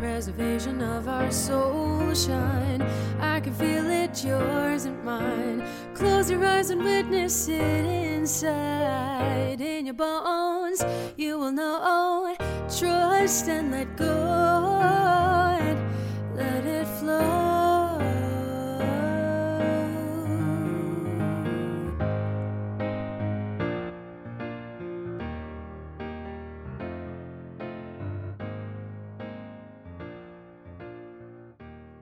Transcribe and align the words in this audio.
preservation 0.00 0.80
of 0.80 1.08
our 1.08 1.30
soul 1.30 2.14
shine. 2.14 2.80
I 3.20 3.38
can 3.40 3.52
feel 3.52 3.86
it, 3.90 4.24
yours 4.24 4.86
and 4.86 5.04
mine. 5.04 5.62
Close 5.94 6.30
your 6.30 6.42
eyes 6.42 6.70
and 6.70 6.82
witness 6.82 7.48
it 7.48 7.84
inside. 7.84 9.60
In 9.60 9.84
your 9.84 9.94
bones, 9.94 10.82
you 11.18 11.38
will 11.38 11.52
know. 11.52 12.34
Trust 12.78 13.48
and 13.48 13.72
let 13.72 13.94
go. 13.98 15.39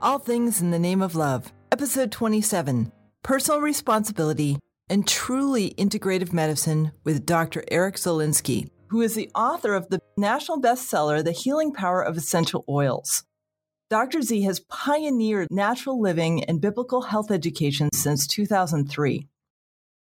All 0.08 0.18
Things 0.18 0.62
in 0.62 0.70
the 0.70 0.78
Name 0.78 1.02
of 1.02 1.14
Love, 1.14 1.52
Episode 1.70 2.10
27 2.10 2.90
Personal 3.22 3.60
Responsibility 3.60 4.58
and 4.88 5.06
Truly 5.06 5.74
Integrative 5.76 6.32
Medicine 6.32 6.92
with 7.04 7.26
Dr. 7.26 7.62
Eric 7.70 7.96
Zielinski, 7.96 8.70
who 8.86 9.02
is 9.02 9.14
the 9.14 9.30
author 9.34 9.74
of 9.74 9.90
the 9.90 10.00
national 10.16 10.62
bestseller, 10.62 11.22
The 11.22 11.32
Healing 11.32 11.74
Power 11.74 12.00
of 12.00 12.16
Essential 12.16 12.64
Oils. 12.70 13.24
Dr. 13.90 14.22
Z 14.22 14.40
has 14.44 14.60
pioneered 14.70 15.48
natural 15.50 16.00
living 16.00 16.42
and 16.42 16.58
biblical 16.58 17.02
health 17.02 17.30
education 17.30 17.90
since 17.92 18.26
2003. 18.26 19.28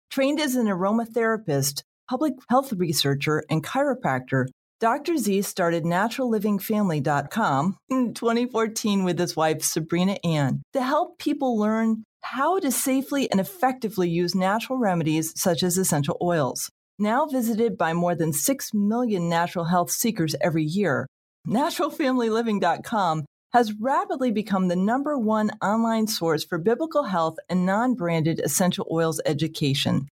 Trained 0.08 0.40
as 0.40 0.56
an 0.56 0.68
aromatherapist, 0.68 1.82
public 2.08 2.32
health 2.48 2.72
researcher, 2.72 3.44
and 3.50 3.62
chiropractor, 3.62 4.46
Dr. 4.80 5.16
Z 5.16 5.42
started 5.42 5.82
naturallivingfamily.com 5.82 7.78
in 7.88 8.14
2014 8.14 9.02
with 9.02 9.18
his 9.18 9.34
wife, 9.34 9.64
Sabrina 9.64 10.18
Ann, 10.22 10.62
to 10.72 10.80
help 10.80 11.18
people 11.18 11.58
learn 11.58 12.04
how 12.22 12.60
to 12.60 12.70
safely 12.70 13.28
and 13.28 13.40
effectively 13.40 14.08
use 14.08 14.36
natural 14.36 14.78
remedies 14.78 15.32
such 15.34 15.64
as 15.64 15.78
essential 15.78 16.16
oils. 16.22 16.70
Now 16.96 17.26
visited 17.26 17.76
by 17.76 17.92
more 17.92 18.14
than 18.14 18.32
6 18.32 18.70
million 18.72 19.28
natural 19.28 19.64
health 19.64 19.90
seekers 19.90 20.36
every 20.40 20.64
year, 20.64 21.08
naturalfamilyliving.com 21.48 23.24
has 23.52 23.72
rapidly 23.80 24.30
become 24.30 24.68
the 24.68 24.76
number 24.76 25.18
one 25.18 25.50
online 25.60 26.06
source 26.06 26.44
for 26.44 26.58
biblical 26.58 27.02
health 27.04 27.36
and 27.48 27.66
non 27.66 27.94
branded 27.94 28.38
essential 28.38 28.86
oils 28.92 29.20
education. 29.26 30.06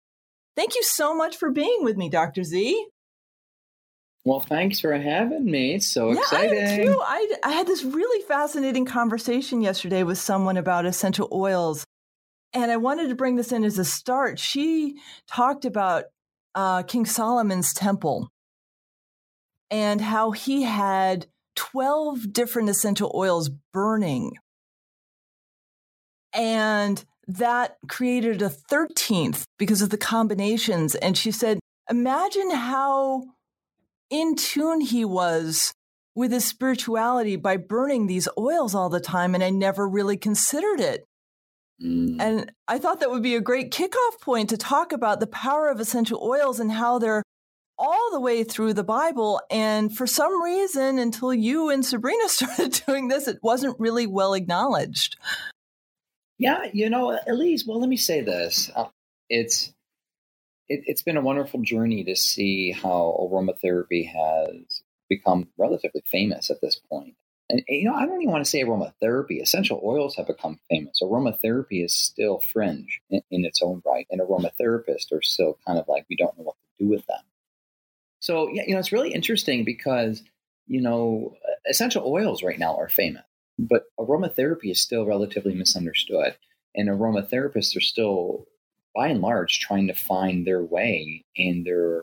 Thank 0.57 0.75
you 0.75 0.83
so 0.83 1.15
much 1.15 1.37
for 1.37 1.53
being 1.53 1.85
with 1.85 1.97
me, 1.97 2.09
Dr. 2.09 2.43
Z. 2.43 2.87
Well, 4.27 4.41
thanks 4.41 4.81
for 4.81 4.93
having 4.93 5.45
me. 5.45 5.77
It's 5.77 5.87
so 5.87 6.11
yeah, 6.11 6.19
exciting. 6.19 6.67
I, 6.67 6.77
too. 6.85 7.01
I, 7.01 7.33
I 7.45 7.53
had 7.53 7.69
this 7.69 7.85
really 7.85 8.27
fascinating 8.27 8.85
conversation 8.85 9.63
yesterday 9.63 10.03
with 10.03 10.19
someone 10.19 10.57
about 10.57 10.85
essential 10.85 11.29
oils. 11.31 11.85
And 12.53 12.73
I 12.73 12.77
wanted 12.77 13.09
to 13.09 13.15
bring 13.15 13.37
this 13.37 13.53
in 13.53 13.63
as 13.63 13.79
a 13.79 13.85
start. 13.85 14.41
She 14.41 14.97
talked 15.29 15.65
about 15.65 16.07
uh, 16.57 16.83
King 16.83 17.07
Solomon's 17.07 17.73
temple 17.73 18.33
and 19.71 20.01
how 20.01 20.33
he 20.33 20.65
had 20.65 21.29
12 21.55 22.33
different 22.33 22.69
essential 22.69 23.13
oils 23.15 23.49
burning. 23.73 24.33
And 26.33 27.05
that 27.29 27.77
created 27.87 28.43
a 28.43 28.49
13th 28.51 29.45
because 29.57 29.83
of 29.83 29.91
the 29.91 29.97
combinations. 29.97 30.97
And 30.97 31.17
she 31.17 31.31
said, 31.31 31.61
imagine 31.89 32.51
how 32.51 33.36
in 34.11 34.37
tune 34.37 34.81
he 34.81 35.05
was 35.05 35.75
with 36.15 36.33
his 36.33 36.45
spirituality 36.45 37.37
by 37.37 37.57
burning 37.57 38.07
these 38.07 38.29
oils 38.39 38.75
all 38.75 38.89
the 38.89 39.01
time. 39.01 39.35
And 39.35 39.45
I 39.45 39.51
never 39.51 39.87
really 39.87 40.17
considered 40.17 40.81
it. 40.81 41.05
Mm. 41.83 42.17
And 42.21 42.53
I 42.67 42.79
thought 42.79 43.01
that 43.01 43.11
would 43.11 43.23
be 43.23 43.35
a 43.35 43.41
great 43.41 43.71
kickoff 43.71 44.21
point 44.23 44.49
to 44.51 44.57
talk 44.57 44.93
about 44.93 45.21
the 45.21 45.27
power 45.27 45.69
of 45.69 45.79
essential 45.79 46.21
oils 46.23 46.59
and 46.59 46.73
how 46.73 46.99
they're 46.99 47.23
all 47.79 48.11
the 48.11 48.21
way 48.21 48.45
through 48.45 48.73
the 48.73 48.85
Bible. 48.85 49.41
And 49.51 49.95
for 49.95 50.07
some 50.07 50.43
reason, 50.43 50.99
until 50.99 51.35
you 51.35 51.69
and 51.69 51.85
Sabrina 51.85 52.29
started 52.29 52.81
doing 52.87 53.09
this, 53.09 53.29
it 53.29 53.39
wasn't 53.43 53.79
really 53.79 54.07
well 54.07 54.33
acknowledged. 54.33 55.17
Yeah, 56.39 56.65
you 56.73 56.91
know, 56.91 57.19
Elise, 57.27 57.67
well, 57.67 57.81
let 57.81 57.89
me 57.89 57.97
say 57.97 58.21
this. 58.21 58.71
Uh, 58.75 58.87
it's 59.29 59.73
it, 60.69 60.85
has 60.89 61.03
been 61.03 61.17
a 61.17 61.23
wonderful 61.23 61.61
journey 61.63 62.05
to 62.05 62.17
see 62.17 62.73
how 62.73 63.17
aromatherapy 63.21 64.07
has 64.07 64.83
become 65.09 65.49
relatively 65.57 66.03
famous 66.11 66.51
at 66.51 66.61
this 66.61 66.81
point. 66.91 67.15
And, 67.49 67.63
you 67.69 67.85
know, 67.85 67.95
I 67.95 68.07
don't 68.07 68.21
even 68.21 68.33
want 68.33 68.45
to 68.45 68.51
say 68.51 68.65
aromatherapy. 68.65 69.41
Essential 69.41 69.81
oils 69.85 70.17
have 70.17 70.27
become 70.27 70.59
famous. 70.69 71.01
Aromatherapy 71.01 71.85
is 71.85 71.95
still 71.95 72.41
fringe 72.41 73.01
in, 73.09 73.23
in 73.31 73.45
its 73.45 73.63
own 73.63 73.83
right, 73.87 74.07
and 74.11 74.21
aromatherapists 74.21 75.13
are 75.13 75.23
still 75.23 75.59
kind 75.65 75.79
of 75.79 75.87
like 75.87 76.07
we 76.11 76.17
don't 76.17 76.37
know 76.37 76.45
what 76.45 76.57
to 76.57 76.85
do 76.85 76.91
with 76.91 77.07
them. 77.07 77.21
So, 78.19 78.49
yeah, 78.49 78.65
you 78.67 78.75
know, 78.75 78.81
it's 78.81 78.93
really 78.93 79.13
interesting 79.13 79.65
because 79.65 80.23
you 80.67 80.81
know 80.81 81.37
essential 81.69 82.05
oils 82.05 82.43
right 82.43 82.59
now 82.59 82.77
are 82.77 82.89
famous, 82.89 83.23
but 83.59 83.85
aromatherapy 84.01 84.73
is 84.73 84.81
still 84.81 85.07
relatively 85.07 85.55
misunderstood, 85.55 86.37
and 86.75 86.89
aromatherapists 86.89 87.77
are 87.77 87.81
still 87.81 88.47
by 88.97 89.09
and 89.09 89.21
large 89.21 89.61
trying 89.61 89.87
to 89.89 89.95
find 89.95 90.47
their 90.47 90.63
way 90.63 91.25
in 91.37 91.65
their 91.65 92.03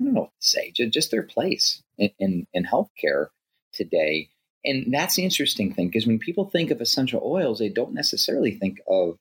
I 0.00 0.04
don't 0.04 0.14
know 0.14 0.20
what 0.22 0.30
to 0.40 0.46
say, 0.46 0.72
just 0.72 1.10
their 1.10 1.22
place 1.22 1.82
in, 1.98 2.10
in, 2.18 2.46
in 2.52 2.64
healthcare 2.64 3.28
today. 3.72 4.28
And 4.64 4.92
that's 4.92 5.14
the 5.14 5.24
interesting 5.24 5.72
thing 5.72 5.88
because 5.88 6.06
when 6.06 6.18
people 6.18 6.50
think 6.50 6.70
of 6.70 6.80
essential 6.80 7.22
oils, 7.24 7.58
they 7.60 7.68
don't 7.68 7.94
necessarily 7.94 8.52
think 8.52 8.80
of 8.88 9.18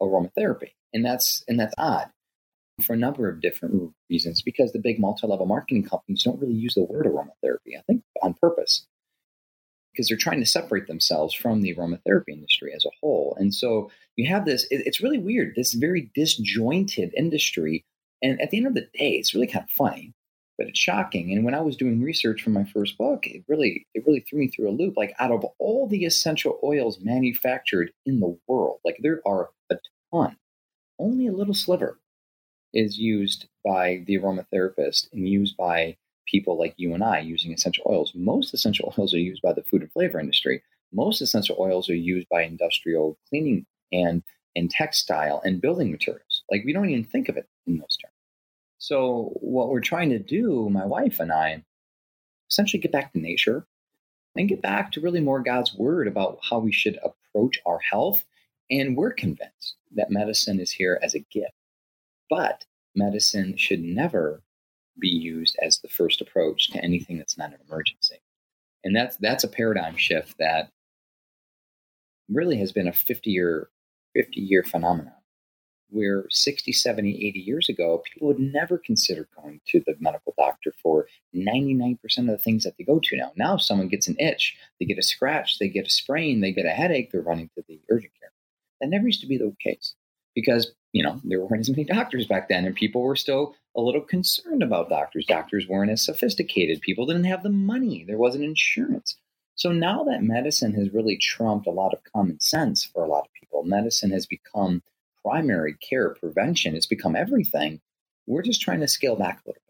aromatherapy. 0.00 0.72
And 0.92 1.04
that's 1.04 1.42
and 1.48 1.58
that's 1.58 1.74
odd 1.78 2.10
for 2.84 2.94
a 2.94 2.98
number 2.98 3.28
of 3.28 3.40
different 3.40 3.92
reasons 4.08 4.42
because 4.42 4.72
the 4.72 4.78
big 4.78 4.98
multi-level 4.98 5.46
marketing 5.46 5.84
companies 5.84 6.22
don't 6.22 6.40
really 6.40 6.54
use 6.54 6.74
the 6.74 6.82
word 6.82 7.06
aromatherapy, 7.06 7.78
I 7.78 7.82
think 7.86 8.02
on 8.22 8.34
purpose 8.34 8.86
because 9.92 10.08
they're 10.08 10.16
trying 10.16 10.40
to 10.40 10.46
separate 10.46 10.86
themselves 10.86 11.34
from 11.34 11.60
the 11.60 11.74
aromatherapy 11.74 12.28
industry 12.28 12.72
as 12.74 12.84
a 12.84 12.90
whole. 13.00 13.36
And 13.38 13.54
so 13.54 13.90
you 14.16 14.28
have 14.28 14.44
this, 14.44 14.64
it, 14.70 14.82
it's 14.86 15.00
really 15.00 15.18
weird, 15.18 15.54
this 15.56 15.74
very 15.74 16.10
disjointed 16.14 17.12
industry. 17.16 17.84
And 18.22 18.40
at 18.40 18.50
the 18.50 18.58
end 18.58 18.66
of 18.66 18.74
the 18.74 18.88
day, 18.94 19.12
it's 19.12 19.34
really 19.34 19.46
kind 19.46 19.64
of 19.64 19.70
funny, 19.70 20.12
but 20.58 20.68
it's 20.68 20.78
shocking. 20.78 21.32
And 21.32 21.44
when 21.44 21.54
I 21.54 21.60
was 21.60 21.76
doing 21.76 22.02
research 22.02 22.42
for 22.42 22.50
my 22.50 22.64
first 22.64 22.98
book, 22.98 23.26
it 23.26 23.42
really, 23.48 23.86
it 23.94 24.04
really 24.06 24.20
threw 24.20 24.40
me 24.40 24.48
through 24.48 24.68
a 24.68 24.72
loop. 24.72 24.96
Like 24.96 25.14
out 25.18 25.32
of 25.32 25.44
all 25.58 25.88
the 25.88 26.04
essential 26.04 26.58
oils 26.62 26.98
manufactured 27.00 27.92
in 28.06 28.20
the 28.20 28.38
world, 28.46 28.78
like 28.84 28.98
there 29.02 29.20
are 29.26 29.50
a 29.70 29.76
ton, 30.12 30.36
only 30.98 31.26
a 31.26 31.32
little 31.32 31.54
sliver 31.54 31.98
is 32.72 32.98
used 32.98 33.48
by 33.64 34.04
the 34.06 34.18
aromatherapist 34.18 35.08
and 35.12 35.28
used 35.28 35.56
by 35.56 35.96
people 36.30 36.58
like 36.58 36.74
you 36.76 36.94
and 36.94 37.02
I 37.02 37.20
using 37.20 37.52
essential 37.52 37.84
oils. 37.88 38.12
Most 38.14 38.54
essential 38.54 38.94
oils 38.98 39.14
are 39.14 39.18
used 39.18 39.42
by 39.42 39.52
the 39.52 39.62
food 39.62 39.82
and 39.82 39.92
flavor 39.92 40.20
industry. 40.20 40.62
Most 40.92 41.20
essential 41.20 41.56
oils 41.58 41.88
are 41.88 41.94
used 41.94 42.28
by 42.28 42.42
industrial 42.42 43.18
cleaning 43.28 43.66
and 43.92 44.22
and 44.56 44.70
textile 44.70 45.40
and 45.44 45.60
building 45.60 45.92
materials. 45.92 46.42
Like 46.50 46.62
we 46.64 46.72
don't 46.72 46.90
even 46.90 47.04
think 47.04 47.28
of 47.28 47.36
it 47.36 47.48
in 47.66 47.78
those 47.78 47.96
terms. 47.96 48.14
So 48.78 49.32
what 49.40 49.68
we're 49.68 49.80
trying 49.80 50.10
to 50.10 50.18
do, 50.18 50.68
my 50.70 50.84
wife 50.84 51.20
and 51.20 51.30
I, 51.30 51.62
essentially 52.50 52.80
get 52.80 52.90
back 52.90 53.12
to 53.12 53.20
nature 53.20 53.66
and 54.36 54.48
get 54.48 54.62
back 54.62 54.90
to 54.92 55.00
really 55.00 55.20
more 55.20 55.40
God's 55.40 55.74
word 55.74 56.08
about 56.08 56.38
how 56.42 56.58
we 56.58 56.72
should 56.72 56.98
approach 57.04 57.60
our 57.66 57.78
health. 57.78 58.24
And 58.70 58.96
we're 58.96 59.12
convinced 59.12 59.76
that 59.94 60.10
medicine 60.10 60.58
is 60.60 60.72
here 60.72 60.98
as 61.02 61.14
a 61.14 61.20
gift. 61.30 61.52
But 62.28 62.64
medicine 62.94 63.56
should 63.56 63.82
never 63.82 64.42
be 64.98 65.08
used 65.08 65.56
as 65.62 65.78
the 65.78 65.88
first 65.88 66.20
approach 66.20 66.70
to 66.70 66.82
anything 66.82 67.18
that's 67.18 67.38
not 67.38 67.50
an 67.50 67.58
emergency. 67.68 68.20
And 68.84 68.94
that's 68.96 69.16
that's 69.16 69.44
a 69.44 69.48
paradigm 69.48 69.96
shift 69.96 70.36
that 70.38 70.70
really 72.28 72.58
has 72.58 72.72
been 72.72 72.88
a 72.88 72.92
50 72.92 73.30
year 73.30 73.68
50 74.14 74.40
year 74.40 74.62
phenomenon 74.62 75.12
where 75.90 76.24
60 76.30 76.72
70 76.72 77.26
80 77.26 77.40
years 77.40 77.68
ago 77.68 78.02
people 78.04 78.28
would 78.28 78.38
never 78.38 78.78
consider 78.78 79.28
going 79.36 79.60
to 79.66 79.82
the 79.84 79.96
medical 79.98 80.34
doctor 80.38 80.72
for 80.82 81.06
99% 81.34 81.98
of 82.18 82.26
the 82.26 82.38
things 82.38 82.64
that 82.64 82.74
they 82.78 82.84
go 82.84 83.00
to 83.02 83.16
now 83.16 83.32
now 83.36 83.56
someone 83.56 83.88
gets 83.88 84.08
an 84.08 84.16
itch 84.18 84.56
they 84.78 84.86
get 84.86 84.98
a 84.98 85.02
scratch 85.02 85.58
they 85.58 85.68
get 85.68 85.86
a 85.86 85.90
sprain 85.90 86.40
they 86.40 86.52
get 86.52 86.66
a 86.66 86.70
headache 86.70 87.10
they're 87.10 87.20
running 87.20 87.50
to 87.56 87.64
the 87.68 87.80
urgent 87.90 88.12
care 88.20 88.30
that 88.80 88.88
never 88.88 89.06
used 89.06 89.20
to 89.20 89.26
be 89.26 89.36
the 89.36 89.54
case 89.60 89.94
because 90.34 90.72
you 90.92 91.02
know 91.02 91.20
there 91.24 91.40
weren't 91.40 91.60
as 91.60 91.70
many 91.70 91.84
doctors 91.92 92.26
back 92.26 92.48
then 92.48 92.64
and 92.64 92.74
people 92.74 93.02
were 93.02 93.16
still 93.16 93.54
a 93.76 93.80
little 93.80 94.00
concerned 94.00 94.62
about 94.62 94.88
doctors. 94.88 95.26
Doctors 95.26 95.68
weren't 95.68 95.90
as 95.90 96.04
sophisticated. 96.04 96.80
People 96.80 97.06
didn't 97.06 97.24
have 97.24 97.42
the 97.42 97.50
money. 97.50 98.04
There 98.06 98.18
wasn't 98.18 98.44
insurance. 98.44 99.16
So 99.54 99.72
now 99.72 100.04
that 100.04 100.22
medicine 100.22 100.74
has 100.74 100.92
really 100.92 101.16
trumped 101.16 101.66
a 101.66 101.72
lot 101.72 101.92
of 101.92 102.02
common 102.12 102.40
sense 102.40 102.84
for 102.84 103.04
a 103.04 103.08
lot 103.08 103.26
of 103.26 103.32
people 103.38 103.62
medicine 103.62 104.10
has 104.10 104.26
become 104.26 104.82
primary 105.22 105.74
care 105.74 106.14
prevention. 106.14 106.74
It's 106.74 106.86
become 106.86 107.14
everything. 107.14 107.80
We're 108.26 108.42
just 108.42 108.62
trying 108.62 108.80
to 108.80 108.88
scale 108.88 109.16
back 109.16 109.40
a 109.44 109.50
little 109.50 109.62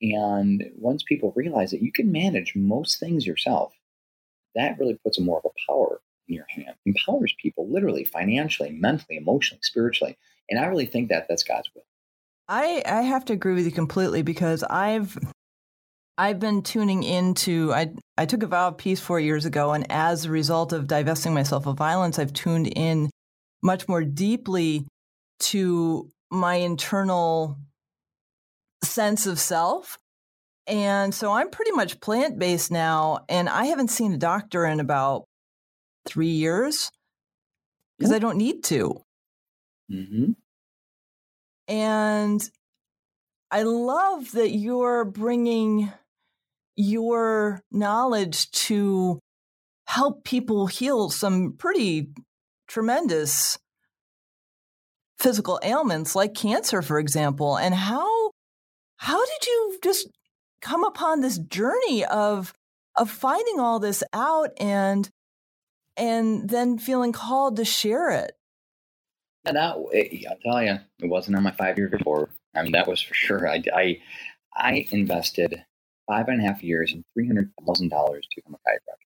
bit. 0.00 0.16
And 0.16 0.70
once 0.76 1.04
people 1.04 1.32
realize 1.36 1.70
that 1.70 1.82
you 1.82 1.92
can 1.92 2.10
manage 2.10 2.56
most 2.56 2.98
things 2.98 3.26
yourself 3.26 3.72
that 4.54 4.78
really 4.78 4.98
puts 5.02 5.18
more 5.18 5.38
of 5.38 5.44
a 5.44 5.70
power 5.72 6.00
in 6.28 6.34
your 6.34 6.46
hand, 6.48 6.76
empowers 6.84 7.34
people 7.40 7.70
literally, 7.70 8.04
financially, 8.04 8.70
mentally, 8.70 9.16
emotionally, 9.16 9.62
spiritually. 9.62 10.16
And 10.50 10.58
I 10.60 10.66
really 10.66 10.86
think 10.86 11.08
that 11.08 11.26
that's 11.28 11.42
God's 11.42 11.70
will. 11.74 11.84
I, 12.52 12.82
I 12.84 13.00
have 13.00 13.24
to 13.26 13.32
agree 13.32 13.54
with 13.54 13.64
you 13.64 13.72
completely 13.72 14.20
because 14.20 14.62
I've 14.62 15.18
I've 16.18 16.38
been 16.38 16.60
tuning 16.60 17.02
into 17.02 17.72
I 17.72 17.94
I 18.18 18.26
took 18.26 18.42
a 18.42 18.46
vow 18.46 18.68
of 18.68 18.76
peace 18.76 19.00
four 19.00 19.18
years 19.18 19.46
ago, 19.46 19.72
and 19.72 19.90
as 19.90 20.26
a 20.26 20.30
result 20.30 20.74
of 20.74 20.86
divesting 20.86 21.32
myself 21.32 21.66
of 21.66 21.78
violence, 21.78 22.18
I've 22.18 22.34
tuned 22.34 22.66
in 22.66 23.08
much 23.62 23.88
more 23.88 24.04
deeply 24.04 24.86
to 25.40 26.10
my 26.30 26.56
internal 26.56 27.56
sense 28.84 29.26
of 29.26 29.38
self. 29.38 29.96
And 30.66 31.14
so 31.14 31.32
I'm 31.32 31.48
pretty 31.48 31.72
much 31.72 32.00
plant 32.00 32.38
based 32.38 32.70
now, 32.70 33.24
and 33.30 33.48
I 33.48 33.64
haven't 33.64 33.88
seen 33.88 34.12
a 34.12 34.18
doctor 34.18 34.66
in 34.66 34.78
about 34.78 35.24
three 36.04 36.28
years 36.28 36.90
because 37.98 38.12
I 38.12 38.18
don't 38.18 38.36
need 38.36 38.62
to. 38.64 39.00
Mm-hmm. 39.90 40.32
And 41.68 42.42
I 43.50 43.62
love 43.62 44.32
that 44.32 44.50
you're 44.50 45.04
bringing 45.04 45.92
your 46.76 47.62
knowledge 47.70 48.50
to 48.50 49.18
help 49.86 50.24
people 50.24 50.66
heal 50.66 51.10
some 51.10 51.54
pretty 51.58 52.08
tremendous 52.66 53.58
physical 55.18 55.60
ailments 55.62 56.16
like 56.16 56.34
cancer 56.34 56.82
for 56.82 56.98
example. 56.98 57.56
And 57.56 57.74
how 57.74 58.30
how 58.96 59.24
did 59.24 59.46
you 59.46 59.78
just 59.82 60.08
come 60.60 60.84
upon 60.84 61.20
this 61.20 61.38
journey 61.38 62.04
of 62.04 62.52
of 62.96 63.10
finding 63.10 63.60
all 63.60 63.78
this 63.78 64.02
out 64.12 64.50
and 64.58 65.08
and 65.96 66.48
then 66.48 66.78
feeling 66.78 67.12
called 67.12 67.56
to 67.56 67.64
share 67.64 68.10
it 68.10 68.32
that 69.44 69.76
eh, 69.92 70.22
i'll 70.30 70.36
tell 70.44 70.62
you 70.62 70.78
it 71.00 71.06
wasn't 71.06 71.36
on 71.36 71.42
my 71.42 71.50
five 71.52 71.76
year 71.76 71.88
before 71.88 72.30
i 72.54 72.62
mean 72.62 72.72
that 72.72 72.86
was 72.88 73.00
for 73.00 73.14
sure 73.14 73.48
i 73.48 73.62
i, 73.74 74.00
I 74.56 74.86
invested 74.90 75.64
five 76.06 76.28
and 76.28 76.40
a 76.40 76.44
half 76.44 76.62
years 76.62 76.92
and 76.92 77.04
$300,000 77.18 77.48
to 77.48 78.28
become 78.36 78.54
a 78.54 78.68
chiropractor. 78.68 79.08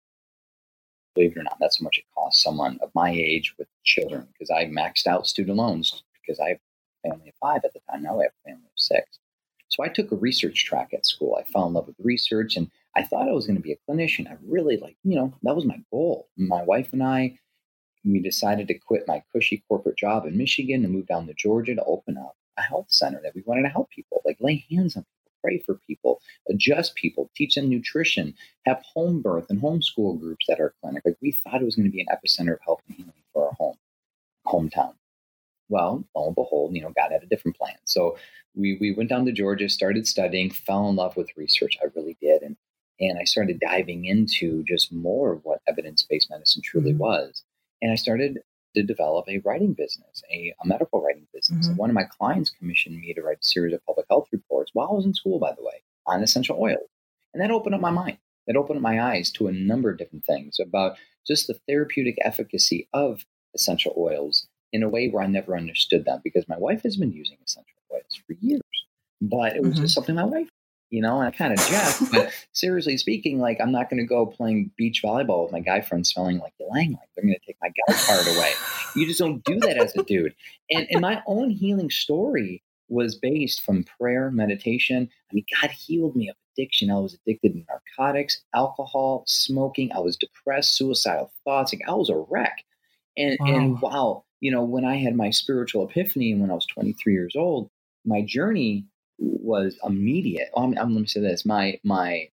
Believe 1.15 1.33
it 1.33 1.39
or 1.39 1.43
not, 1.43 1.57
that's 1.61 1.79
how 1.79 1.85
much 1.85 1.99
it 1.99 2.05
costs 2.15 2.43
someone 2.43 2.79
of 2.83 2.91
my 2.95 3.11
age 3.11 3.55
with 3.59 3.69
children 3.85 4.29
because 4.33 4.51
I 4.51 4.67
maxed 4.67 5.07
out 5.07 5.27
student 5.27 5.57
loans 5.57 6.03
because 6.21 6.39
I 6.41 6.51
have 6.51 6.59
a 7.05 7.11
family 7.11 7.29
of 7.29 7.35
five 7.41 7.63
at 7.65 7.73
the 7.73 7.81
time. 7.91 8.03
Now 8.03 8.21
I 8.21 8.25
have 8.25 8.33
a 8.45 8.49
family 8.51 8.67
of 8.67 8.79
six. 8.79 9.19
So 9.69 9.85
I 9.85 9.89
took 9.89 10.13
a 10.13 10.17
research 10.17 10.65
track 10.65 10.91
at 10.93 11.07
school. 11.07 11.37
I 11.39 11.45
fell 11.45 11.67
in 11.67 11.75
love 11.75 11.87
with 11.87 11.97
research 12.01 12.57
and 12.57 12.71
I 12.97 13.03
thought 13.03 13.29
I 13.29 13.33
was 13.33 13.47
going 13.47 13.57
to 13.57 13.63
be 13.63 13.73
a 13.73 13.91
clinician. 13.91 14.31
I 14.31 14.37
really 14.45 14.77
like, 14.77 14.97
you 15.05 15.15
know, 15.15 15.33
that 15.43 15.55
was 15.55 15.65
my 15.65 15.81
goal. 15.91 16.29
My 16.37 16.63
wife 16.63 16.93
and 16.93 17.03
I, 17.03 17.39
we 18.05 18.21
decided 18.21 18.69
to 18.69 18.79
quit 18.79 19.09
my 19.09 19.23
cushy 19.33 19.63
corporate 19.69 19.99
job 19.99 20.27
in 20.27 20.37
Michigan 20.37 20.85
and 20.85 20.93
move 20.93 21.07
down 21.07 21.27
to 21.27 21.35
Georgia 21.35 21.75
to 21.75 21.85
open 21.85 22.17
up 22.17 22.37
a 22.59 22.63
health 22.63 22.87
center 22.89 23.21
that 23.23 23.35
we 23.35 23.43
wanted 23.47 23.63
to 23.63 23.69
help 23.69 23.91
people, 23.91 24.23
like 24.25 24.39
lay 24.41 24.65
hands 24.71 24.97
on 24.97 25.05
pray 25.43 25.59
for 25.59 25.75
people, 25.87 26.21
adjust 26.49 26.95
people, 26.95 27.31
teach 27.35 27.55
them 27.55 27.69
nutrition, 27.69 28.35
have 28.67 28.83
home 28.95 29.23
birth 29.23 29.47
and 29.51 29.61
homeschool 29.61 30.21
groups 30.21 30.49
at 30.51 30.61
our 30.61 30.75
clinic. 30.83 31.03
Like 31.05 31.17
we 31.23 31.33
thought 31.33 31.61
it 31.61 31.65
was 31.65 31.77
going 31.77 31.87
to 31.87 31.93
be 31.93 32.01
an 32.01 32.09
epicenter 32.13 32.55
of 32.55 32.61
health 32.65 32.83
and 32.89 32.97
healing 32.97 33.13
for 33.33 33.47
our 33.47 33.53
home 33.55 33.77
hometown. 34.47 34.95
Well, 35.69 36.05
lo 36.17 36.27
and 36.27 36.35
behold, 36.35 36.75
you 36.75 36.83
know, 36.83 36.93
God 36.97 37.13
had 37.13 37.23
a 37.23 37.27
different 37.27 37.57
plan. 37.57 37.77
So 37.85 38.19
we 38.55 38.77
we 38.81 38.93
went 38.93 39.09
down 39.09 39.25
to 39.27 39.33
Georgia, 39.33 39.69
started 39.69 40.07
studying, 40.07 40.51
fell 40.51 40.89
in 40.89 40.97
love 40.97 41.17
with 41.17 41.37
research. 41.37 41.79
I 41.81 41.87
really 41.95 42.17
did, 42.21 42.43
and 42.43 42.57
and 42.99 43.19
I 43.19 43.25
started 43.25 43.61
diving 43.61 44.05
into 44.05 44.65
just 44.65 44.93
more 44.93 45.33
of 45.33 45.45
what 45.45 45.61
evidence 45.69 46.03
based 46.03 46.29
medicine 46.29 46.63
truly 46.65 46.91
mm-hmm. 46.91 46.99
was. 46.99 47.45
And 47.83 47.93
I 47.93 47.95
started 47.95 48.39
to 48.75 48.83
develop 48.83 49.29
a 49.29 49.41
writing 49.45 49.73
business, 49.73 50.23
a, 50.33 50.55
a 50.63 50.67
medical 50.67 51.03
writing 51.03 51.27
business. 51.35 51.67
Mm-hmm. 51.67 51.71
And 51.71 51.79
one 51.79 51.91
of 51.91 51.95
my 51.95 52.05
clients 52.05 52.51
commissioned 52.51 53.01
me 53.01 53.13
to 53.15 53.23
write 53.23 53.39
a 53.41 53.45
series 53.45 53.75
of 53.75 53.85
public 53.85 54.07
health 54.09 54.29
reports 54.33 54.71
while 54.75 54.89
I 54.91 54.95
was 54.95 55.07
in 55.07 55.15
school, 55.15 55.39
by 55.39 55.53
the 55.53 55.65
way, 55.65 55.83
on 56.07 56.23
essential 56.23 56.59
oils. 56.61 56.89
And 57.35 57.43
that 57.43 57.51
opened 57.51 57.75
up 57.75 57.81
my 57.81 57.91
mind. 57.91 58.19
That 58.47 58.57
opened 58.57 58.79
up 58.79 58.83
my 58.83 59.01
eyes 59.01 59.31
to 59.33 59.49
a 59.49 59.53
number 59.53 59.91
of 59.91 59.99
different 59.99 60.25
things 60.25 60.59
about 60.61 60.97
just 61.27 61.47
the 61.47 61.59
therapeutic 61.69 62.17
efficacy 62.25 62.89
of 62.93 63.25
essential 63.55 63.95
oils 63.97 64.47
in 64.73 64.83
a 64.83 64.89
way 64.89 65.09
where 65.09 65.23
I 65.23 65.27
never 65.27 65.57
understood 65.57 66.05
them 66.05 66.21
because 66.23 66.49
my 66.49 66.59
wife 66.59 66.83
has 66.83 66.97
been 66.97 67.13
using 67.13 67.39
essential 67.45 67.79
oils 67.93 68.21
for 68.27 68.35
years. 68.41 68.63
But 69.21 69.57
it 69.57 69.63
was 69.63 69.75
mm-hmm. 69.75 69.83
just 69.83 69.95
something 69.95 70.15
my 70.15 70.25
wife 70.25 70.49
you 70.91 71.01
know, 71.01 71.21
and 71.21 71.29
I 71.29 71.31
kind 71.31 71.53
of 71.53 71.59
jest, 71.67 72.11
but 72.13 72.33
seriously 72.53 72.97
speaking, 72.97 73.39
like 73.39 73.59
I'm 73.61 73.73
not 73.73 73.89
going 73.89 74.01
to 74.01 74.07
go 74.07 74.27
playing 74.27 74.73
beach 74.77 75.03
volleyball 75.05 75.45
with 75.45 75.53
my 75.53 75.61
guy 75.61 75.81
friends 75.81 76.11
smelling 76.11 76.39
like 76.39 76.53
ylang. 76.61 76.93
Like 76.93 77.09
they're 77.15 77.25
going 77.25 77.39
to 77.39 77.47
take 77.47 77.57
my 77.63 77.69
guy 77.69 77.97
card 77.97 78.27
away. 78.27 78.53
You 78.97 79.07
just 79.07 79.21
don't 79.21 79.43
do 79.45 79.61
that 79.61 79.77
as 79.77 79.97
a 79.97 80.03
dude. 80.03 80.35
And, 80.71 80.89
and 80.91 81.01
my 81.01 81.23
own 81.27 81.51
healing 81.51 81.91
story 81.91 82.63
was 82.89 83.15
based 83.15 83.63
from 83.63 83.85
prayer, 83.85 84.33
meditation. 84.33 85.09
I 85.31 85.35
mean, 85.35 85.45
God 85.61 85.71
healed 85.71 86.17
me 86.17 86.29
of 86.29 86.37
addiction. 86.53 86.91
I 86.91 86.99
was 86.99 87.15
addicted 87.15 87.53
to 87.53 87.65
narcotics, 87.69 88.43
alcohol, 88.53 89.23
smoking. 89.27 89.93
I 89.93 90.01
was 90.01 90.17
depressed, 90.17 90.77
suicidal 90.77 91.33
thoughts. 91.45 91.73
Like 91.73 91.89
I 91.89 91.95
was 91.95 92.11
a 92.11 92.25
wreck. 92.29 92.65
And 93.17 93.37
wow. 93.41 93.47
and 93.47 93.81
wow, 93.81 94.25
you 94.41 94.51
know, 94.51 94.65
when 94.65 94.85
I 94.85 94.97
had 94.97 95.15
my 95.15 95.31
spiritual 95.31 95.89
epiphany 95.89 96.35
when 96.35 96.51
I 96.51 96.55
was 96.55 96.67
23 96.67 97.13
years 97.13 97.35
old, 97.37 97.71
my 98.05 98.23
journey 98.23 98.87
was 99.21 99.77
immediate. 99.85 100.51
I'm 100.57 100.73
let 100.73 100.89
me 100.89 101.07
say 101.07 101.21
this: 101.21 101.45
my 101.45 101.79
my 101.85 102.29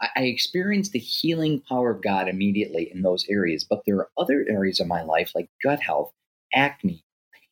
I 0.00 0.22
experienced 0.22 0.92
the 0.92 0.98
healing 0.98 1.62
power 1.68 1.90
of 1.90 2.02
God 2.02 2.28
immediately 2.28 2.90
in 2.92 3.02
those 3.02 3.24
areas, 3.28 3.64
but 3.64 3.82
there 3.86 3.96
are 3.96 4.10
other 4.18 4.44
areas 4.48 4.80
of 4.80 4.88
my 4.88 5.02
life, 5.02 5.32
like 5.34 5.48
gut 5.62 5.80
health, 5.80 6.12
acne, 6.52 7.04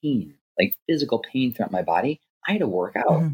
pain, 0.03 0.35
like 0.59 0.75
physical 0.89 1.21
pain 1.21 1.53
throughout 1.53 1.73
my 1.73 1.83
body. 1.83 2.21
I 2.47 2.53
had 2.53 2.61
to 2.61 2.67
work 2.67 2.97
out, 2.97 3.23
mm-hmm. 3.23 3.33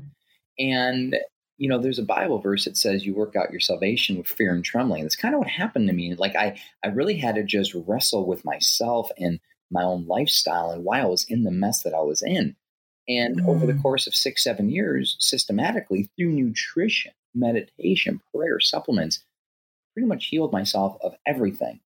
and 0.58 1.16
you 1.58 1.68
know, 1.68 1.78
there's 1.78 1.98
a 1.98 2.04
Bible 2.04 2.38
verse 2.38 2.66
that 2.66 2.76
says 2.76 3.06
you 3.06 3.14
work 3.14 3.34
out 3.34 3.50
your 3.50 3.60
salvation 3.60 4.18
with 4.18 4.26
fear 4.26 4.52
and 4.54 4.64
trembling. 4.64 5.02
That's 5.02 5.16
kind 5.16 5.34
of 5.34 5.38
what 5.38 5.48
happened 5.48 5.88
to 5.88 5.94
me. 5.94 6.14
Like 6.14 6.36
I, 6.36 6.60
I 6.84 6.88
really 6.88 7.16
had 7.16 7.36
to 7.36 7.44
just 7.44 7.74
wrestle 7.74 8.26
with 8.26 8.44
myself 8.44 9.10
and 9.16 9.40
my 9.70 9.82
own 9.82 10.06
lifestyle 10.06 10.70
and 10.70 10.84
why 10.84 11.00
I 11.00 11.06
was 11.06 11.24
in 11.28 11.44
the 11.44 11.50
mess 11.50 11.82
that 11.82 11.94
I 11.94 12.00
was 12.00 12.22
in. 12.22 12.56
And 13.08 13.40
mm. 13.40 13.48
over 13.48 13.66
the 13.66 13.74
mm. 13.74 13.82
course 13.82 14.06
of 14.06 14.14
six, 14.14 14.42
seven 14.42 14.70
years, 14.70 15.16
systematically 15.20 16.10
through 16.16 16.30
nutrition, 16.30 17.12
meditation, 17.34 18.20
prayer, 18.34 18.58
supplements, 18.60 19.24
pretty 19.94 20.08
much 20.08 20.26
healed 20.26 20.52
myself 20.52 20.98
of 21.02 21.14
everything. 21.26 21.80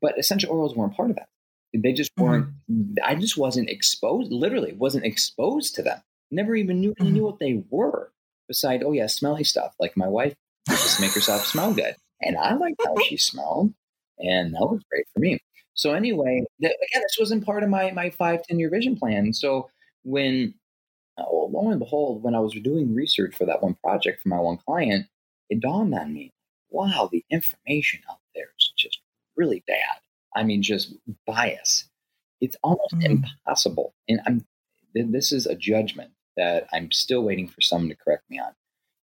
But 0.00 0.18
essential 0.18 0.52
oils 0.52 0.76
weren't 0.76 0.96
part 0.96 1.10
of 1.10 1.16
that. 1.16 1.28
They 1.74 1.92
just 1.92 2.10
weren't, 2.16 2.48
mm. 2.70 2.94
I 3.04 3.16
just 3.16 3.36
wasn't 3.36 3.70
exposed, 3.70 4.32
literally 4.32 4.72
wasn't 4.72 5.04
exposed 5.04 5.74
to 5.74 5.82
them. 5.82 6.00
Never 6.30 6.54
even 6.54 6.80
knew, 6.80 6.94
mm. 6.94 7.12
knew 7.12 7.24
what 7.24 7.38
they 7.38 7.62
were. 7.70 8.12
Beside, 8.48 8.84
oh 8.84 8.92
yeah, 8.92 9.08
smelly 9.08 9.42
stuff. 9.42 9.74
Like 9.80 9.96
my 9.96 10.06
wife 10.06 10.34
just 10.68 11.00
make 11.00 11.12
herself 11.12 11.44
smell 11.44 11.74
good. 11.74 11.96
And 12.22 12.36
I 12.36 12.54
liked 12.54 12.80
how 12.84 12.94
she 13.02 13.16
smelled. 13.16 13.74
And 14.18 14.54
that 14.54 14.60
was 14.60 14.82
great 14.90 15.06
for 15.12 15.20
me. 15.20 15.40
So 15.74 15.92
anyway, 15.92 16.42
the, 16.58 16.68
again, 16.68 17.02
this 17.02 17.16
wasn't 17.18 17.44
part 17.44 17.62
of 17.62 17.68
my 17.68 17.90
my 17.90 18.10
five, 18.10 18.42
10 18.44 18.58
year 18.58 18.70
vision 18.70 18.96
plan. 18.96 19.32
So 19.32 19.68
when 20.06 20.54
oh, 21.18 21.50
lo 21.52 21.70
and 21.70 21.80
behold, 21.80 22.22
when 22.22 22.34
I 22.34 22.40
was 22.40 22.52
doing 22.52 22.94
research 22.94 23.34
for 23.34 23.44
that 23.46 23.62
one 23.62 23.74
project 23.74 24.22
for 24.22 24.28
my 24.28 24.38
one 24.38 24.58
client, 24.58 25.06
it 25.50 25.60
dawned 25.60 25.94
on 25.94 26.12
me, 26.12 26.32
wow, 26.70 27.08
the 27.10 27.24
information 27.30 28.00
out 28.10 28.20
there 28.34 28.48
is 28.58 28.72
just 28.76 29.00
really 29.36 29.64
bad. 29.66 30.00
I 30.34 30.44
mean, 30.44 30.62
just 30.62 30.94
bias. 31.26 31.88
It's 32.40 32.56
almost 32.62 32.94
mm. 32.94 33.04
impossible. 33.04 33.94
And 34.08 34.20
I'm 34.26 34.44
this 34.94 35.32
is 35.32 35.46
a 35.46 35.54
judgment 35.54 36.12
that 36.36 36.68
I'm 36.72 36.90
still 36.92 37.22
waiting 37.22 37.48
for 37.48 37.60
someone 37.60 37.90
to 37.90 37.96
correct 37.96 38.30
me 38.30 38.38
on. 38.38 38.52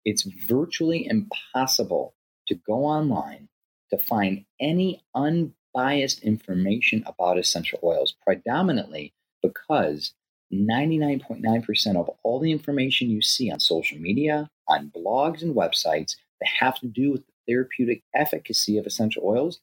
It's 0.05 0.23
virtually 0.23 1.07
impossible 1.07 2.15
to 2.49 2.55
go 2.55 2.85
online 2.85 3.49
to 3.91 3.99
find 3.99 4.45
any 4.61 5.03
unbiased 5.15 6.23
information 6.23 7.03
about 7.07 7.39
essential 7.39 7.81
oils, 7.83 8.15
predominantly 8.25 9.15
because 9.43 10.13
99.9% 10.53 11.97
of 11.97 12.11
all 12.23 12.41
the 12.41 12.51
information 12.51 13.11
you 13.11 13.23
see 13.23 13.51
on 13.51 13.61
social 13.61 13.99
media, 13.99 14.49
on 14.69 14.91
blogs, 14.95 15.43
and 15.43 15.55
websites 15.55 16.17
that 16.41 16.49
have 16.59 16.79
to 16.81 16.87
do 16.87 17.13
with 17.13 17.23
the 17.27 17.33
therapeutic 17.53 18.03
efficacy 18.15 18.79
of 18.79 18.87
essential 18.87 19.23
oils 19.25 19.61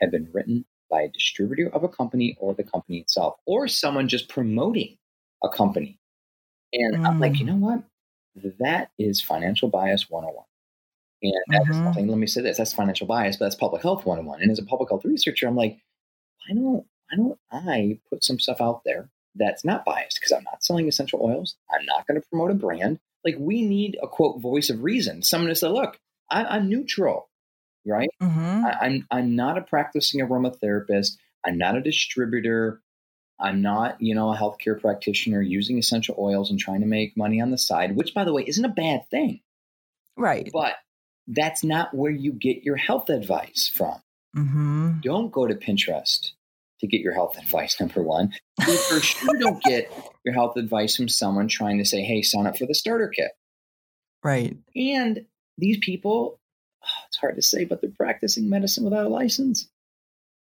have 0.00 0.10
been 0.10 0.28
written 0.32 0.64
by 0.90 1.02
a 1.02 1.08
distributor 1.08 1.68
of 1.72 1.82
a 1.82 1.88
company 1.88 2.36
or 2.38 2.54
the 2.54 2.62
company 2.62 2.98
itself, 2.98 3.34
or 3.46 3.66
someone 3.66 4.08
just 4.08 4.28
promoting 4.28 4.96
a 5.42 5.48
company. 5.48 5.98
And 6.72 6.96
mm. 6.96 7.06
I'm 7.06 7.18
like, 7.18 7.38
you 7.38 7.44
mm. 7.44 7.48
know 7.48 7.56
what? 7.56 7.82
That 8.58 8.90
is 8.98 9.22
financial 9.22 9.68
bias 9.68 10.10
101. 10.10 10.44
And 11.22 11.32
that's 11.48 11.64
mm-hmm. 11.70 11.84
nothing, 11.84 12.08
let 12.08 12.18
me 12.18 12.26
say 12.26 12.42
this, 12.42 12.58
that's 12.58 12.74
financial 12.74 13.06
bias, 13.06 13.36
but 13.36 13.46
that's 13.46 13.54
public 13.54 13.82
health 13.82 14.04
101. 14.04 14.42
And 14.42 14.50
as 14.50 14.58
a 14.58 14.64
public 14.64 14.90
health 14.90 15.04
researcher, 15.04 15.48
I'm 15.48 15.56
like, 15.56 15.78
why 16.46 16.54
don't, 16.54 16.84
why 17.08 17.16
don't 17.16 17.38
I 17.50 17.98
put 18.10 18.22
some 18.22 18.38
stuff 18.38 18.60
out 18.60 18.82
there 18.84 19.08
that's 19.36 19.64
not 19.64 19.84
biased 19.84 20.18
because 20.20 20.32
I'm 20.32 20.44
not 20.44 20.64
selling 20.64 20.88
essential 20.88 21.20
oils. 21.22 21.56
I'm 21.70 21.84
not 21.86 22.06
going 22.06 22.20
to 22.20 22.28
promote 22.28 22.50
a 22.50 22.54
brand. 22.54 22.98
Like 23.24 23.36
we 23.38 23.62
need 23.62 23.96
a 24.02 24.06
quote 24.06 24.40
voice 24.40 24.70
of 24.70 24.82
reason. 24.82 25.22
Someone 25.22 25.48
to 25.48 25.54
say, 25.54 25.68
look, 25.68 25.98
I, 26.30 26.56
am 26.56 26.68
neutral. 26.68 27.28
right? 27.86 28.08
Mm-hmm. 28.22 28.66
I, 28.66 28.76
I'm 28.80 29.06
I'm 29.10 29.36
not 29.36 29.58
a 29.58 29.62
practicing 29.62 30.20
aromatherapist. 30.20 31.16
I'm 31.44 31.58
not 31.58 31.76
a 31.76 31.80
distributor. 31.80 32.80
I'm 33.38 33.60
not, 33.60 34.00
you 34.00 34.14
know, 34.14 34.32
a 34.32 34.36
healthcare 34.36 34.80
practitioner 34.80 35.42
using 35.42 35.78
essential 35.78 36.16
oils 36.18 36.50
and 36.50 36.58
trying 36.58 36.80
to 36.80 36.86
make 36.86 37.16
money 37.16 37.40
on 37.40 37.50
the 37.50 37.58
side, 37.58 37.94
which 37.94 38.14
by 38.14 38.24
the 38.24 38.32
way 38.32 38.44
isn't 38.46 38.64
a 38.64 38.68
bad 38.68 39.08
thing. 39.10 39.40
Right. 40.16 40.48
But 40.52 40.74
that's 41.28 41.62
not 41.62 41.94
where 41.94 42.10
you 42.10 42.32
get 42.32 42.62
your 42.62 42.76
health 42.76 43.10
advice 43.10 43.70
from. 43.74 44.00
Mm-hmm. 44.34 45.00
Don't 45.02 45.30
go 45.30 45.46
to 45.46 45.54
Pinterest 45.54 46.30
to 46.80 46.86
get 46.86 47.00
your 47.00 47.14
health 47.14 47.38
advice, 47.42 47.78
number 47.80 48.02
one. 48.02 48.32
You 48.66 48.76
for 48.76 49.00
sure 49.00 49.34
don't 49.38 49.62
get 49.62 49.90
your 50.24 50.34
health 50.34 50.56
advice 50.56 50.96
from 50.96 51.08
someone 51.08 51.48
trying 51.48 51.78
to 51.78 51.84
say, 51.84 52.02
hey, 52.02 52.22
sign 52.22 52.46
up 52.46 52.56
for 52.58 52.66
the 52.66 52.74
starter 52.74 53.08
kit. 53.08 53.32
Right. 54.22 54.56
And 54.74 55.26
these 55.58 55.78
people, 55.78 56.38
it's 57.08 57.18
hard 57.18 57.36
to 57.36 57.42
say, 57.42 57.64
but 57.64 57.80
they're 57.80 57.90
practicing 57.90 58.48
medicine 58.48 58.84
without 58.84 59.06
a 59.06 59.10
license. 59.10 59.68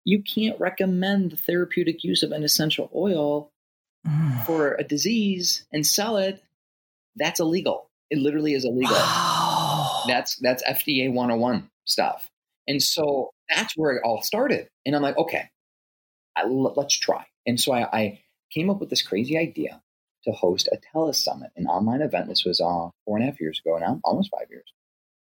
You 0.04 0.22
can't 0.22 0.58
recommend 0.58 1.30
the 1.30 1.36
therapeutic 1.36 2.02
use 2.02 2.22
of 2.22 2.32
an 2.32 2.42
essential 2.42 2.90
oil 2.94 3.50
Mm. 4.04 4.44
for 4.46 4.74
a 4.74 4.82
disease 4.82 5.64
and 5.72 5.86
sell 5.86 6.16
it. 6.16 6.42
That's 7.14 7.38
illegal. 7.38 7.88
It 8.10 8.18
literally 8.18 8.52
is 8.52 8.64
illegal. 8.64 8.96
Wow. 8.96 10.02
That's 10.08 10.34
that's 10.38 10.60
FDA 10.64 11.08
101 11.12 11.70
stuff. 11.84 12.28
And 12.66 12.82
so 12.82 13.30
that's 13.54 13.76
where 13.76 13.92
it 13.92 14.02
all 14.04 14.20
started. 14.22 14.66
And 14.84 14.96
I'm 14.96 15.02
like, 15.02 15.16
okay, 15.16 15.50
I, 16.36 16.46
let's 16.46 16.98
try. 16.98 17.26
And 17.46 17.60
so 17.60 17.72
I, 17.72 17.98
I, 17.98 18.20
came 18.52 18.68
up 18.68 18.80
with 18.80 18.90
this 18.90 19.00
crazy 19.00 19.38
idea 19.38 19.80
to 20.24 20.30
host 20.30 20.68
a 20.70 20.78
telesummit, 20.94 21.48
an 21.56 21.66
online 21.66 22.02
event. 22.02 22.28
This 22.28 22.44
was 22.44 22.60
uh, 22.60 22.90
four 23.04 23.16
and 23.16 23.22
a 23.22 23.30
half 23.30 23.40
years 23.40 23.60
ago 23.64 23.78
now, 23.78 23.98
almost 24.04 24.30
five 24.30 24.48
years. 24.50 24.70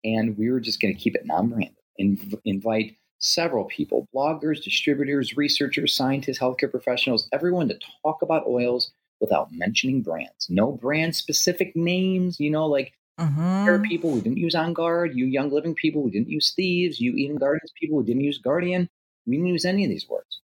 And 0.04 0.38
we 0.38 0.52
were 0.52 0.60
just 0.60 0.82
going 0.82 0.94
to 0.94 1.00
keep 1.00 1.16
it 1.16 1.26
non-branded, 1.26 1.78
Inv- 2.00 2.42
invite 2.44 2.98
several 3.20 3.64
people, 3.64 4.10
bloggers, 4.14 4.62
distributors, 4.62 5.38
researchers, 5.38 5.96
scientists, 5.96 6.40
healthcare 6.40 6.70
professionals, 6.70 7.30
everyone 7.32 7.70
to 7.70 7.80
talk 8.04 8.22
about 8.22 8.46
oils 8.46 8.92
without 9.22 9.54
mentioning 9.54 10.02
brands. 10.02 10.48
No 10.50 10.74
brand 10.74 11.16
specific 11.16 11.74
names, 11.78 12.40
you 12.40 12.52
know, 12.52 12.68
like 12.68 12.94
there 13.18 13.76
are 13.76 13.80
people 13.80 14.12
we 14.12 14.22
didn't 14.22 14.38
use 14.38 14.56
On 14.56 14.74
Guard, 14.74 15.16
you 15.16 15.26
Young 15.26 15.50
Living 15.50 15.76
people 15.76 16.04
we 16.04 16.12
didn't 16.12 16.30
use 16.30 16.52
Thieves, 16.56 17.00
you 17.00 17.14
Eden 17.16 17.38
Gardens 17.38 17.72
people 17.80 18.00
we 18.00 18.04
didn't 18.04 18.24
use 18.24 18.38
Guardian. 18.40 18.90
We 19.26 19.38
didn't 19.38 19.48
use 19.48 19.64
any 19.64 19.86
of 19.86 19.90
these 19.90 20.10
words. 20.10 20.42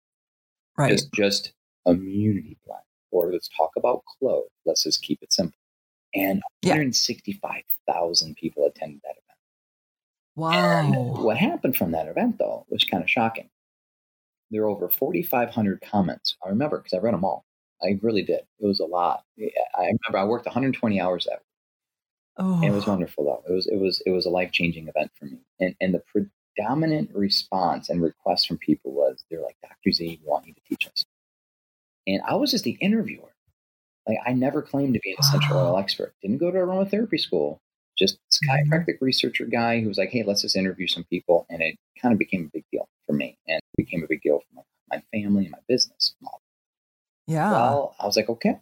Right. 0.78 0.92
Just 0.92 1.12
just 1.12 1.52
immunity 1.87 2.56
blend. 2.66 2.82
Or 3.11 3.32
let's 3.32 3.49
talk 3.56 3.73
about 3.76 4.04
clove. 4.18 4.44
Let's 4.66 4.85
just 4.85 5.02
keep 5.02 5.23
it 5.23 5.32
simple. 5.32 5.58
And 6.14 6.42
Yeah. 6.62 6.73
165,000 6.75 8.37
people 8.37 8.66
attended 8.66 9.00
that 9.04 9.11
event. 9.12 9.23
wow. 10.37 11.23
What 11.23 11.37
happened 11.37 11.76
from 11.76 11.90
that 11.92 12.08
event, 12.08 12.38
though, 12.38 12.66
was 12.70 12.85
kind 12.85 13.02
of 13.02 13.11
shocking. 13.11 13.50
There 14.50 14.62
were 14.62 14.68
over 14.68 14.88
4,500 14.88 15.80
comments. 15.82 16.37
I 16.44 16.49
remember 16.49 16.78
because 16.78 16.94
I 16.94 16.99
read 16.99 17.14
them 17.14 17.25
all. 17.25 17.44
I 17.82 17.99
really 18.02 18.23
did. 18.23 18.40
It 18.61 18.66
was 18.66 18.80
a 18.80 18.87
lot. 18.87 19.25
I 19.38 19.80
remember 19.80 20.18
I 20.18 20.25
worked 20.25 20.47
120 20.47 21.00
hours 21.00 21.26
that 21.26 21.42
Oh. 22.38 22.54
And 22.54 22.64
it 22.66 22.70
was 22.70 22.87
oh. 22.87 22.92
wonderful 22.92 23.25
though. 23.25 23.42
It 23.50 23.52
was 23.54 23.66
it 23.66 23.76
was 23.76 24.00
it 24.06 24.11
was 24.11 24.26
a 24.26 24.30
life 24.30 24.52
changing 24.52 24.88
event 24.88 25.11
for 25.18 25.26
me. 25.26 25.38
And 25.61 25.75
and 25.80 25.92
the 25.94 26.02
predominant 26.58 27.10
response 27.14 27.88
and 27.88 28.02
request 28.02 28.48
from 28.48 28.58
people 28.58 28.92
was 28.92 29.24
they're 29.30 29.42
like, 29.42 29.56
Dr. 29.62 29.92
Z, 29.92 30.20
we 30.22 30.28
want 30.28 30.46
you 30.46 30.54
to 30.54 30.60
teach 30.68 30.86
us. 30.88 31.04
And 32.06 32.20
I 32.26 32.34
was 32.34 32.50
just 32.50 32.64
the 32.64 32.76
interviewer. 32.80 33.32
Like 34.06 34.18
I 34.26 34.32
never 34.32 34.62
claimed 34.62 34.94
to 34.94 35.00
be 35.00 35.10
an 35.12 35.16
essential 35.20 35.56
Wow. 35.56 35.72
oil 35.74 35.78
expert. 35.78 36.14
Didn't 36.22 36.38
go 36.38 36.50
to 36.50 36.58
aromatherapy 36.58 37.20
school. 37.20 37.60
Just 37.98 38.18
this 38.26 38.40
Mhm. 38.44 38.68
chiropractic 38.70 38.98
researcher 39.00 39.44
guy 39.46 39.80
who 39.80 39.88
was 39.88 39.98
like, 39.98 40.10
hey, 40.10 40.22
let's 40.22 40.42
just 40.42 40.56
interview 40.56 40.86
some 40.86 41.04
people. 41.04 41.46
And 41.50 41.62
it 41.62 41.76
kind 42.00 42.12
of 42.12 42.18
became 42.18 42.46
a 42.46 42.50
big 42.52 42.64
deal 42.72 42.88
for 43.06 43.12
me 43.12 43.36
and 43.46 43.58
it 43.58 43.76
became 43.76 44.02
a 44.02 44.06
big 44.06 44.22
deal 44.22 44.40
for 44.40 44.54
my, 44.54 44.62
my 44.90 45.02
family 45.12 45.44
and 45.44 45.52
my 45.52 45.58
business. 45.68 46.14
yeah. 47.26 47.50
Well, 47.50 47.94
I 48.00 48.06
was 48.06 48.16
like, 48.16 48.28
okay, 48.30 48.58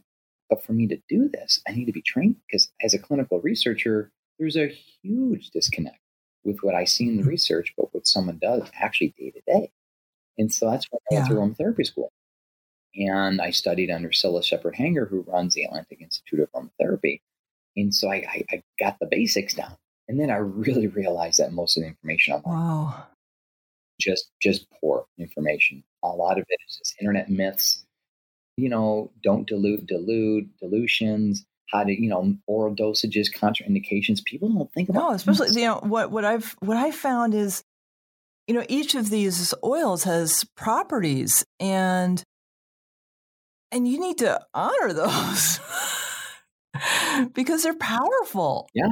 but 0.50 0.64
for 0.64 0.72
me 0.72 0.86
to 0.88 0.98
do 1.08 1.28
this, 1.28 1.60
I 1.68 1.72
need 1.72 1.84
to 1.86 1.92
be 1.92 2.02
trained 2.02 2.36
because 2.46 2.70
as 2.82 2.94
a 2.94 2.98
clinical 2.98 3.40
researcher, 3.40 4.10
there's 4.38 4.56
a 4.56 4.68
huge 5.02 5.50
disconnect 5.50 5.98
with 6.46 6.62
what 6.62 6.74
I 6.74 6.84
see 6.84 7.08
in 7.08 7.16
the 7.18 7.24
Mhm. 7.24 7.28
research, 7.28 7.74
but 7.76 7.92
what 7.94 8.06
someone 8.06 8.38
does 8.38 8.70
actually 8.74 9.10
day 9.18 9.32
to 9.32 9.40
day. 9.42 9.72
And 10.38 10.52
so 10.52 10.70
that's 10.70 10.86
when 10.90 11.00
I 11.10 11.14
went 11.16 11.26
to 11.28 11.34
Yeah. 11.34 11.38
aromatherapy 11.40 11.86
school. 11.86 12.12
And 12.96 13.40
I 13.42 13.50
studied 13.50 13.90
under 13.90 14.12
Sylla 14.12 14.42
Sheppard-Hanger, 14.42 15.06
who 15.06 15.22
runs 15.22 15.54
the 15.54 15.64
Atlantic 15.64 16.00
Institute 16.00 16.40
of 16.40 16.50
Aromatherapy. 16.52 17.20
And 17.76 17.94
so 17.94 18.10
I, 18.10 18.16
I, 18.28 18.44
I 18.52 18.62
got 18.78 18.98
the 19.00 19.06
basics 19.06 19.54
down. 19.54 19.76
And 20.08 20.18
then 20.20 20.30
I 20.30 20.36
really 20.36 20.86
realized 21.02 21.38
that 21.40 21.52
most 21.52 21.76
of 21.76 21.82
the 21.82 21.88
information 21.88 22.34
I'm 22.34 22.42
wow. 22.44 23.06
just 24.00 24.30
just 24.40 24.66
poor 24.80 25.06
information. 25.18 25.82
A 26.02 26.08
lot 26.08 26.38
of 26.38 26.46
it 26.48 26.60
is 26.68 26.76
just 26.76 26.96
internet 27.00 27.30
myths. 27.30 27.84
You 28.56 28.68
know, 28.70 29.10
don't 29.22 29.46
dilute, 29.46 29.86
dilute, 29.86 30.48
dilutions. 30.58 31.44
How 31.70 31.82
to, 31.82 31.92
you 31.92 32.08
know, 32.08 32.37
oral 32.46 32.75
dosages, 32.75 33.26
contraindications. 33.35 34.25
People 34.25 34.49
don't 34.52 34.73
think 34.73 34.88
about. 34.88 35.00
No, 35.00 35.11
especially 35.12 35.61
you 35.61 35.66
know 35.66 35.80
what 35.82 36.11
what 36.11 36.25
I've 36.25 36.54
what 36.61 36.76
I 36.76 36.92
found 36.92 37.35
is, 37.35 37.64
you 38.46 38.54
know, 38.54 38.64
each 38.68 38.94
of 38.94 39.11
these 39.11 39.52
oils 39.64 40.04
has 40.04 40.44
properties, 40.56 41.44
and 41.58 42.23
and 43.73 43.88
you 43.88 43.99
need 43.99 44.18
to 44.18 44.40
honor 44.54 44.92
those 44.92 45.61
because 47.35 47.64
they're 47.64 47.75
powerful. 47.75 48.68
Yeah. 48.73 48.90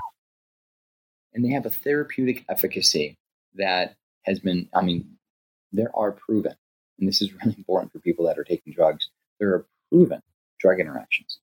And 1.33 1.45
they 1.45 1.51
have 1.51 1.67
a 1.67 1.71
therapeutic 1.71 2.45
efficacy 2.49 3.17
that 3.55 3.95
has 4.23 4.41
been. 4.41 4.69
I 4.75 4.83
mean, 4.83 5.17
there 5.73 5.91
are 5.95 6.11
proven, 6.11 6.55
and 6.99 7.09
this 7.09 7.23
is 7.23 7.33
really 7.33 7.55
important 7.59 7.93
for 7.93 8.01
people 8.01 8.27
that 8.27 8.39
are 8.39 8.45
taking 8.45 8.73
drugs. 8.73 9.11
There 9.39 9.51
are 9.51 9.67
proven 9.91 10.23
drug 10.59 10.81
interactions 10.81 11.39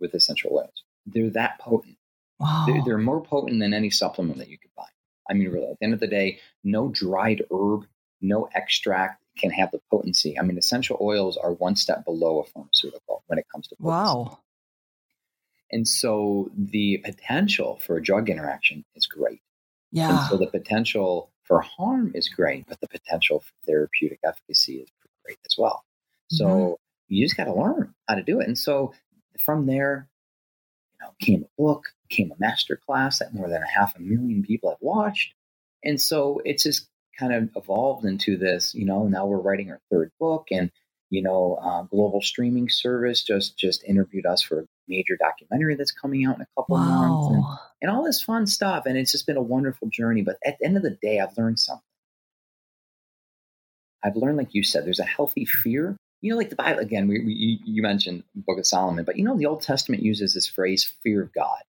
with 0.00 0.14
essential 0.14 0.52
oils. 0.54 0.84
They're 1.06 1.30
that 1.30 1.58
potent. 1.60 1.96
Wow. 2.38 2.64
They're, 2.66 2.82
they're 2.84 2.98
more 2.98 3.22
potent 3.22 3.60
than 3.60 3.72
any 3.74 3.90
supplement 3.90 4.38
that 4.38 4.48
you 4.50 4.58
could 4.58 4.70
buy. 4.76 4.84
I 5.28 5.34
mean, 5.34 5.48
really, 5.50 5.66
at 5.70 5.78
the 5.78 5.84
end 5.84 5.94
of 5.94 6.00
the 6.00 6.06
day, 6.06 6.38
no 6.64 6.88
dried 6.88 7.42
herb, 7.52 7.86
no 8.20 8.48
extract 8.54 9.22
can 9.38 9.50
have 9.50 9.70
the 9.70 9.80
potency. 9.90 10.38
I 10.38 10.42
mean, 10.42 10.56
essential 10.58 10.98
oils 11.00 11.36
are 11.36 11.52
one 11.52 11.76
step 11.76 12.04
below 12.04 12.40
a 12.40 12.44
pharmaceutical 12.44 13.22
when 13.26 13.38
it 13.38 13.46
comes 13.52 13.66
to 13.68 13.76
potency. 13.76 13.88
wow. 13.88 14.38
And 15.72 15.86
so 15.88 16.50
the 16.56 16.98
potential 16.98 17.78
for 17.84 17.96
a 17.96 18.02
drug 18.02 18.30
interaction 18.30 18.84
is 18.94 19.06
great. 19.06 19.40
Yeah. 19.90 20.10
And 20.10 20.28
so 20.28 20.36
the 20.36 20.46
potential 20.46 21.30
for 21.42 21.60
harm 21.60 22.12
is 22.14 22.28
great, 22.28 22.66
but 22.68 22.80
the 22.80 22.88
potential 22.88 23.40
for 23.40 23.52
therapeutic 23.66 24.20
efficacy 24.24 24.76
is 24.76 24.88
great 25.24 25.38
as 25.44 25.56
well. 25.58 25.84
So 26.30 26.44
Mm-hmm. 26.46 27.14
you 27.14 27.24
just 27.24 27.36
got 27.36 27.44
to 27.44 27.54
learn 27.54 27.94
how 28.08 28.14
to 28.14 28.22
do 28.22 28.40
it. 28.40 28.46
And 28.46 28.56
so 28.58 28.92
from 29.46 29.64
there, 29.66 30.08
you 30.92 31.06
know, 31.06 31.12
came 31.20 31.44
a 31.44 31.62
book, 31.62 31.86
came 32.10 32.30
a 32.32 32.36
master 32.38 32.78
class 32.86 33.20
that 33.20 33.32
more 33.32 33.48
than 33.48 33.62
a 33.62 33.68
half 33.68 33.96
a 33.96 34.00
million 34.02 34.42
people 34.42 34.68
have 34.68 34.78
watched. 34.82 35.32
And 35.82 35.98
so 35.98 36.42
it's 36.44 36.64
just 36.64 36.88
kind 37.18 37.32
of 37.32 37.48
evolved 37.56 38.04
into 38.04 38.36
this, 38.36 38.74
you 38.74 38.84
know, 38.84 39.08
now 39.08 39.24
we're 39.24 39.38
writing 39.38 39.70
our 39.70 39.80
third 39.90 40.10
book 40.20 40.48
and, 40.50 40.70
you 41.08 41.22
know, 41.22 41.58
uh, 41.62 41.82
global 41.82 42.20
streaming 42.20 42.68
service 42.68 43.22
just, 43.22 43.56
just 43.56 43.84
interviewed 43.84 44.26
us 44.26 44.42
for 44.42 44.60
a 44.60 44.66
major 44.88 45.16
documentary 45.16 45.76
that's 45.76 45.92
coming 45.92 46.26
out 46.26 46.36
in 46.36 46.42
a 46.42 46.48
couple 46.56 46.76
of 46.76 46.82
months. 46.86 47.28
And, 47.34 47.44
and 47.82 47.90
all 47.90 48.04
this 48.04 48.22
fun 48.22 48.46
stuff. 48.46 48.84
And 48.86 48.98
it's 48.98 49.12
just 49.12 49.26
been 49.26 49.36
a 49.36 49.42
wonderful 49.42 49.88
journey. 49.88 50.22
But 50.22 50.38
at 50.44 50.58
the 50.58 50.66
end 50.66 50.76
of 50.76 50.82
the 50.82 50.98
day, 51.00 51.20
I've 51.20 51.38
learned 51.38 51.60
something. 51.60 51.82
I've 54.02 54.16
learned, 54.16 54.36
like 54.36 54.54
you 54.54 54.62
said, 54.62 54.84
there's 54.84 55.00
a 55.00 55.04
healthy 55.04 55.44
fear. 55.44 55.96
You 56.22 56.30
know, 56.32 56.36
like 56.38 56.50
the 56.50 56.56
Bible, 56.56 56.80
again, 56.80 57.08
we, 57.08 57.20
we, 57.20 57.60
you- 57.64 57.82
mentioned 57.82 58.24
the 58.34 58.42
Book 58.42 58.58
of 58.58 58.66
Solomon, 58.66 59.04
but 59.04 59.16
you 59.16 59.24
know, 59.24 59.36
the 59.36 59.46
Old 59.46 59.62
Testament 59.62 60.02
uses 60.02 60.34
this 60.34 60.46
phrase, 60.46 60.90
fear 61.02 61.22
of 61.22 61.32
God. 61.32 61.60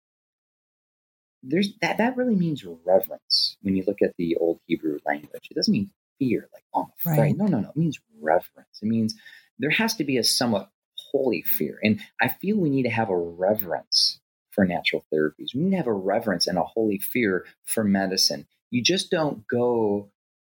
There's 1.43 1.73
that, 1.81 1.99
that 1.99 2.17
really 2.17 2.35
means 2.35 2.65
reverence 2.85 3.57
when 3.63 3.77
you 3.77 3.85
look 3.87 4.03
at 4.03 4.15
the 4.19 4.37
Old 4.37 4.61
Hebrew 4.67 4.99
language. 5.07 5.49
It 5.51 5.55
doesn't 5.55 5.73
mean 5.73 5.91
fear, 6.19 6.49
like, 6.53 6.65
oh, 6.75 6.83
I'm 6.83 6.93
afraid. 6.99 7.19
Right. 7.21 7.37
No, 7.37 7.47
no, 7.47 7.61
no. 7.61 7.69
It 7.71 7.77
means 7.77 8.01
reverence. 8.21 8.79
It 8.83 8.87
means 8.87 9.15
there 9.59 9.71
has 9.71 9.95
to 9.97 10.05
be 10.05 10.17
a 10.17 10.25
somewhat 10.25 10.71
holy 11.13 11.43
fear. 11.43 11.79
And 11.83 12.01
I 12.21 12.29
feel 12.29 12.57
we 12.57 12.71
need 12.71 12.85
to 12.85 12.91
have 12.91 13.11
a 13.11 13.17
reverence 13.17 14.19
for 14.51 14.65
natural 14.65 15.05
therapies. 15.13 15.55
We 15.55 15.63
need 15.63 15.73
to 15.73 15.77
have 15.77 15.87
a 15.87 15.93
reverence 15.93 16.47
and 16.47 16.59
a 16.59 16.65
holy 16.65 16.99
fear 16.99 17.45
for 17.65 17.85
medicine. 17.85 18.47
You 18.71 18.83
just 18.83 19.11
don't 19.11 19.47
go 19.47 20.11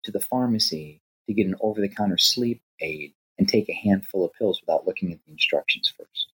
to 0.05 0.11
the 0.11 0.21
pharmacy 0.21 1.03
to 1.27 1.35
get 1.35 1.47
an 1.47 1.55
over 1.61 1.81
the 1.81 1.89
counter 1.89 2.19
sleep 2.19 2.63
aid 2.81 3.13
and 3.41 3.49
take 3.49 3.71
a 3.71 3.73
handful 3.73 4.25
of 4.25 4.35
pills 4.35 4.61
without 4.61 4.87
looking 4.87 5.13
at 5.13 5.19
the 5.25 5.33
instructions 5.33 5.93
first. 5.97 6.29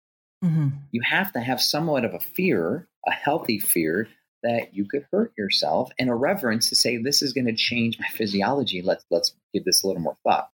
hmm 0.42 0.68
You 0.90 1.02
have 1.02 1.32
to 1.34 1.40
have 1.40 1.60
somewhat 1.60 2.04
of 2.04 2.14
a 2.14 2.20
fear, 2.20 2.88
a 3.06 3.12
healthy 3.12 3.58
fear 3.58 4.08
that 4.42 4.74
you 4.74 4.86
could 4.86 5.06
hurt 5.12 5.32
yourself 5.36 5.90
and 5.98 6.10
a 6.10 6.14
reverence 6.14 6.70
to 6.70 6.76
say 6.76 6.96
this 6.96 7.22
is 7.22 7.34
going 7.34 7.46
to 7.46 7.54
change 7.54 7.98
my 8.00 8.08
physiology. 8.08 8.82
Let's 8.82 9.04
let's 9.10 9.34
give 9.52 9.64
this 9.64 9.84
a 9.84 9.86
little 9.86 10.02
more 10.02 10.16
thought. 10.24 10.50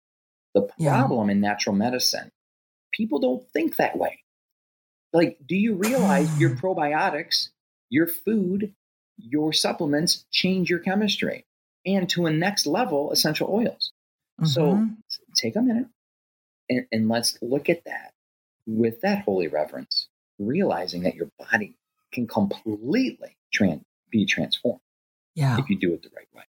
The 0.55 0.69
Yeah. 0.79 1.03
problem 1.03 1.29
in 1.31 1.41
natural 1.41 1.77
medicine, 1.77 2.31
people 2.93 3.19
don't 3.19 3.47
think 3.53 3.77
that 3.77 3.99
way. 3.99 4.21
Like, 5.13 5.39
do 5.47 5.57
you 5.57 5.75
realize 5.75 6.41
your 6.41 6.51
probiotics, 6.63 7.49
your 7.91 8.07
food, 8.07 8.73
your 9.19 9.53
supplements 9.53 10.25
change 10.31 10.71
your 10.71 10.79
chemistry? 10.79 11.45
and 11.87 12.11
to 12.11 12.27
a 12.27 12.33
next 12.33 12.67
level 12.67 13.13
essential 13.13 13.49
oils. 13.49 13.93
Mm-hmm. 14.41 14.49
So 14.49 14.89
take 15.37 15.55
a 15.57 15.63
minute 15.63 15.87
and, 16.69 16.87
and 16.93 17.09
let's 17.09 17.39
look 17.41 17.69
at 17.69 17.85
that 17.85 18.13
with 18.67 19.01
that 19.03 19.23
holy 19.25 19.49
reverence, 19.49 20.09
realizing 20.39 21.03
that 21.05 21.15
your 21.15 21.31
body 21.39 21.77
can 22.13 22.27
completely 22.27 23.37
trans- 23.53 23.85
be 24.11 24.25
transformed 24.27 24.81
yeah. 25.35 25.59
if 25.59 25.69
you 25.69 25.79
do 25.79 25.93
it 25.93 26.03
the 26.03 26.11
right 26.15 26.29
way. 26.35 26.43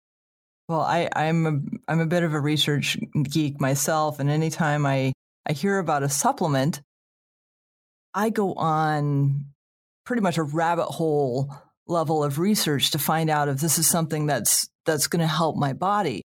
Well, 0.69 0.81
I, 0.81 1.09
I'm 1.15 1.47
a, 1.47 1.93
I'm 1.93 2.01
a 2.01 2.07
bit 2.07 2.23
of 2.23 2.33
a 2.33 2.41
research 2.41 2.97
geek 3.23 3.61
myself, 3.61 4.19
and 4.19 4.31
anytime 4.31 4.87
I, 4.87 5.13
I 5.47 5.53
hear 5.53 5.79
about 5.79 6.03
a 6.03 6.09
supplement, 6.09 6.81
I 8.15 8.31
go 8.31 8.55
on 8.55 9.47
pretty 10.07 10.23
much 10.23 10.39
a 10.39 10.43
rabbit 10.43 10.87
hole 10.87 11.53
level 11.87 12.25
of 12.25 12.39
research 12.39 12.93
to 12.93 12.99
find 12.99 13.29
out 13.29 13.49
if 13.49 13.59
this 13.59 13.79
is 13.79 13.89
something 13.89 14.27
that's 14.27 14.69
that's 14.87 15.07
going 15.07 15.21
to 15.21 15.27
help 15.27 15.57
my 15.57 15.73
body 15.73 16.23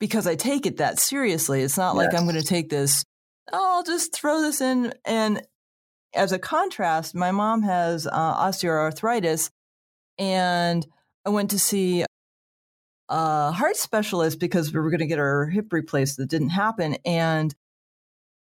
because 0.00 0.26
I 0.26 0.34
take 0.34 0.66
it 0.66 0.78
that 0.78 0.98
seriously. 0.98 1.62
It's 1.62 1.76
not 1.76 1.94
yes. 1.94 2.06
like 2.06 2.14
I'm 2.14 2.24
going 2.24 2.40
to 2.40 2.42
take 2.42 2.70
this. 2.70 3.04
Oh, 3.52 3.76
I'll 3.76 3.84
just 3.84 4.12
throw 4.12 4.40
this 4.40 4.60
in. 4.60 4.92
And 5.04 5.42
as 6.14 6.32
a 6.32 6.38
contrast, 6.38 7.14
my 7.14 7.30
mom 7.30 7.62
has 7.62 8.06
uh, 8.06 8.10
osteoarthritis, 8.12 9.50
and 10.18 10.84
I 11.24 11.30
went 11.30 11.50
to 11.50 11.58
see 11.58 12.04
a 13.08 13.52
heart 13.52 13.76
specialist 13.76 14.40
because 14.40 14.72
we 14.72 14.80
were 14.80 14.90
going 14.90 15.00
to 15.00 15.06
get 15.06 15.18
our 15.18 15.46
hip 15.46 15.72
replaced. 15.72 16.16
That 16.16 16.30
didn't 16.30 16.50
happen, 16.50 16.96
and 17.04 17.54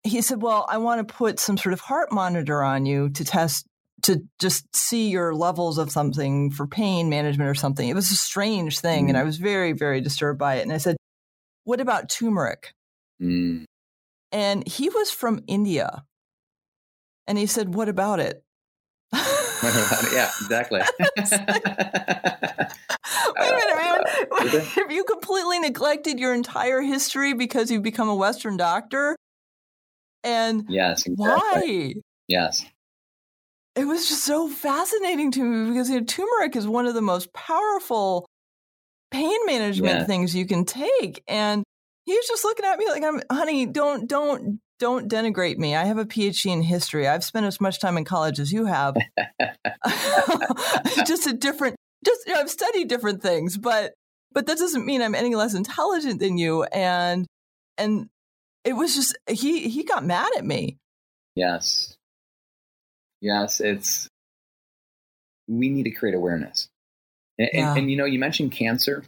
he 0.04 0.22
said, 0.22 0.42
"Well, 0.42 0.66
I 0.70 0.78
want 0.78 1.06
to 1.06 1.14
put 1.14 1.40
some 1.40 1.58
sort 1.58 1.74
of 1.74 1.82
heart 1.82 2.12
monitor 2.12 2.64
on 2.64 2.86
you 2.86 3.10
to 3.10 3.26
test 3.26 3.66
to 4.04 4.22
just 4.40 4.74
see 4.76 5.10
your 5.10 5.34
levels 5.34 5.78
of 5.78 5.92
something 5.92 6.52
for 6.52 6.68
pain 6.68 7.10
management 7.10 7.50
or 7.50 7.56
something." 7.56 7.88
It 7.88 7.96
was 7.96 8.12
a 8.12 8.16
strange 8.16 8.80
thing, 8.80 9.08
mm. 9.08 9.10
and 9.10 9.18
I 9.18 9.24
was 9.24 9.38
very, 9.38 9.74
very 9.74 10.00
disturbed 10.00 10.40
by 10.40 10.56
it. 10.56 10.62
And 10.62 10.72
I 10.72 10.78
said, 10.78 10.96
"What 11.68 11.82
about 11.82 12.08
turmeric?" 12.10 12.74
Mm. 13.22 13.66
And 14.32 14.66
he 14.66 14.88
was 14.88 15.12
from 15.12 15.42
India, 15.48 16.06
and 17.28 17.38
he 17.38 17.46
said, 17.46 17.76
"What 17.76 17.90
about 17.90 18.22
it?" 18.22 18.42
yeah, 19.14 20.32
exactly. 20.42 20.80
Wait 23.40 23.52
a 23.52 23.56
minute, 23.56 23.76
man. 23.76 24.66
Have 24.76 24.92
you 24.92 25.04
completely 25.04 25.60
neglected 25.60 26.20
your 26.20 26.34
entire 26.34 26.80
history 26.80 27.34
because 27.34 27.70
you've 27.70 27.84
become 27.84 28.08
a 28.08 28.16
Western 28.16 28.56
doctor? 28.56 29.18
And 30.24 30.66
yes, 30.70 31.06
exactly. 31.06 31.16
why? 31.16 31.94
Yes. 32.30 32.66
It 33.76 33.86
was 33.86 34.08
just 34.08 34.24
so 34.24 34.48
fascinating 34.48 35.32
to 35.32 35.44
me 35.44 35.70
because 35.72 35.90
you 35.90 36.00
know, 36.00 36.06
turmeric 36.06 36.56
is 36.56 36.66
one 36.66 36.88
of 36.88 36.94
the 36.94 37.02
most 37.02 37.34
powerful 37.34 38.26
pain 39.18 39.46
management 39.46 40.00
yeah. 40.00 40.06
things 40.06 40.36
you 40.36 40.46
can 40.46 40.66
take. 40.66 41.24
And 41.28 41.64
he 42.06 42.14
was 42.14 42.28
just 42.28 42.44
looking 42.44 42.66
at 42.66 42.78
me 42.78 42.88
like, 42.88 43.04
"I'm, 43.04 43.22
honey, 43.32 43.66
don't, 43.66 44.08
don't, 44.08 44.60
don't 44.80 45.10
denigrate 45.10 45.58
me. 45.58 45.76
I 45.76 45.86
have 45.86 45.98
a 45.98 46.06
PhD 46.06 46.52
in 46.52 46.62
history. 46.62 47.08
I've 47.08 47.24
spent 47.24 47.46
as 47.46 47.60
much 47.60 47.80
time 47.80 47.98
in 47.98 48.06
college 48.06 48.40
as 48.40 48.52
you 48.52 48.66
have. 48.66 48.96
just 51.06 51.28
a 51.28 51.34
different, 51.34 51.76
just 52.06 52.28
you 52.28 52.34
know, 52.34 52.40
I've 52.40 52.50
studied 52.50 52.88
different 52.88 53.22
things, 53.22 53.58
but 53.58 53.94
but 54.32 54.46
that 54.46 54.58
doesn't 54.58 54.86
mean 54.86 55.02
I'm 55.02 55.16
any 55.16 55.34
less 55.36 55.56
intelligent 55.56 56.20
than 56.20 56.38
you. 56.38 56.64
And 56.64 57.26
and 57.78 58.08
it 58.64 58.74
was 58.74 58.96
just 58.96 59.18
he 59.28 59.68
he 59.68 59.84
got 59.84 60.06
mad 60.06 60.30
at 60.38 60.46
me. 60.46 60.78
Yes. 61.36 61.96
Yes, 63.20 63.60
it's 63.60 64.08
we 65.48 65.70
need 65.70 65.84
to 65.84 65.92
create 65.92 66.16
awareness. 66.16 66.68
And, 67.38 67.50
yeah. 67.54 67.70
and, 67.70 67.80
and 67.80 67.92
you 67.92 67.98
know, 67.98 68.06
you 68.06 68.20
mentioned 68.20 68.52
cancer, 68.52 69.06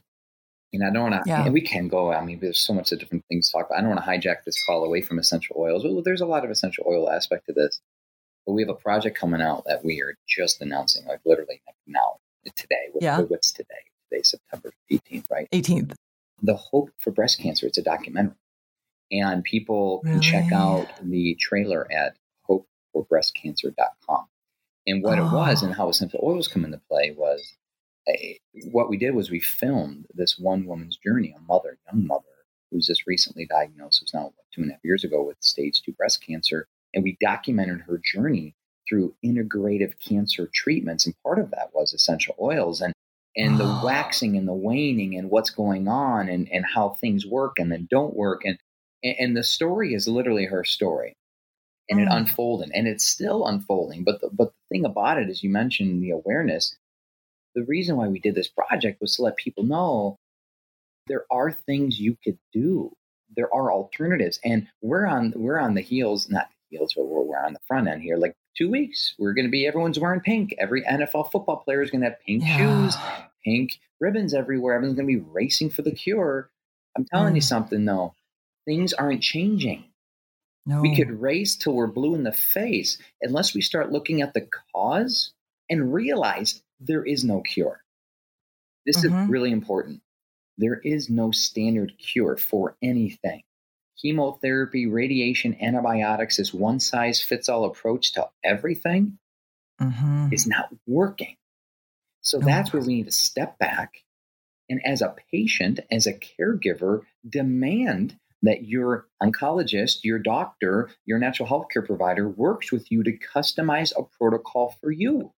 and 0.74 0.84
I 0.84 0.92
don't 0.92 1.12
want 1.12 1.24
to. 1.24 1.30
Yeah. 1.30 1.46
And 1.46 1.54
we 1.54 1.62
can 1.62 1.88
go. 1.88 2.12
I 2.12 2.24
mean, 2.24 2.40
there's 2.40 2.60
so 2.60 2.74
much 2.74 2.92
of 2.92 3.00
different 3.00 3.26
things 3.28 3.50
to 3.50 3.58
talk 3.58 3.68
about. 3.68 3.80
I 3.80 3.82
don't 3.82 3.90
want 3.90 4.04
to 4.04 4.10
hijack 4.10 4.44
this 4.46 4.56
call 4.66 4.84
away 4.84 5.02
from 5.02 5.20
essential 5.20 5.56
oils. 5.58 5.84
Well, 5.84 6.02
there's 6.04 6.22
a 6.22 6.26
lot 6.26 6.46
of 6.46 6.52
essential 6.52 6.86
oil 6.88 7.10
aspect 7.10 7.46
to 7.48 7.54
this, 7.54 7.82
but 8.46 8.54
we 8.54 8.62
have 8.62 8.70
a 8.70 8.76
project 8.76 9.18
coming 9.18 9.42
out 9.42 9.64
that 9.66 9.84
we 9.84 10.02
are 10.02 10.16
just 10.28 10.62
announcing, 10.62 11.06
like 11.06 11.22
literally 11.26 11.62
now, 11.88 12.18
today. 12.56 12.90
Yeah. 13.00 13.22
What's 13.22 13.52
today? 13.52 13.68
Today, 14.12 14.24
September 14.24 14.72
18th, 14.92 15.26
right? 15.30 15.48
18th. 15.52 15.94
The 16.42 16.56
Hope 16.56 16.92
for 16.98 17.12
Breast 17.12 17.40
Cancer. 17.40 17.68
It's 17.68 17.78
a 17.78 17.84
documentary 17.84 18.36
and 19.12 19.44
people 19.44 20.02
can 20.06 20.22
check 20.22 20.52
out 20.52 20.88
the 21.02 21.36
trailer 21.40 21.88
at 21.92 22.16
hopeforbreastcancer.com. 22.50 24.26
And 24.88 25.04
what 25.04 25.20
oh. 25.20 25.28
it 25.28 25.32
was 25.32 25.64
oh. 25.64 25.68
and 25.68 25.76
how 25.76 25.90
essential 25.90 26.20
oils 26.24 26.48
come 26.48 26.66
into 26.66 26.82
play 26.90 27.14
was 27.16 27.56
what 28.72 28.90
we 28.90 28.98
did 28.98 29.16
was 29.16 29.30
we 29.30 29.40
filmed 29.40 30.06
this 30.14 30.38
one 30.38 30.66
woman's 30.66 30.98
journey, 30.98 31.36
a 31.38 31.42
mother, 31.42 31.78
young 31.92 32.08
mother, 32.08 32.24
who's 32.72 32.88
just 32.88 33.08
recently 33.08 33.46
diagnosed, 33.46 34.02
was 34.02 34.14
now 34.14 34.34
two 34.54 34.62
and 34.62 34.72
a 34.72 34.74
half 34.74 34.84
years 34.84 35.04
ago 35.04 35.24
with 35.24 35.38
stage 35.42 35.82
two 35.82 35.94
breast 35.94 36.24
cancer. 36.26 36.68
And 36.94 37.04
we 37.04 37.18
documented 37.22 37.82
her 37.82 38.02
journey 38.04 38.56
through 38.88 39.16
integrative 39.24 39.94
cancer 40.00 40.50
treatments. 40.54 41.06
And 41.06 41.16
part 41.24 41.40
of 41.40 41.52
that 41.52 41.70
was 41.74 41.94
essential 41.94 42.36
oils. 42.40 42.82
And 42.82 42.94
and 43.36 43.60
the 43.60 43.82
waxing 43.84 44.36
and 44.36 44.48
the 44.48 44.54
waning 44.54 45.16
and 45.16 45.30
what's 45.30 45.52
going 45.52 45.88
on 45.88 46.28
and, 46.28 46.50
and 46.52 46.66
how 46.66 46.90
things 46.90 47.26
work 47.26 47.60
and 47.60 47.72
then 47.72 47.88
don't 47.90 48.16
work. 48.16 48.42
And 48.44 48.58
and, 49.04 49.38
the 49.38 49.44
story 49.44 49.94
is 49.94 50.08
literally 50.08 50.46
her 50.46 50.64
story 50.64 51.16
and 51.90 52.00
mm. 52.00 52.04
it 52.04 52.10
unfolded 52.12 52.72
and 52.74 52.88
it's 52.88 53.06
still 53.06 53.48
unfolding 53.48 54.04
but 54.04 54.22
the, 54.22 54.30
but 54.32 54.48
the 54.50 54.76
thing 54.76 54.86
about 54.86 55.18
it 55.18 55.30
is 55.30 55.44
you 55.44 55.50
mentioned 55.50 56.04
the 56.04 56.12
awareness 56.12 56.76
the 57.56 57.64
reason 57.64 57.98
why 57.98 58.08
we 58.08 58.20
did 58.20 58.36
this 58.36 58.48
project 58.48 59.02
was 59.02 59.16
to 59.16 59.22
let 59.22 59.36
people 59.36 59.64
know 59.64 60.18
there 61.08 61.26
are 61.32 61.52
things 61.52 62.00
you 62.00 62.18
could 62.24 62.38
do 62.54 62.92
there 63.36 63.54
are 63.54 63.72
alternatives 63.72 64.40
and 64.44 64.68
we're 64.82 65.06
on 65.06 65.34
we're 65.36 65.60
on 65.60 65.74
the 65.74 65.82
heels 65.82 66.30
not 66.30 66.48
the 66.70 66.78
heels 66.78 66.94
but 66.96 67.06
we're, 67.06 67.24
we're 67.24 67.38
on 67.38 67.54
the 67.54 67.60
front 67.68 67.88
end 67.88 68.02
here 68.02 68.18
like 68.18 68.36
two 68.58 68.70
weeks 68.70 69.16
we're 69.20 69.34
going 69.34 69.46
to 69.46 69.52
be 69.52 69.68
everyone's 69.68 70.00
wearing 70.00 70.20
pink 70.20 70.54
every 70.60 70.84
nfl 70.84 71.32
football 71.32 71.58
player 71.58 71.82
is 71.82 71.92
going 71.92 72.02
to 72.02 72.10
have 72.10 72.20
pink 72.26 72.44
yeah. 72.44 72.58
shoes 72.58 72.96
pink 73.44 73.80
ribbons 74.00 74.34
everywhere 74.34 74.74
everyone's 74.74 74.98
going 74.98 75.08
to 75.08 75.20
be 75.20 75.30
racing 75.32 75.70
for 75.70 75.82
the 75.82 75.92
cure 75.92 76.50
i'm 76.98 77.06
telling 77.06 77.34
mm. 77.34 77.38
you 77.38 77.42
something 77.42 77.86
though 77.86 78.14
things 78.70 78.94
aren't 78.94 79.24
changing. 79.24 79.84
No. 80.68 80.82
We 80.82 80.96
could 80.96 81.10
race 81.10 81.56
till 81.56 81.74
we're 81.74 81.88
blue 81.88 82.14
in 82.14 82.24
the 82.24 82.32
face 82.32 83.00
unless 83.22 83.56
we 83.56 83.62
start 83.62 83.92
looking 83.92 84.22
at 84.22 84.36
the 84.36 84.48
cause 84.76 85.32
and 85.70 85.94
realize 85.94 86.62
there 86.80 87.04
is 87.04 87.24
no 87.24 87.42
cure. 87.42 87.82
This 88.86 89.06
mm-hmm. 89.06 89.24
is 89.24 89.30
really 89.30 89.52
important. 89.52 90.02
There 90.58 90.80
is 90.84 91.10
no 91.10 91.32
standard 91.32 91.94
cure 91.98 92.38
for 92.38 92.76
anything. 92.82 93.44
Chemotherapy, 94.02 94.88
radiation, 94.88 95.58
antibiotics, 95.62 96.38
this 96.38 96.54
one 96.54 96.80
size 96.80 97.22
fits 97.22 97.50
all 97.50 97.66
approach 97.66 98.14
to 98.14 98.30
everything 98.44 99.20
mm-hmm. 99.82 100.28
is 100.32 100.48
not 100.48 100.70
working. 100.88 101.36
So 102.22 102.40
no. 102.40 102.46
that's 102.46 102.74
where 102.74 102.82
we 102.82 102.96
need 102.96 103.06
to 103.06 103.12
step 103.12 103.58
back 103.60 104.04
and, 104.70 104.82
as 104.86 105.02
a 105.02 105.16
patient, 105.32 105.80
as 105.92 106.08
a 106.08 106.14
caregiver, 106.14 107.02
demand 107.28 108.18
that 108.42 108.64
your 108.64 109.08
oncologist, 109.22 110.04
your 110.04 110.20
doctor, 110.20 110.90
your 111.06 111.20
natural 111.20 111.48
health 111.48 111.68
care 111.72 111.82
provider 111.82 112.28
works 112.28 112.72
with 112.72 112.92
you 112.92 113.04
to 113.04 113.18
customize 113.18 113.92
a 113.98 114.04
protocol 114.04 114.76
for 114.80 114.92
you. 114.92 115.34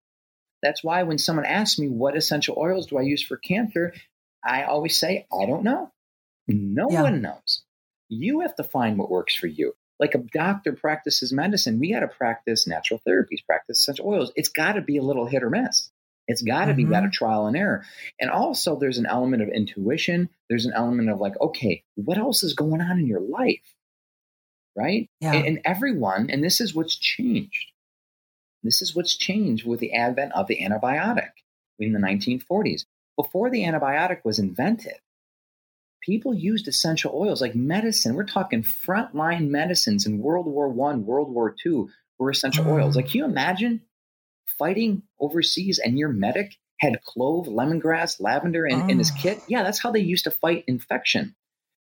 That's 0.63 0.85
why 0.85 1.03
when 1.03 1.19
someone 1.19 1.47
asks 1.47 1.79
me, 1.79 1.89
what 1.89 2.17
essential 2.17 2.57
oils 2.59 2.87
do 2.87 2.99
I 2.99 3.03
use 3.03 3.23
for 3.23 3.37
cancer? 3.37 3.95
I 4.45 4.65
always 4.65 4.99
say, 4.99 5.27
I 5.33 5.47
don't 5.47 5.65
know. 5.65 5.91
No 6.49 6.89
yeah. 6.91 7.03
one 7.03 7.23
knows. 7.23 7.63
You 8.09 8.41
have 8.41 8.57
to 8.57 8.65
find 8.65 8.99
what 8.99 9.11
works 9.11 9.35
for 9.35 9.47
you. 9.47 9.75
Like 9.99 10.15
a 10.15 10.25
doctor 10.33 10.73
practices 10.73 11.33
medicine, 11.33 11.79
we 11.79 11.93
got 11.93 12.01
to 12.01 12.09
practice 12.09 12.67
natural 12.67 13.01
therapies, 13.07 13.45
practice 13.47 13.81
essential 13.81 14.07
oils. 14.07 14.33
It's 14.35 14.49
got 14.49 14.73
to 14.73 14.81
be 14.81 14.97
a 14.97 15.03
little 15.03 15.27
hit 15.27 15.43
or 15.43 15.51
miss. 15.51 15.91
It's 16.27 16.43
got 16.43 16.67
to 16.67 16.73
mm-hmm. 16.73 16.77
be 16.77 16.85
that 16.87 17.05
a 17.05 17.11
trial 17.11 17.47
and 17.47 17.57
error. 17.57 17.85
And 18.21 18.31
also, 18.31 18.79
there's 18.79 18.99
an 18.99 19.07
element 19.07 19.43
of 19.43 19.49
intuition. 19.49 20.29
There's 20.49 20.65
an 20.65 20.73
element 20.75 21.11
of 21.11 21.21
like, 21.21 21.35
okay, 21.41 21.83
what 21.97 22.19
else 22.19 22.43
is 22.43 22.55
going 22.55 22.81
on 22.81 22.99
in 22.99 23.07
your 23.07 23.21
life? 23.21 23.75
Right? 24.77 25.11
Yeah. 25.21 25.35
And, 25.35 25.47
and 25.47 25.61
everyone, 25.65 26.31
and 26.31 26.43
this 26.43 26.61
is 26.61 26.75
what's 26.75 26.97
changed. 26.97 27.73
This 28.63 28.83
is 28.83 28.95
what's 28.95 29.17
changed 29.17 29.67
with 29.67 29.81
the 29.81 29.95
advent 29.95 30.33
of 30.33 30.47
the 30.47 30.61
antibiotic 30.61 31.31
in 31.79 31.93
the 31.93 31.99
1940s. 31.99 32.85
Before 33.17 33.51
the 33.51 33.63
antibiotic 33.63 34.25
was 34.25 34.39
invented, 34.39 34.97
people 36.03 36.35
used 36.35 36.69
essential 36.69 37.13
oils 37.15 37.41
like 37.41 37.55
medicine. 37.55 38.15
We're 38.15 38.25
talking 38.25 38.63
frontline 38.63 39.49
medicines 39.49 40.07
in 40.07 40.19
World 40.19 40.47
War 40.47 40.69
One, 40.69 41.07
World 41.07 41.31
War 41.31 41.55
Two 41.63 41.91
were 42.19 42.31
essential 42.31 42.65
mm. 42.65 42.73
oils. 42.73 42.97
Like, 42.97 43.09
can 43.09 43.19
you 43.19 43.25
imagine 43.25 43.83
fighting 44.59 45.03
overseas 45.19 45.79
and 45.79 45.99
your 45.99 46.11
medic 46.11 46.57
had 46.81 47.03
clove, 47.03 47.47
lemongrass, 47.47 48.21
lavender 48.21 48.67
in, 48.67 48.83
oh. 48.83 48.89
in 48.89 48.99
his 48.99 49.11
kit, 49.11 49.41
yeah, 49.49 49.63
that's 49.63 49.81
how 49.81 49.91
they 49.91 50.01
used 50.01 50.25
to 50.25 50.31
fight 50.31 50.65
infection. 50.67 51.35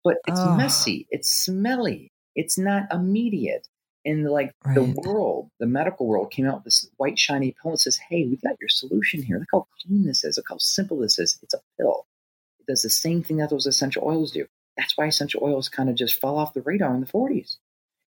But 0.04 0.18
it's 0.28 0.40
oh. 0.40 0.56
messy, 0.56 1.08
it's 1.10 1.30
smelly, 1.30 2.12
it's 2.36 2.58
not 2.58 2.84
immediate. 2.92 3.68
And 4.08 4.24
like 4.24 4.54
right. 4.66 4.74
the 4.74 4.84
world, 4.84 5.50
the 5.60 5.66
medical 5.66 6.08
world 6.08 6.32
came 6.32 6.48
out 6.48 6.56
with 6.56 6.64
this 6.64 6.90
white 6.96 7.20
shiny 7.20 7.54
pill 7.62 7.72
and 7.72 7.80
says, 7.80 8.00
Hey, 8.10 8.26
we've 8.26 8.42
got 8.42 8.56
your 8.62 8.70
solution 8.70 9.22
here. 9.22 9.38
Look 9.38 9.50
how 9.52 9.68
clean 9.82 10.06
this 10.06 10.24
is. 10.24 10.38
Look 10.38 10.46
how 10.50 10.58
simple 10.60 11.00
this 11.00 11.20
is. 11.20 11.38
It's 11.44 11.54
a 11.54 11.60
pill. 11.78 12.08
It 12.62 12.72
does 12.72 12.84
the 12.84 12.90
same 12.90 13.22
thing 13.22 13.38
that 13.38 13.50
those 13.50 13.66
essential 13.66 14.04
oils 14.06 14.32
do. 14.32 14.46
That's 14.78 14.98
why 14.98 15.08
essential 15.08 15.44
oils 15.44 15.68
kind 15.68 15.90
of 15.90 15.96
just 15.96 16.22
fell 16.22 16.38
off 16.38 16.54
the 16.54 16.62
radar 16.62 16.96
in 16.96 17.02
the 17.02 17.06
40s. 17.06 17.58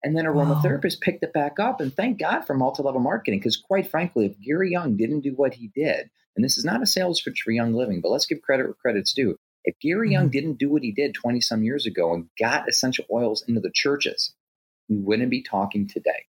And 0.03 0.17
then 0.17 0.25
aromatherapists 0.25 0.95
wow. 0.95 1.01
picked 1.03 1.23
it 1.23 1.31
back 1.31 1.59
up. 1.59 1.79
And 1.79 1.95
thank 1.95 2.17
God 2.17 2.41
for 2.41 2.55
multi 2.55 2.81
level 2.81 2.99
marketing, 2.99 3.39
because 3.39 3.55
quite 3.55 3.91
frankly, 3.91 4.25
if 4.25 4.41
Gary 4.41 4.71
Young 4.71 4.97
didn't 4.97 5.21
do 5.21 5.33
what 5.35 5.53
he 5.53 5.69
did, 5.75 6.09
and 6.35 6.43
this 6.43 6.57
is 6.57 6.65
not 6.65 6.81
a 6.81 6.87
sales 6.87 7.21
pitch 7.21 7.43
for 7.45 7.51
Young 7.51 7.75
Living, 7.75 8.01
but 8.01 8.09
let's 8.09 8.25
give 8.25 8.41
credit 8.41 8.63
where 8.63 8.73
credit's 8.73 9.13
due. 9.13 9.37
If 9.63 9.79
Gary 9.79 10.07
mm-hmm. 10.07 10.13
Young 10.13 10.29
didn't 10.29 10.57
do 10.57 10.71
what 10.71 10.81
he 10.81 10.91
did 10.91 11.13
20 11.13 11.39
some 11.39 11.63
years 11.63 11.85
ago 11.85 12.15
and 12.15 12.29
got 12.39 12.67
essential 12.67 13.05
oils 13.11 13.45
into 13.47 13.61
the 13.61 13.71
churches, 13.71 14.33
we 14.89 14.97
wouldn't 14.97 15.29
be 15.29 15.41
talking 15.41 15.87
today. 15.87 16.25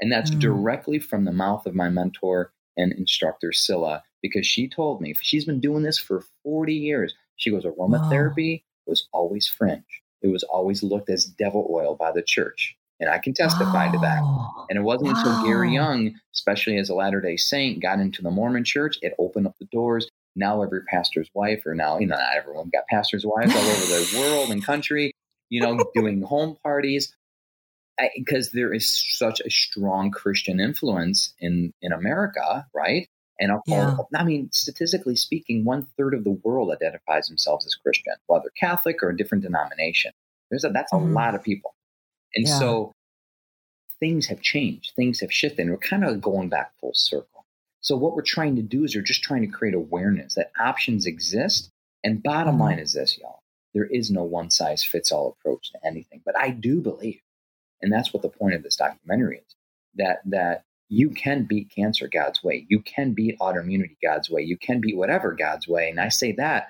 And 0.00 0.12
that's 0.12 0.30
mm-hmm. 0.30 0.40
directly 0.40 0.98
from 0.98 1.24
the 1.24 1.32
mouth 1.32 1.66
of 1.66 1.74
my 1.74 1.88
mentor 1.88 2.52
and 2.76 2.92
instructor, 2.92 3.52
Sylla, 3.52 4.02
because 4.22 4.46
she 4.46 4.68
told 4.68 5.00
me 5.00 5.14
she's 5.20 5.44
been 5.44 5.60
doing 5.60 5.82
this 5.82 5.98
for 5.98 6.24
40 6.44 6.72
years. 6.72 7.14
She 7.36 7.50
goes, 7.50 7.64
aromatherapy 7.64 8.60
wow. 8.60 8.64
was 8.86 9.08
always 9.12 9.48
fringe. 9.48 10.02
It 10.22 10.28
was 10.28 10.44
always 10.44 10.82
looked 10.82 11.10
as 11.10 11.24
devil 11.24 11.68
oil 11.70 11.96
by 11.96 12.12
the 12.12 12.22
church. 12.22 12.76
And 13.00 13.08
I 13.08 13.18
can 13.18 13.32
testify 13.32 13.88
oh, 13.88 13.92
to 13.92 13.98
that. 13.98 14.20
Oh, 14.22 14.66
and 14.68 14.78
it 14.78 14.82
wasn't 14.82 15.12
wow. 15.12 15.18
until 15.18 15.44
Gary 15.44 15.72
Young, 15.72 16.14
especially 16.34 16.78
as 16.78 16.88
a 16.88 16.94
Latter 16.94 17.20
day 17.20 17.36
Saint, 17.36 17.80
got 17.80 18.00
into 18.00 18.22
the 18.22 18.30
Mormon 18.30 18.64
church, 18.64 18.98
it 19.02 19.14
opened 19.18 19.46
up 19.46 19.54
the 19.60 19.68
doors. 19.70 20.08
Now 20.34 20.62
every 20.62 20.82
pastor's 20.84 21.30
wife, 21.34 21.62
or 21.66 21.74
now, 21.74 21.98
you 21.98 22.06
know, 22.06 22.16
not 22.16 22.36
everyone 22.36 22.70
got 22.72 22.86
pastors' 22.88 23.26
wives 23.26 23.54
all 23.54 23.60
over 23.60 23.86
the 23.86 24.18
world 24.18 24.50
and 24.50 24.64
country, 24.64 25.12
you 25.48 25.60
know, 25.60 25.78
doing 25.94 26.22
home 26.22 26.56
parties. 26.62 27.14
Because 28.16 28.52
there 28.52 28.72
is 28.72 29.04
such 29.16 29.40
a 29.40 29.50
strong 29.50 30.10
Christian 30.10 30.60
influence 30.60 31.34
in, 31.40 31.72
in 31.82 31.92
America, 31.92 32.66
right? 32.74 33.08
And 33.40 33.52
I'll 33.52 33.62
yeah. 33.66 33.96
I 34.14 34.24
mean, 34.24 34.50
statistically 34.52 35.16
speaking, 35.16 35.64
one 35.64 35.86
third 35.96 36.14
of 36.14 36.24
the 36.24 36.38
world 36.42 36.70
identifies 36.72 37.28
themselves 37.28 37.66
as 37.66 37.74
Christian, 37.74 38.14
whether 38.26 38.50
Catholic 38.58 39.02
or 39.02 39.10
a 39.10 39.16
different 39.16 39.44
denomination. 39.44 40.12
There's 40.50 40.64
a, 40.64 40.70
that's 40.70 40.92
a 40.92 40.96
mm-hmm. 40.96 41.14
lot 41.14 41.34
of 41.34 41.42
people. 41.42 41.74
And 42.34 42.46
yeah. 42.46 42.58
so 42.58 42.92
things 44.00 44.26
have 44.26 44.40
changed, 44.40 44.92
things 44.96 45.20
have 45.20 45.32
shifted, 45.32 45.62
and 45.62 45.70
we're 45.70 45.78
kind 45.78 46.04
of 46.04 46.20
going 46.20 46.48
back 46.48 46.72
full 46.80 46.94
circle. 46.94 47.44
So 47.80 47.96
what 47.96 48.14
we're 48.14 48.22
trying 48.22 48.56
to 48.56 48.62
do 48.62 48.84
is 48.84 48.94
we're 48.94 49.02
just 49.02 49.22
trying 49.22 49.42
to 49.42 49.48
create 49.48 49.74
awareness 49.74 50.34
that 50.34 50.50
options 50.60 51.06
exist. 51.06 51.70
And 52.04 52.22
bottom 52.22 52.54
mm-hmm. 52.54 52.62
line 52.62 52.78
is 52.78 52.92
this, 52.92 53.18
y'all. 53.18 53.40
There 53.74 53.86
is 53.86 54.10
no 54.10 54.24
one 54.24 54.50
size 54.50 54.84
fits 54.84 55.12
all 55.12 55.36
approach 55.38 55.70
to 55.72 55.86
anything. 55.86 56.22
But 56.24 56.36
I 56.38 56.50
do 56.50 56.80
believe, 56.80 57.20
and 57.80 57.92
that's 57.92 58.12
what 58.12 58.22
the 58.22 58.28
point 58.28 58.54
of 58.54 58.62
this 58.62 58.76
documentary 58.76 59.38
is, 59.38 59.56
that 59.96 60.20
that 60.26 60.64
you 60.88 61.10
can 61.10 61.44
beat 61.44 61.70
cancer 61.74 62.08
God's 62.08 62.42
way. 62.42 62.66
You 62.68 62.80
can 62.80 63.12
beat 63.12 63.38
autoimmunity 63.40 63.96
God's 64.02 64.30
way. 64.30 64.42
You 64.42 64.56
can 64.56 64.80
beat 64.80 64.96
whatever 64.96 65.34
God's 65.34 65.68
way. 65.68 65.90
And 65.90 66.00
I 66.00 66.08
say 66.08 66.32
that 66.32 66.68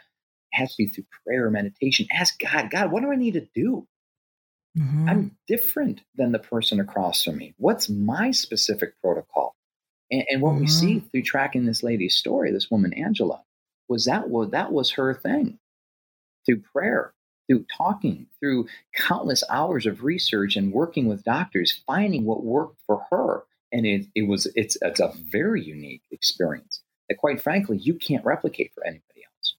has 0.52 0.74
to 0.74 0.84
be 0.84 0.86
through 0.86 1.04
prayer, 1.24 1.50
meditation. 1.50 2.06
Ask 2.12 2.40
God, 2.40 2.70
God, 2.70 2.90
what 2.90 3.02
do 3.02 3.12
I 3.12 3.16
need 3.16 3.34
to 3.34 3.46
do? 3.54 3.86
Mm-hmm. 4.76 5.08
I'm 5.08 5.36
different 5.46 6.02
than 6.16 6.32
the 6.32 6.38
person 6.38 6.80
across 6.80 7.22
from 7.22 7.36
me. 7.36 7.54
What's 7.58 7.88
my 7.88 8.30
specific 8.30 9.00
protocol? 9.00 9.54
And, 10.10 10.24
and 10.28 10.42
what 10.42 10.52
mm-hmm. 10.52 10.60
we 10.60 10.66
see 10.66 10.98
through 11.00 11.22
tracking 11.22 11.66
this 11.66 11.82
lady's 11.82 12.16
story, 12.16 12.52
this 12.52 12.70
woman 12.70 12.92
Angela, 12.92 13.42
was 13.88 14.04
that 14.06 14.28
was 14.28 14.50
that 14.50 14.72
was 14.72 14.92
her 14.92 15.14
thing. 15.14 15.58
Through 16.46 16.62
prayer, 16.72 17.12
through 17.48 17.64
talking, 17.76 18.26
through 18.38 18.68
countless 18.94 19.42
hours 19.50 19.86
of 19.86 20.04
research 20.04 20.56
and 20.56 20.72
working 20.72 21.06
with 21.06 21.24
doctors, 21.24 21.82
finding 21.86 22.24
what 22.24 22.44
worked 22.44 22.78
for 22.86 23.04
her. 23.10 23.42
And 23.72 23.86
it, 23.86 24.06
it 24.14 24.28
was 24.28 24.46
it's 24.54 24.76
it's 24.80 25.00
a 25.00 25.12
very 25.30 25.62
unique 25.62 26.02
experience 26.10 26.82
that 27.08 27.16
quite 27.16 27.40
frankly 27.40 27.78
you 27.78 27.94
can't 27.94 28.24
replicate 28.24 28.72
for 28.74 28.84
anybody 28.84 29.24
else. 29.24 29.54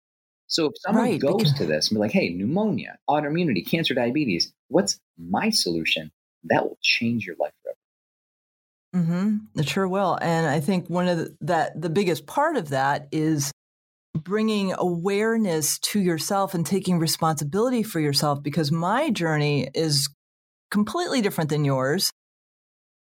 so 0.47 0.65
if 0.67 0.73
someone 0.77 1.03
right, 1.03 1.19
goes 1.19 1.35
because... 1.37 1.53
to 1.53 1.65
this 1.65 1.89
and 1.89 1.97
be 1.97 1.99
like, 1.99 2.11
hey, 2.11 2.29
pneumonia, 2.29 2.97
autoimmunity, 3.09 3.65
cancer, 3.65 3.93
diabetes, 3.93 4.51
what's 4.67 4.99
my 5.17 5.49
solution? 5.49 6.11
That 6.45 6.63
will 6.63 6.77
change 6.81 7.25
your 7.25 7.35
life 7.39 7.53
forever. 7.63 9.05
Mm-hmm. 9.05 9.59
It 9.59 9.69
sure 9.69 9.87
will. 9.87 10.17
And 10.21 10.47
I 10.47 10.59
think 10.59 10.89
one 10.89 11.07
of 11.07 11.17
the, 11.17 11.35
that 11.41 11.79
the 11.79 11.89
biggest 11.89 12.25
part 12.25 12.57
of 12.57 12.69
that 12.69 13.07
is 13.11 13.51
bringing 14.23 14.73
awareness 14.77 15.79
to 15.79 15.99
yourself 15.99 16.53
and 16.53 16.65
taking 16.65 16.99
responsibility 16.99 17.83
for 17.83 17.99
yourself 17.99 18.41
because 18.43 18.71
my 18.71 19.09
journey 19.09 19.69
is 19.73 20.09
completely 20.71 21.21
different 21.21 21.49
than 21.49 21.65
yours. 21.65 22.11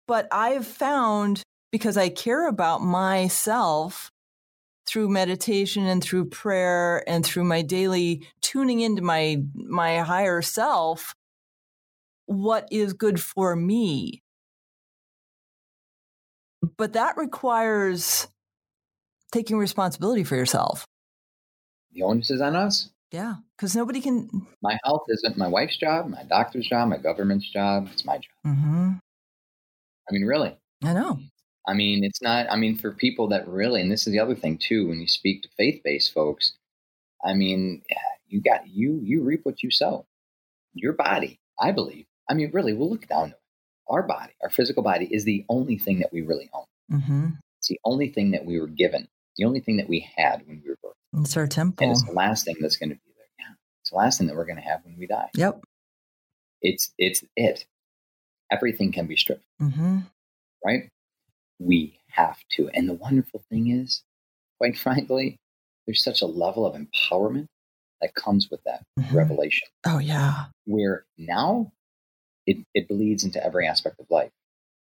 But 0.06 0.28
I've 0.32 0.66
found 0.66 1.42
because 1.70 1.96
I 1.96 2.08
care 2.08 2.48
about 2.48 2.82
myself 2.82 4.10
through 4.88 5.08
meditation 5.10 5.86
and 5.86 6.02
through 6.02 6.24
prayer 6.24 7.04
and 7.06 7.24
through 7.24 7.44
my 7.44 7.60
daily 7.60 8.26
tuning 8.40 8.80
into 8.80 9.02
my 9.02 9.36
my 9.54 9.98
higher 9.98 10.40
self 10.40 11.14
what 12.24 12.66
is 12.70 12.94
good 12.94 13.20
for 13.20 13.54
me 13.54 14.22
but 16.78 16.94
that 16.94 17.18
requires 17.18 18.28
taking 19.30 19.58
responsibility 19.58 20.24
for 20.24 20.36
yourself 20.36 20.86
the 21.92 22.02
onus 22.02 22.30
is 22.30 22.40
on 22.40 22.56
us 22.56 22.90
yeah 23.10 23.36
because 23.56 23.74
nobody 23.74 24.00
can 24.00 24.28
my 24.62 24.78
health 24.84 25.02
isn't 25.08 25.36
my 25.38 25.48
wife's 25.48 25.76
job 25.76 26.08
my 26.08 26.22
doctor's 26.24 26.66
job 26.66 26.88
my 26.88 26.98
government's 26.98 27.50
job 27.50 27.88
it's 27.92 28.04
my 28.04 28.16
job 28.16 28.32
mm-hmm. 28.46 28.90
i 30.08 30.12
mean 30.12 30.24
really 30.24 30.56
i 30.84 30.92
know 30.92 31.18
I 31.68 31.74
mean, 31.74 32.02
it's 32.02 32.22
not, 32.22 32.46
I 32.50 32.56
mean, 32.56 32.78
for 32.78 32.92
people 32.92 33.28
that 33.28 33.46
really, 33.46 33.82
and 33.82 33.92
this 33.92 34.06
is 34.06 34.12
the 34.14 34.20
other 34.20 34.34
thing 34.34 34.56
too, 34.56 34.88
when 34.88 35.00
you 35.00 35.06
speak 35.06 35.42
to 35.42 35.50
faith 35.58 35.82
based 35.84 36.14
folks, 36.14 36.54
I 37.22 37.34
mean, 37.34 37.82
you 38.26 38.40
got, 38.40 38.66
you, 38.66 38.98
you 39.02 39.22
reap 39.22 39.44
what 39.44 39.62
you 39.62 39.70
sow. 39.70 40.06
Your 40.72 40.94
body, 40.94 41.38
I 41.60 41.72
believe, 41.72 42.06
I 42.28 42.34
mean, 42.34 42.50
really, 42.54 42.72
we'll 42.72 42.88
look 42.88 43.06
down 43.06 43.30
to 43.30 43.34
it. 43.34 43.40
Our 43.90 44.02
body, 44.02 44.32
our 44.42 44.50
physical 44.50 44.82
body 44.82 45.08
is 45.10 45.24
the 45.24 45.44
only 45.50 45.76
thing 45.76 45.98
that 45.98 46.12
we 46.12 46.22
really 46.22 46.48
own. 46.54 46.64
Mm-hmm. 46.90 47.26
It's 47.58 47.68
the 47.68 47.80
only 47.84 48.08
thing 48.08 48.30
that 48.30 48.46
we 48.46 48.58
were 48.58 48.66
given, 48.66 49.08
the 49.38 49.44
only 49.44 49.60
thing 49.60 49.78
that 49.78 49.88
we 49.88 50.08
had 50.16 50.46
when 50.46 50.60
we 50.62 50.70
were 50.70 50.76
born. 50.82 50.94
It's 51.24 51.36
our 51.36 51.46
temple. 51.46 51.84
And 51.84 51.92
it's 51.92 52.04
the 52.04 52.12
last 52.12 52.44
thing 52.44 52.56
that's 52.60 52.76
going 52.76 52.90
to 52.90 52.96
be 52.96 53.12
there. 53.16 53.26
Yeah. 53.38 53.54
It's 53.80 53.90
the 53.90 53.96
last 53.96 54.18
thing 54.18 54.26
that 54.26 54.36
we're 54.36 54.44
going 54.44 54.56
to 54.56 54.62
have 54.62 54.80
when 54.84 54.96
we 54.98 55.06
die. 55.06 55.30
Yep. 55.34 55.60
It's, 56.60 56.92
it's 56.98 57.24
it. 57.36 57.64
Everything 58.50 58.92
can 58.92 59.06
be 59.06 59.16
stripped. 59.16 59.44
Mm-hmm. 59.60 60.00
Right? 60.64 60.90
we 61.58 61.98
have 62.10 62.38
to. 62.50 62.68
And 62.72 62.88
the 62.88 62.94
wonderful 62.94 63.42
thing 63.50 63.70
is, 63.70 64.02
quite 64.58 64.78
frankly, 64.78 65.38
there's 65.86 66.02
such 66.02 66.22
a 66.22 66.26
level 66.26 66.66
of 66.66 66.80
empowerment 66.80 67.46
that 68.00 68.14
comes 68.14 68.50
with 68.50 68.62
that 68.64 68.84
mm-hmm. 68.98 69.16
revelation. 69.16 69.68
Oh, 69.86 69.98
yeah. 69.98 70.46
Where 70.66 71.04
now 71.16 71.72
it, 72.46 72.58
it 72.74 72.88
bleeds 72.88 73.24
into 73.24 73.44
every 73.44 73.66
aspect 73.66 73.98
of 74.00 74.06
life. 74.10 74.30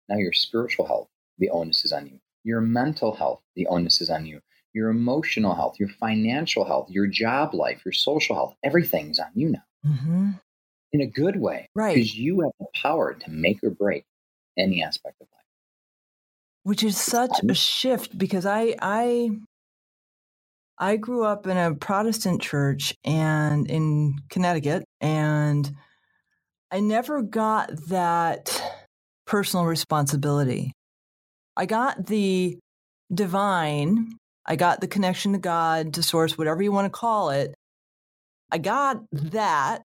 Now, 0.09 0.17
your 0.17 0.33
spiritual 0.33 0.87
health, 0.87 1.09
the 1.39 1.51
onus 1.51 1.85
is 1.85 1.93
on 1.93 2.07
you. 2.07 2.21
Your 2.45 2.61
mental 2.61 3.15
health, 3.15 3.41
the 3.57 3.67
onus 3.67 4.01
is 4.01 4.11
on 4.11 4.27
you. 4.27 4.41
Your 4.73 4.91
emotional 4.91 5.55
health, 5.55 5.77
your 5.79 5.89
financial 5.89 6.65
health, 6.65 6.91
your 6.91 7.07
job 7.07 7.55
life, 7.55 7.83
your 7.85 7.93
social 7.93 8.37
health, 8.37 8.55
everything's 8.63 9.19
on 9.19 9.31
you 9.35 9.51
now. 9.51 9.65
Mm-hmm. 9.87 10.31
In 10.93 11.01
a 11.01 11.07
good 11.07 11.41
way. 11.41 11.69
Right. 11.75 11.95
Because 11.95 12.17
you 12.17 12.41
have 12.43 12.53
the 12.61 12.67
power 12.81 13.15
to 13.15 13.31
make 13.31 13.63
or 13.63 13.71
break 13.71 14.05
any 14.57 14.83
aspect 14.83 15.21
of 15.21 15.27
life 15.33 15.45
which 16.65 16.83
is 16.83 17.01
such 17.01 17.41
a 17.49 17.55
shift 17.55 18.19
because 18.19 18.45
I 18.45 18.75
I 18.83 19.31
I 20.77 20.97
grew 20.97 21.25
up 21.25 21.47
in 21.47 21.57
a 21.57 21.75
Protestant 21.75 22.43
church 22.43 22.95
and 23.05 23.71
in 23.71 24.17
Connecticut 24.29 24.85
and 25.01 25.71
I 26.73 26.81
never 26.81 27.23
got 27.23 27.71
that 27.89 28.61
personal 29.27 29.67
responsibility. 29.67 30.73
I 31.57 31.67
got 31.67 32.07
the 32.07 32.59
divine, 33.13 34.17
I 34.47 34.57
got 34.57 34.81
the 34.81 34.89
connection 34.89 35.33
to 35.33 35.39
God, 35.39 35.95
to 35.95 36.03
source, 36.03 36.37
whatever 36.37 36.63
you 36.63 36.73
want 36.73 36.87
to 36.87 36.99
call 36.99 37.31
it. 37.31 37.55
I 38.51 38.59
got 38.59 39.03
that 39.13 39.83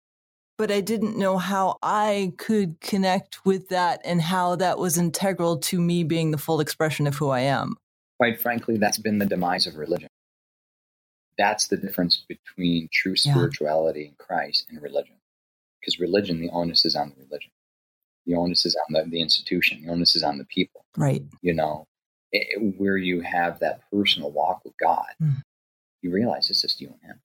but 0.58 0.71
I 0.71 0.82
didn't 0.82 1.17
know 1.17 1.38
how 1.38 1.78
I 1.82 2.34
could 2.38 2.80
connect 2.80 3.45
with 3.45 3.69
that 3.69 4.02
and 4.06 4.21
how 4.21 4.56
that 4.58 4.78
was 4.78 4.97
integral 4.97 5.58
to 5.58 5.82
me 5.82 6.04
being 6.04 6.32
the 6.32 6.38
full 6.38 6.60
expression 6.60 7.08
of 7.08 7.15
who 7.15 7.30
I 7.30 7.41
am. 7.41 7.76
Quite 8.17 8.39
frankly, 8.39 8.78
that's 8.78 8.99
been 8.99 9.17
the 9.17 9.26
demise 9.26 9.67
of 9.67 9.76
religion. 9.76 10.10
That's 11.38 11.67
the 11.67 11.78
difference 11.78 12.23
between 12.28 12.89
true 12.93 13.15
spirituality 13.15 14.02
yeah. 14.02 14.08
in 14.10 14.15
Christ 14.19 14.67
and 14.69 14.82
religion. 14.82 15.15
Because 15.82 15.99
religion, 15.99 16.39
the 16.39 16.49
onus 16.52 16.86
is 16.86 16.95
on 16.95 17.10
the 17.10 17.26
religion. 17.26 17.52
The 18.25 18.36
onus 18.36 18.65
is 18.65 18.75
on 18.88 18.93
the, 18.93 19.09
the 19.09 19.21
institution. 19.21 19.83
The 19.83 19.91
onus 19.91 20.15
is 20.15 20.23
on 20.23 20.38
the 20.38 20.45
people. 20.45 20.86
Right. 20.97 21.23
You 21.41 21.53
know, 21.53 21.88
it, 22.31 22.75
where 22.77 22.97
you 22.97 23.21
have 23.21 23.59
that 23.59 23.81
personal 23.91 24.31
walk 24.31 24.62
with 24.63 24.73
God, 24.77 25.05
mm. 25.21 25.41
you 26.01 26.12
realize 26.12 26.49
it's 26.49 26.62
just 26.62 26.79
you 26.79 26.88
and 26.88 27.01
Him 27.01 27.19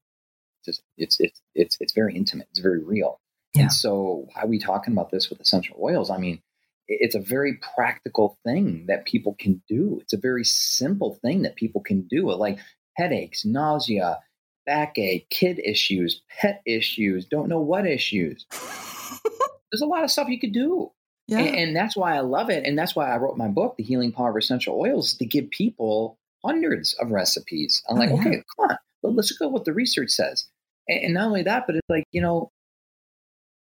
just 0.68 0.82
it's 0.96 1.16
it's 1.18 1.40
it's 1.54 1.76
it's 1.80 1.92
very 1.92 2.14
intimate. 2.14 2.48
It's 2.50 2.61
very 2.61 2.82
real. 2.82 3.20
Yeah. 3.54 3.62
And 3.62 3.72
so, 3.72 4.26
why 4.32 4.42
are 4.42 4.46
we 4.46 4.58
talking 4.58 4.92
about 4.92 5.11
this 5.11 5.30
with 5.30 5.40
essential 5.40 5.78
oils? 5.82 6.11
I 6.11 6.18
mean, 6.18 6.40
it's 6.87 7.14
a 7.14 7.20
very 7.20 7.58
practical 7.74 8.38
thing 8.44 8.84
that 8.87 9.06
people 9.06 9.34
can 9.38 9.62
do. 9.68 9.98
It's 10.02 10.12
a 10.12 10.18
very 10.18 10.44
simple 10.44 11.18
thing 11.22 11.42
that 11.42 11.56
people 11.56 11.80
can 11.80 12.02
do. 12.02 12.30
Like 12.32 12.58
headaches, 12.96 13.44
nausea, 13.44 14.18
backache, 14.66 15.28
kid 15.30 15.61
issues, 15.64 16.22
pet 16.40 16.61
issues, 16.66 17.24
don't 17.24 17.48
know 17.48 17.61
what 17.61 17.87
issues. 17.87 18.46
There's 19.70 19.83
a 19.83 19.87
lot 19.87 20.04
of 20.04 20.11
stuff 20.11 20.28
you 20.28 20.38
could 20.40 20.52
do. 20.52 20.90
Yeah. 21.26 21.40
And, 21.40 21.57
and 21.57 21.76
that's 21.76 21.96
why 21.96 22.16
I 22.16 22.20
love 22.20 22.48
it. 22.50 22.64
And 22.64 22.78
that's 22.78 22.96
why 22.96 23.11
I 23.12 23.16
wrote 23.18 23.37
my 23.37 23.48
book, 23.48 23.76
The 23.76 23.85
Healing 23.85 24.12
Power 24.12 24.31
of 24.31 24.37
Essential 24.37 24.78
Oils, 24.81 25.14
to 25.18 25.26
give 25.26 25.50
people 25.50 26.18
hundreds 26.44 26.94
of 26.94 27.11
recipes. 27.11 27.83
I'm 27.88 27.96
Oh, 27.96 28.00
like, 28.00 28.09
yeah. 28.11 28.16
okay, 28.16 28.42
come 28.57 28.70
on, 28.70 28.78
let- 29.02 29.14
let's 29.14 29.31
look 29.38 29.48
at 29.48 29.52
what 29.52 29.64
the 29.64 29.74
research 29.74 30.11
says. 30.11 30.46
And, 30.88 31.04
and 31.04 31.14
not 31.14 31.26
only 31.26 31.42
that, 31.42 31.64
but 31.66 31.76
it's 31.76 31.88
like, 31.88 32.04
you 32.12 32.22
know, 32.22 32.50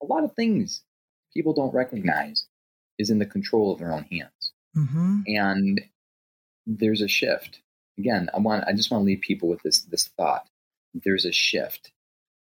a 0.02 0.06
lot 0.06 0.24
of 0.26 0.34
things 0.36 0.82
people 1.34 1.54
don't 1.54 1.74
recognize 1.74 2.46
is 3.00 3.10
in 3.10 3.20
the 3.20 3.26
control 3.26 3.72
of 3.72 3.80
their 3.80 3.94
own 3.94 4.04
hands. 4.12 4.52
hmm 4.74 5.22
And 5.28 5.82
there's 6.66 7.02
a 7.02 7.08
shift. 7.08 7.62
Again, 7.98 8.30
I 8.34 8.40
want 8.40 8.66
I 8.68 8.74
just 8.74 8.92
want 8.92 9.02
to 9.04 9.06
leave 9.06 9.22
people 9.22 9.48
with 9.48 9.62
this 9.64 9.82
this 9.84 10.10
thought. 10.18 10.46
There's 10.94 11.24
a 11.26 11.32
shift. 11.32 11.92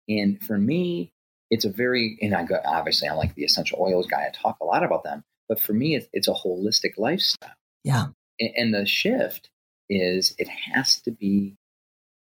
And 0.08 0.42
for 0.42 0.56
me, 0.56 1.12
it's 1.50 1.64
a 1.64 1.70
very 1.70 2.18
and 2.20 2.34
I 2.34 2.44
go 2.44 2.60
obviously 2.64 3.08
I'm 3.08 3.16
like 3.16 3.34
the 3.34 3.44
essential 3.44 3.78
oils 3.80 4.06
guy. 4.06 4.26
I 4.26 4.30
talk 4.30 4.56
a 4.60 4.64
lot 4.64 4.84
about 4.84 5.04
them, 5.04 5.24
but 5.48 5.60
for 5.60 5.72
me 5.72 5.94
it's, 5.94 6.08
it's 6.12 6.28
a 6.28 6.32
holistic 6.32 6.92
lifestyle. 6.98 7.54
Yeah. 7.82 8.06
And, 8.40 8.50
and 8.56 8.74
the 8.74 8.86
shift 8.86 9.50
is 9.88 10.34
it 10.38 10.48
has 10.48 11.00
to 11.02 11.10
be 11.10 11.56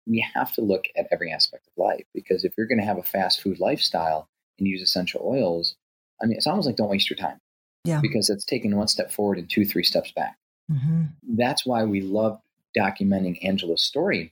we 0.07 0.25
have 0.33 0.53
to 0.53 0.61
look 0.61 0.85
at 0.97 1.07
every 1.11 1.31
aspect 1.31 1.67
of 1.67 1.83
life 1.83 2.05
because 2.13 2.43
if 2.43 2.53
you're 2.57 2.67
going 2.67 2.79
to 2.79 2.85
have 2.85 2.97
a 2.97 3.03
fast 3.03 3.41
food 3.41 3.59
lifestyle 3.59 4.27
and 4.57 4.67
use 4.67 4.81
essential 4.81 5.21
oils, 5.23 5.75
I 6.21 6.25
mean 6.25 6.37
it's 6.37 6.47
almost 6.47 6.67
like 6.67 6.75
don't 6.75 6.89
waste 6.89 7.09
your 7.09 7.17
time 7.17 7.39
Yeah. 7.85 7.99
because 8.01 8.29
it's 8.29 8.45
taking 8.45 8.75
one 8.75 8.87
step 8.87 9.11
forward 9.11 9.37
and 9.39 9.49
two 9.49 9.65
three 9.65 9.83
steps 9.83 10.11
back 10.11 10.35
hmm 10.69 11.05
that's 11.35 11.65
why 11.65 11.83
we 11.83 12.01
love 12.01 12.39
documenting 12.77 13.43
Angela's 13.43 13.81
story 13.83 14.31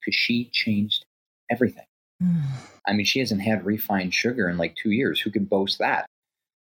because 0.00 0.14
she 0.16 0.48
changed 0.52 1.04
everything. 1.50 1.85
I 2.86 2.92
mean, 2.92 3.04
she 3.04 3.18
hasn't 3.20 3.42
had 3.42 3.66
refined 3.66 4.14
sugar 4.14 4.48
in 4.48 4.58
like 4.58 4.76
two 4.76 4.90
years. 4.90 5.20
Who 5.20 5.30
can 5.30 5.44
boast 5.44 5.78
that? 5.78 6.06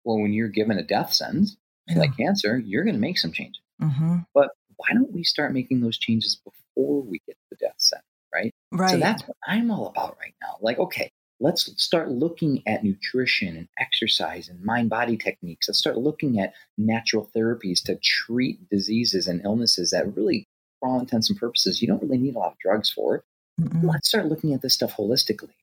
Well, 0.03 0.19
when 0.19 0.33
you're 0.33 0.47
given 0.49 0.77
a 0.77 0.83
death 0.83 1.13
sentence, 1.13 1.55
Yeah. 1.87 1.99
like 1.99 2.17
cancer, 2.17 2.57
you're 2.57 2.83
going 2.83 2.95
to 2.95 2.99
make 3.01 3.17
some 3.19 3.31
changes. 3.31 3.61
hmm 3.79 4.19
But 4.33 4.49
why 4.77 4.87
don't 4.93 5.11
we 5.11 5.23
start 5.23 5.53
making 5.53 5.81
those 5.81 5.97
changes 5.97 6.35
before 6.43 7.01
we 7.01 7.19
get 7.27 7.35
to 7.35 7.43
the 7.51 7.55
death 7.57 7.75
sentence, 7.77 8.07
right? 8.33 8.53
Right. 8.71 8.91
So 8.91 8.97
that's 8.97 9.23
what 9.27 9.37
I'm 9.47 9.71
all 9.71 9.87
about 9.87 10.17
right 10.19 10.33
now. 10.41 10.57
Like, 10.61 10.79
okay, 10.79 11.09
let's 11.39 11.71
start 11.81 12.09
looking 12.11 12.61
at 12.67 12.83
nutrition 12.83 13.55
and 13.55 13.67
exercise 13.79 14.49
and 14.49 14.61
mind 14.63 14.89
body 14.89 15.15
techniques. 15.17 15.67
Let's 15.69 15.79
start 15.79 15.97
looking 15.97 16.39
at 16.39 16.53
natural 16.77 17.29
therapies 17.35 17.83
to 17.85 17.97
treat 18.03 18.67
diseases 18.69 19.27
and 19.27 19.41
illnesses 19.45 19.91
that 19.91 20.15
really, 20.15 20.45
for 20.79 20.89
all 20.89 20.99
intents 20.99 21.29
and 21.29 21.39
purposes, 21.39 21.81
you 21.81 21.87
don't 21.87 22.01
really 22.01 22.17
need 22.17 22.35
a 22.35 22.39
lot 22.39 22.51
of 22.51 22.57
drugs 22.59 22.91
for. 22.91 23.23
Mm-mm. 23.59 23.83
Let's 23.83 24.07
start 24.07 24.27
looking 24.27 24.53
at 24.53 24.61
this 24.61 24.73
stuff 24.73 24.95
holistically. 24.95 25.53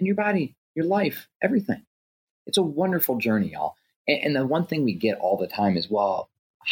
And 0.00 0.06
your 0.06 0.16
body, 0.16 0.54
your 0.74 0.86
life, 0.86 1.28
everything. 1.42 1.82
It's 2.46 2.58
a 2.58 2.62
wonderful 2.62 3.18
journey, 3.18 3.52
y'all. 3.52 3.76
And, 4.08 4.18
and 4.24 4.36
the 4.36 4.46
one 4.46 4.66
thing 4.66 4.84
we 4.84 4.94
get 4.94 5.18
all 5.18 5.36
the 5.36 5.46
time 5.46 5.76
is, 5.76 5.90
well, 5.90 6.28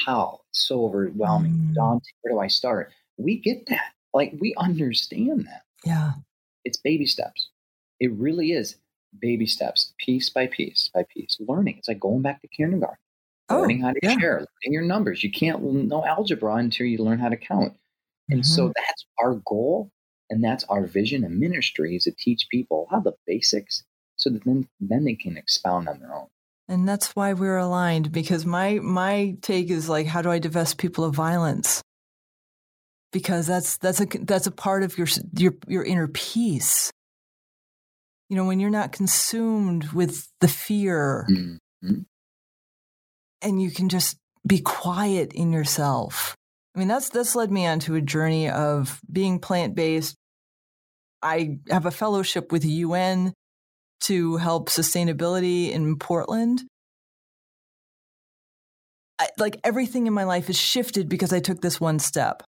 how? 0.06 0.40
It's 0.50 0.66
so 0.66 0.84
overwhelming, 0.84 1.52
Mm. 1.52 1.74
daunting. 1.74 2.14
Where 2.22 2.34
do 2.34 2.40
I 2.40 2.48
start? 2.48 2.92
We 3.16 3.38
get 3.38 3.66
that. 3.66 3.92
Like, 4.12 4.34
we 4.40 4.54
understand 4.56 5.46
that 5.46 5.62
Yeah. 5.84 6.12
it's 6.64 6.78
baby 6.78 7.06
steps. 7.06 7.48
It 8.00 8.12
really 8.12 8.52
is 8.52 8.76
baby 9.20 9.46
steps, 9.46 9.92
piece 9.98 10.30
by 10.30 10.46
piece 10.48 10.90
by 10.94 11.04
piece. 11.14 11.36
Learning. 11.40 11.78
It's 11.78 11.88
like 11.88 12.00
going 12.00 12.22
back 12.22 12.40
to 12.42 12.48
kindergarten, 12.48 12.98
Oh, 13.48 13.60
learning 13.60 13.82
how 13.82 13.92
to 13.92 14.00
yeah. 14.02 14.16
share, 14.18 14.34
learning 14.38 14.72
your 14.72 14.82
numbers. 14.82 15.22
You 15.24 15.30
can't 15.32 15.62
know 15.62 16.04
algebra 16.04 16.56
until 16.56 16.86
you 16.86 16.98
learn 16.98 17.18
how 17.18 17.28
to 17.28 17.36
count. 17.36 17.74
And 18.30 18.44
so 18.46 18.68
Mhm. 18.68 18.72
that's 18.76 19.06
our 19.22 19.34
goal, 19.46 19.90
and 20.30 20.42
that's 20.42 20.64
our 20.64 20.86
vision 20.86 21.24
and 21.24 21.38
ministry 21.38 21.96
is 21.96 22.04
to 22.04 22.12
teach 22.12 22.46
people 22.50 22.86
how 22.90 23.00
the 23.00 23.12
basics, 23.26 23.82
so 24.16 24.30
that 24.30 24.44
then 24.44 24.68
then 24.80 25.04
they 25.04 25.14
can 25.14 25.36
expound 25.36 25.88
on 25.88 25.98
their 26.00 26.14
own. 26.14 26.28
And 26.68 26.88
that's 26.88 27.16
why 27.16 27.32
we're 27.32 27.56
aligned 27.58 28.12
because 28.12 28.46
my 28.46 28.78
my 28.78 29.36
take 29.42 29.70
is 29.70 29.88
like 29.88 30.06
how 30.06 30.22
do 30.22 30.30
I 30.30 30.38
divest 30.38 30.78
people 30.78 31.04
of 31.04 31.14
violence? 31.14 31.82
Because 33.12 33.46
that's 33.48 33.76
that's 33.78 34.00
a 34.00 34.06
that's 34.06 34.46
a 34.46 34.52
part 34.52 34.84
of 34.84 34.96
your 34.96 35.08
your 35.36 35.54
your 35.66 35.84
inner 35.84 36.06
peace. 36.06 36.92
You 38.28 38.36
know, 38.36 38.44
when 38.44 38.60
you're 38.60 38.70
not 38.70 38.92
consumed 38.92 39.88
with 39.92 40.28
the 40.40 40.46
fear 40.46 41.26
Mhm. 41.28 42.06
and 43.42 43.60
you 43.60 43.72
can 43.72 43.88
just 43.88 44.16
be 44.46 44.60
quiet 44.60 45.32
in 45.32 45.52
yourself. 45.52 46.36
I 46.76 46.78
mean, 46.78 46.86
that's 46.86 47.08
that's 47.08 47.34
led 47.34 47.50
me 47.50 47.66
onto 47.66 47.96
a 47.96 48.00
journey 48.00 48.48
of 48.48 49.00
being 49.10 49.40
plant-based. 49.40 50.14
I 51.22 51.59
have 51.68 51.87
a 51.87 51.90
fellowship 51.90 52.52
with 52.52 52.64
UN 52.64 53.33
to 54.02 54.37
help 54.37 54.68
sustainability 54.68 55.70
in 55.70 55.96
Portland. 55.96 56.62
I, 59.18 59.28
like 59.38 59.61
everything 59.62 60.06
in 60.06 60.14
my 60.14 60.24
life 60.24 60.46
has 60.46 60.59
shifted 60.59 61.09
because 61.09 61.33
I 61.33 61.40
took 61.40 61.61
this 61.61 61.80
one 61.80 61.98
step. 61.98 62.42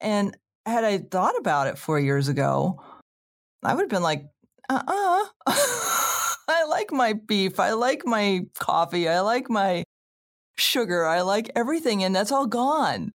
And 0.00 0.36
had 0.66 0.84
I 0.84 0.98
thought 0.98 1.38
about 1.38 1.68
it 1.68 1.78
four 1.78 2.00
years 2.00 2.28
ago, 2.28 2.82
I 3.62 3.74
would 3.74 3.82
have 3.82 3.90
been 3.90 4.02
like, 4.02 4.26
uh 4.68 4.82
uh 4.86 5.24
I 6.48 6.64
like 6.68 6.92
my 6.92 7.12
beef. 7.12 7.60
I 7.60 7.72
like 7.72 8.04
my 8.04 8.42
coffee. 8.58 9.08
I 9.08 9.20
like 9.20 9.48
my 9.48 9.84
sugar. 10.56 11.06
I 11.06 11.22
like 11.22 11.50
everything. 11.54 12.02
And 12.02 12.14
that's 12.14 12.32
all 12.32 12.46
gone. 12.46 13.12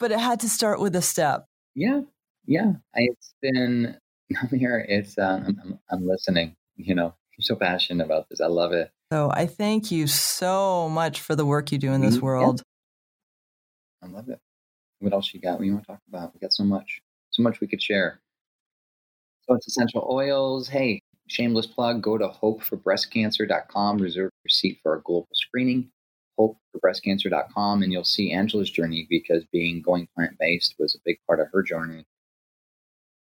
But 0.00 0.10
it 0.10 0.18
had 0.18 0.40
to 0.40 0.48
start 0.48 0.80
with 0.80 0.96
a 0.96 1.02
step. 1.02 1.44
Yeah, 1.74 2.00
yeah. 2.46 2.72
It's 2.94 3.34
been. 3.40 3.96
I'm 4.40 4.58
here. 4.58 4.84
It's. 4.88 5.18
Uh, 5.18 5.42
I'm, 5.46 5.78
I'm. 5.90 6.06
Listening. 6.06 6.54
You 6.76 6.94
know, 6.94 7.06
I'm 7.06 7.42
so 7.42 7.54
passionate 7.56 8.04
about 8.04 8.28
this. 8.28 8.40
I 8.40 8.46
love 8.46 8.72
it. 8.72 8.90
So 9.12 9.30
I 9.32 9.46
thank 9.46 9.90
you 9.90 10.06
so 10.06 10.88
much 10.88 11.20
for 11.20 11.36
the 11.36 11.44
work 11.44 11.70
you 11.70 11.78
do 11.78 11.92
in 11.92 12.00
this 12.00 12.14
Yeah. 12.16 12.20
world. 12.22 12.62
I 14.02 14.06
love 14.06 14.28
it. 14.28 14.40
What 15.00 15.12
else 15.12 15.32
you 15.34 15.40
got? 15.40 15.58
What 15.58 15.66
you 15.66 15.72
want 15.72 15.84
to 15.84 15.92
talk 15.92 16.00
about? 16.08 16.32
We 16.34 16.40
got 16.40 16.52
so 16.52 16.64
much, 16.64 17.00
so 17.30 17.42
much 17.42 17.60
we 17.60 17.66
could 17.66 17.82
share. 17.82 18.20
So 19.42 19.54
it's 19.54 19.66
essential 19.68 20.06
oils. 20.10 20.68
Hey, 20.68 21.02
shameless 21.28 21.66
plug. 21.66 22.02
Go 22.02 22.16
to 22.16 22.28
hopeforbreastcancer.com. 22.28 23.98
Reserve 23.98 24.30
your 24.44 24.48
seat 24.48 24.78
for 24.82 24.92
our 24.92 25.02
global 25.04 25.28
screening. 25.34 25.90
Hopeforbreastcancer.com, 26.74 27.82
and 27.82 27.92
you'll 27.92 28.04
see 28.04 28.32
Angela's 28.32 28.70
journey 28.70 29.06
because 29.08 29.44
being 29.52 29.82
going 29.82 30.08
plant 30.14 30.36
based 30.38 30.74
was 30.78 30.94
a 30.94 31.02
big 31.04 31.18
part 31.26 31.40
of 31.40 31.48
her 31.52 31.62
journey. 31.62 32.04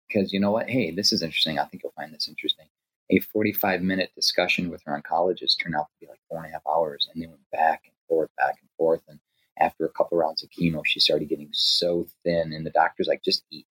Because 0.08 0.34
you 0.34 0.40
know 0.40 0.52
what? 0.52 0.70
Hey, 0.70 0.92
this 0.92 1.12
is 1.12 1.22
interesting. 1.22 1.60
I 1.60 1.66
think 1.66 1.84
you'll 1.84 1.94
find 1.96 2.14
this 2.14 2.28
interesting. 2.28 2.66
A 3.12 3.20
45 3.20 3.82
minute 3.82 4.12
discussion 4.16 4.70
with 4.70 4.82
her 4.86 5.00
oncologist 5.00 5.60
turned 5.62 5.76
out 5.76 5.88
to 5.88 6.06
be 6.06 6.08
like 6.08 6.20
four 6.30 6.40
and 6.44 6.48
a 6.48 6.52
half 6.52 6.62
hours, 6.68 7.08
and 7.14 7.22
they 7.22 7.28
went 7.28 7.40
back 7.52 7.82
and 7.86 7.94
forth, 8.08 8.30
back 8.38 8.56
and 8.62 8.70
forth, 8.78 9.02
and 9.08 9.20
after 9.60 9.86
a 9.86 9.90
couple 9.90 10.18
rounds 10.18 10.44
of 10.44 10.50
chemo, 10.50 10.82
she 10.86 11.00
started 11.00 11.30
getting 11.30 11.50
so 11.52 12.08
thin. 12.24 12.54
And 12.54 12.66
the 12.66 12.72
doctor's 12.72 13.08
like, 13.08 13.24
just 13.24 13.44
eat, 13.52 13.66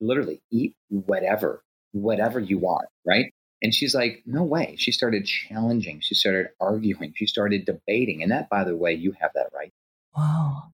literally 0.00 0.42
eat 0.50 0.74
whatever, 0.88 1.62
whatever 1.92 2.40
you 2.40 2.58
want, 2.58 2.88
right? 3.06 3.32
And 3.62 3.74
she's 3.74 3.94
like, 3.94 4.22
no 4.24 4.44
way. 4.44 4.76
She 4.78 4.92
started 4.92 5.26
challenging. 5.26 6.00
She 6.00 6.14
started 6.14 6.48
arguing. 6.60 7.12
She 7.16 7.26
started 7.26 7.64
debating. 7.64 8.22
And 8.22 8.30
that, 8.30 8.48
by 8.48 8.64
the 8.64 8.76
way, 8.76 8.94
you 8.94 9.12
have 9.20 9.32
that 9.34 9.50
right. 9.54 9.72
Wow. 10.16 10.72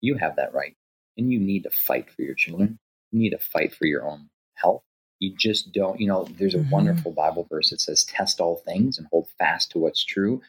You 0.00 0.16
have 0.16 0.36
that 0.36 0.52
right. 0.52 0.76
And 1.16 1.32
you 1.32 1.38
need 1.38 1.62
to 1.62 1.70
fight 1.70 2.10
for 2.10 2.22
your 2.22 2.34
children. 2.34 2.78
You 3.12 3.20
need 3.20 3.30
to 3.30 3.38
fight 3.38 3.72
for 3.74 3.86
your 3.86 4.08
own 4.08 4.28
health. 4.54 4.82
You 5.20 5.32
just 5.38 5.72
don't, 5.72 6.00
you 6.00 6.08
know, 6.08 6.24
there's 6.36 6.56
a 6.56 6.58
Mhm. 6.58 6.70
wonderful 6.70 7.12
Bible 7.12 7.46
verse 7.48 7.70
that 7.70 7.80
says, 7.80 8.04
test 8.04 8.40
all 8.40 8.56
things 8.56 8.98
and 8.98 9.06
hold 9.12 9.28
fast 9.38 9.70
to 9.70 9.78
what's 9.78 10.04
true. 10.04 10.42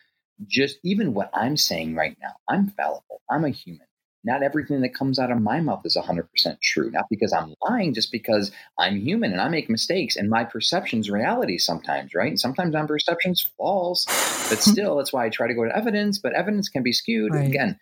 Just 0.48 0.80
even 0.84 1.14
what 1.14 1.30
I'm 1.34 1.56
saying 1.56 1.96
right 1.96 2.18
now, 2.20 2.34
I'm 2.50 2.70
fallible. 2.72 3.22
I'm 3.30 3.46
a 3.46 3.50
human. 3.50 3.88
Not 4.26 4.42
everything 4.42 4.82
that 4.82 4.96
comes 4.96 5.20
out 5.20 5.32
of 5.32 5.40
my 5.40 5.62
mouth 5.62 5.86
is 5.86 5.96
100% 5.96 6.28
true. 6.62 6.90
Not 6.90 7.06
because 7.10 7.32
I'm 7.32 7.54
lying, 7.70 7.94
just 7.94 8.12
because 8.12 8.52
I'm 8.80 8.98
human 8.98 9.32
and 9.32 9.40
I 9.40 9.48
make 9.50 9.70
mistakes 9.70 10.16
and 10.16 10.30
my 10.30 10.44
perception's 10.44 11.12
reality 11.12 11.60
sometimes, 11.60 12.16
right? 12.16 12.30
And 12.30 12.40
sometimes 12.40 12.74
my 12.74 12.86
perception's 12.86 13.48
false, 13.58 14.06
but 14.50 14.60
still, 14.62 14.98
that's 14.98 15.14
why 15.14 15.26
I 15.26 15.30
try 15.30 15.48
to 15.48 15.54
go 15.54 15.64
to 15.64 15.76
evidence, 15.76 16.18
but 16.18 16.34
evidence 16.34 16.70
can 16.70 16.82
be 16.82 16.92
skewed. 16.92 17.36
Right. 17.36 17.48
Again, 17.48 17.80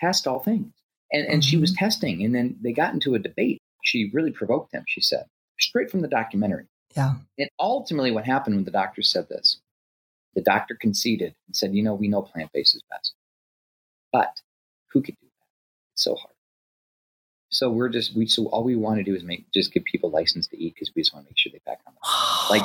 test 0.00 0.26
all 0.26 0.40
things. 0.40 0.72
And, 1.12 1.26
and 1.26 1.42
she 1.42 1.56
was 1.56 1.72
mm-hmm. 1.72 1.84
testing, 1.84 2.24
and 2.24 2.34
then 2.34 2.56
they 2.62 2.72
got 2.72 2.92
into 2.92 3.14
a 3.14 3.18
debate. 3.18 3.58
She 3.82 4.10
really 4.12 4.30
provoked 4.30 4.74
him, 4.74 4.84
she 4.86 5.00
said, 5.00 5.24
straight 5.58 5.90
from 5.90 6.02
the 6.02 6.08
documentary. 6.08 6.66
Yeah. 6.94 7.14
And 7.38 7.48
ultimately, 7.58 8.10
what 8.10 8.26
happened 8.26 8.56
when 8.56 8.64
the 8.64 8.70
doctor 8.70 9.00
said 9.00 9.28
this, 9.30 9.60
the 10.34 10.42
doctor 10.42 10.76
conceded 10.78 11.34
and 11.46 11.56
said, 11.56 11.74
You 11.74 11.82
know, 11.82 11.94
we 11.94 12.08
know 12.08 12.22
plant 12.22 12.50
based 12.52 12.76
is 12.76 12.82
best. 12.90 13.14
But 14.12 14.40
who 14.92 15.02
could 15.02 15.16
do 15.20 15.27
so 15.98 16.14
hard. 16.14 16.34
So 17.50 17.70
we're 17.70 17.88
just, 17.88 18.14
we, 18.14 18.26
so 18.26 18.46
all 18.46 18.62
we 18.62 18.76
want 18.76 18.98
to 18.98 19.04
do 19.04 19.14
is 19.14 19.22
make, 19.22 19.50
just 19.52 19.72
give 19.72 19.84
people 19.84 20.10
license 20.10 20.46
to 20.48 20.62
eat 20.62 20.74
because 20.74 20.92
we 20.94 21.00
just 21.00 21.14
want 21.14 21.26
to 21.26 21.30
make 21.30 21.38
sure 21.38 21.50
they 21.52 21.60
back 21.64 21.80
on. 21.86 21.94
Like 22.50 22.64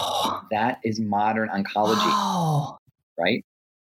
that 0.52 0.80
is 0.86 0.98
modern 0.98 1.50
oncology 1.50 2.78
right? 3.18 3.44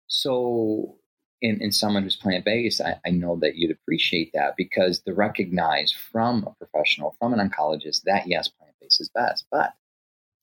So 0.07 0.97
in, 1.41 1.61
in 1.61 1.73
someone 1.73 2.03
who's 2.03 2.17
plant 2.17 2.45
based, 2.45 2.81
I, 2.81 2.97
I 3.07 3.11
know 3.11 3.37
that 3.41 3.57
you'd 3.57 3.71
appreciate 3.71 4.33
that 4.35 4.57
because 4.57 5.03
the 5.03 5.15
recognize 5.15 5.93
from 5.93 6.45
a 6.45 6.65
professional, 6.65 7.17
from 7.19 7.33
an 7.33 7.49
oncologist, 7.49 8.03
that 8.05 8.27
yes, 8.27 8.49
plant 8.49 8.75
based 8.81 9.01
is 9.01 9.09
best. 9.09 9.47
But 9.51 9.75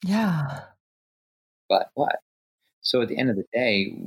yeah, 0.04 0.62
but 1.70 1.90
what? 1.94 2.18
So 2.82 3.02
at 3.02 3.10
the 3.10 3.18
end 3.18 3.30
of 3.30 3.36
the 3.36 3.46
day, 3.54 3.98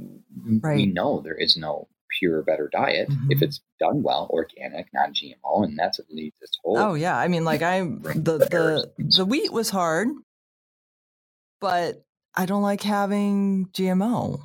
right. 0.62 0.76
we 0.76 0.86
know 0.86 1.20
there 1.20 1.34
is 1.34 1.56
no 1.56 1.88
pure, 2.18 2.42
better 2.42 2.68
diet 2.72 3.08
mm-hmm. 3.08 3.30
if 3.30 3.42
it's 3.42 3.60
done 3.78 4.02
well, 4.02 4.28
organic, 4.30 4.88
non 4.92 5.12
GMO, 5.12 5.64
and 5.64 5.78
that's 5.78 5.98
what 5.98 6.08
leads 6.10 6.36
this 6.40 6.58
whole. 6.62 6.78
Oh 6.78 6.94
yeah, 6.94 7.16
I 7.16 7.28
mean, 7.28 7.44
like 7.44 7.62
I 7.62 7.80
the 7.80 8.38
the 8.38 8.92
the 8.98 9.24
wheat 9.24 9.52
was 9.52 9.70
hard, 9.70 10.08
but 11.60 12.02
I 12.34 12.46
don't 12.46 12.62
like 12.62 12.82
having 12.82 13.68
GMO. 13.72 14.40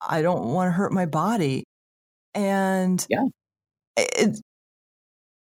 I 0.00 0.22
don't 0.22 0.52
want 0.52 0.68
to 0.68 0.72
hurt 0.72 0.92
my 0.92 1.06
body. 1.06 1.64
And 2.34 3.04
yeah, 3.08 3.24
it, 3.96 4.40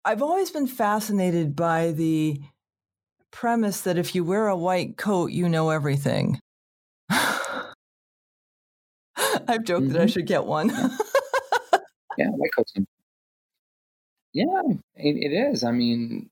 I've 0.04 0.22
always 0.22 0.50
been 0.50 0.66
fascinated 0.66 1.54
by 1.54 1.92
the 1.92 2.40
premise 3.30 3.82
that 3.82 3.98
if 3.98 4.14
you 4.14 4.24
wear 4.24 4.48
a 4.48 4.56
white 4.56 4.96
coat, 4.96 5.30
you 5.30 5.48
know 5.48 5.70
everything. 5.70 6.40
I've 7.10 7.74
joked 9.64 9.84
mm-hmm. 9.84 9.92
that 9.92 10.00
I 10.00 10.04
mm-hmm. 10.04 10.06
should 10.08 10.26
get 10.26 10.44
one. 10.44 10.72
Yeah, 12.18 12.28
white 12.28 12.50
coats. 12.54 12.72
Yeah, 14.32 14.62
it, 14.96 15.32
it 15.32 15.32
is. 15.32 15.64
I 15.64 15.72
mean, 15.72 16.30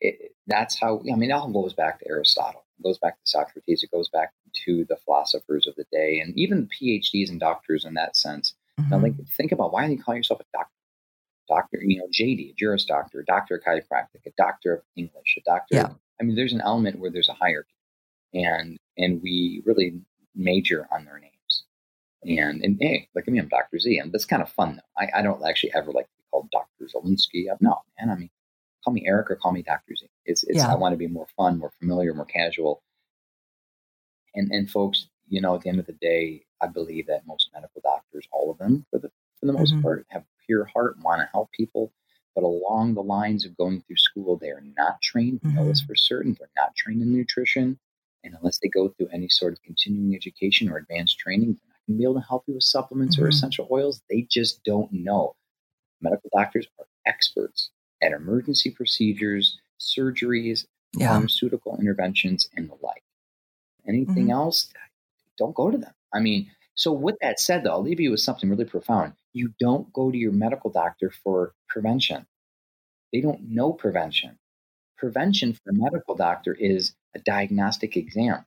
it, 0.00 0.34
that's 0.46 0.78
how. 0.78 1.00
I 1.00 1.16
mean, 1.16 1.30
it 1.30 1.34
all 1.34 1.50
goes 1.50 1.74
back 1.74 2.00
to 2.00 2.08
Aristotle. 2.08 2.64
It 2.78 2.84
goes 2.84 2.98
back 2.98 3.14
to 3.14 3.30
Socrates. 3.30 3.82
It 3.82 3.90
goes 3.90 4.08
back 4.08 4.32
to 4.66 4.84
the 4.88 4.96
philosophers 5.04 5.66
of 5.66 5.74
the 5.76 5.84
day, 5.92 6.20
and 6.20 6.36
even 6.38 6.68
PhDs 6.68 7.28
and 7.28 7.40
doctors 7.40 7.84
in 7.84 7.94
that 7.94 8.16
sense. 8.16 8.54
Mm-hmm. 8.80 8.90
Now, 8.90 8.98
like, 8.98 9.14
think 9.36 9.52
about 9.52 9.72
why 9.72 9.86
do 9.86 9.92
you 9.92 10.02
call 10.02 10.14
yourself 10.14 10.40
a 10.40 10.56
doctor? 10.56 10.72
Doctor, 11.48 11.80
you 11.82 11.98
know, 11.98 12.06
JD, 12.06 12.52
a 12.52 12.54
Juris 12.56 12.84
Doctor, 12.84 13.20
a 13.20 13.24
doctor 13.24 13.56
of 13.56 13.64
chiropractic, 13.64 14.24
a 14.24 14.30
doctor 14.36 14.74
of 14.74 14.82
English, 14.96 15.36
a 15.36 15.40
doctor. 15.44 15.74
Yeah. 15.74 15.88
I 16.20 16.24
mean, 16.24 16.36
there's 16.36 16.52
an 16.52 16.60
element 16.60 17.00
where 17.00 17.10
there's 17.10 17.28
a 17.28 17.34
hierarchy, 17.34 17.74
and 18.32 18.78
and 18.96 19.20
we 19.22 19.62
really 19.66 20.00
major 20.34 20.86
on 20.92 21.04
their 21.04 21.18
names. 21.18 21.34
And 22.22 22.62
and 22.62 22.76
hey, 22.80 23.08
look 23.14 23.26
at 23.26 23.32
me, 23.32 23.38
I'm 23.38 23.48
Doctor 23.48 23.78
Z, 23.78 23.98
and 23.98 24.12
that's 24.12 24.26
kind 24.26 24.42
of 24.42 24.50
fun 24.50 24.76
though. 24.76 25.02
I, 25.02 25.20
I 25.20 25.22
don't 25.22 25.42
actually 25.46 25.72
ever 25.74 25.90
like 25.90 26.06
to 26.06 26.12
be 26.18 26.24
called 26.30 26.50
Doctor 26.52 26.84
Zielinski. 26.84 27.46
No, 27.60 27.78
man. 27.98 28.10
I 28.10 28.14
mean, 28.16 28.30
call 28.84 28.92
me 28.92 29.04
Eric 29.06 29.30
or 29.30 29.36
call 29.36 29.52
me 29.52 29.62
Doctor 29.62 29.96
Z. 29.96 30.06
It's 30.26 30.44
it's. 30.44 30.58
Yeah. 30.58 30.70
I 30.70 30.74
want 30.74 30.92
to 30.92 30.98
be 30.98 31.06
more 31.06 31.26
fun, 31.36 31.58
more 31.58 31.72
familiar, 31.78 32.12
more 32.12 32.26
casual. 32.26 32.82
And 34.34 34.50
and 34.52 34.70
folks, 34.70 35.06
you 35.28 35.40
know, 35.40 35.54
at 35.54 35.62
the 35.62 35.70
end 35.70 35.80
of 35.80 35.86
the 35.86 35.92
day, 35.92 36.44
I 36.60 36.66
believe 36.66 37.06
that 37.06 37.26
most 37.26 37.48
medical 37.54 37.80
doctors, 37.82 38.26
all 38.32 38.50
of 38.50 38.58
them, 38.58 38.84
for 38.90 38.98
the 38.98 39.10
for 39.40 39.46
the 39.46 39.54
most 39.54 39.72
mm-hmm. 39.72 39.82
part, 39.82 40.06
have 40.10 40.24
pure 40.46 40.66
heart, 40.66 40.96
want 41.02 41.20
to 41.20 41.28
help 41.32 41.50
people. 41.52 41.92
But 42.34 42.44
along 42.44 42.94
the 42.94 43.02
lines 43.02 43.44
of 43.44 43.56
going 43.56 43.80
through 43.82 43.96
school, 43.96 44.36
they 44.36 44.50
are 44.50 44.62
not 44.76 45.00
trained. 45.02 45.40
We 45.42 45.52
know 45.52 45.66
this 45.66 45.80
mm-hmm. 45.80 45.86
for 45.86 45.96
certain. 45.96 46.36
They're 46.38 46.48
not 46.56 46.76
trained 46.76 47.02
in 47.02 47.12
nutrition. 47.12 47.78
And 48.22 48.34
unless 48.38 48.58
they 48.58 48.68
go 48.68 48.88
through 48.88 49.08
any 49.12 49.28
sort 49.28 49.54
of 49.54 49.62
continuing 49.62 50.14
education 50.14 50.70
or 50.70 50.76
advanced 50.76 51.18
training, 51.18 51.58
they're 51.90 51.96
not 51.96 51.96
going 51.96 51.96
to 51.96 51.98
be 51.98 52.04
able 52.04 52.20
to 52.20 52.28
help 52.28 52.44
you 52.46 52.54
with 52.54 52.64
supplements 52.64 53.16
mm-hmm. 53.16 53.24
or 53.24 53.28
essential 53.28 53.68
oils. 53.70 54.02
They 54.08 54.26
just 54.30 54.62
don't 54.64 54.92
know. 54.92 55.34
Medical 56.00 56.30
doctors 56.34 56.66
are 56.78 56.86
experts 57.06 57.70
at 58.02 58.12
emergency 58.12 58.70
procedures, 58.70 59.58
surgeries, 59.80 60.66
yeah. 60.96 61.08
pharmaceutical 61.08 61.76
interventions, 61.78 62.48
and 62.56 62.68
the 62.68 62.76
like. 62.82 63.02
Anything 63.88 64.24
mm-hmm. 64.24 64.30
else, 64.30 64.72
don't 65.38 65.54
go 65.54 65.70
to 65.70 65.78
them. 65.78 65.92
I 66.12 66.20
mean, 66.20 66.50
so 66.74 66.92
with 66.92 67.16
that 67.20 67.40
said, 67.40 67.64
though, 67.64 67.72
I'll 67.72 67.82
leave 67.82 68.00
you 68.00 68.10
with 68.10 68.20
something 68.20 68.48
really 68.48 68.64
profound. 68.64 69.14
You 69.32 69.52
don't 69.60 69.92
go 69.92 70.10
to 70.10 70.16
your 70.16 70.32
medical 70.32 70.70
doctor 70.70 71.10
for 71.22 71.52
prevention. 71.68 72.26
They 73.12 73.20
don't 73.20 73.50
know 73.50 73.72
prevention. 73.72 74.38
Prevention 74.96 75.52
for 75.54 75.70
a 75.70 75.74
medical 75.74 76.14
doctor 76.14 76.54
is 76.54 76.94
a 77.14 77.18
diagnostic 77.20 77.96
exam. 77.96 78.44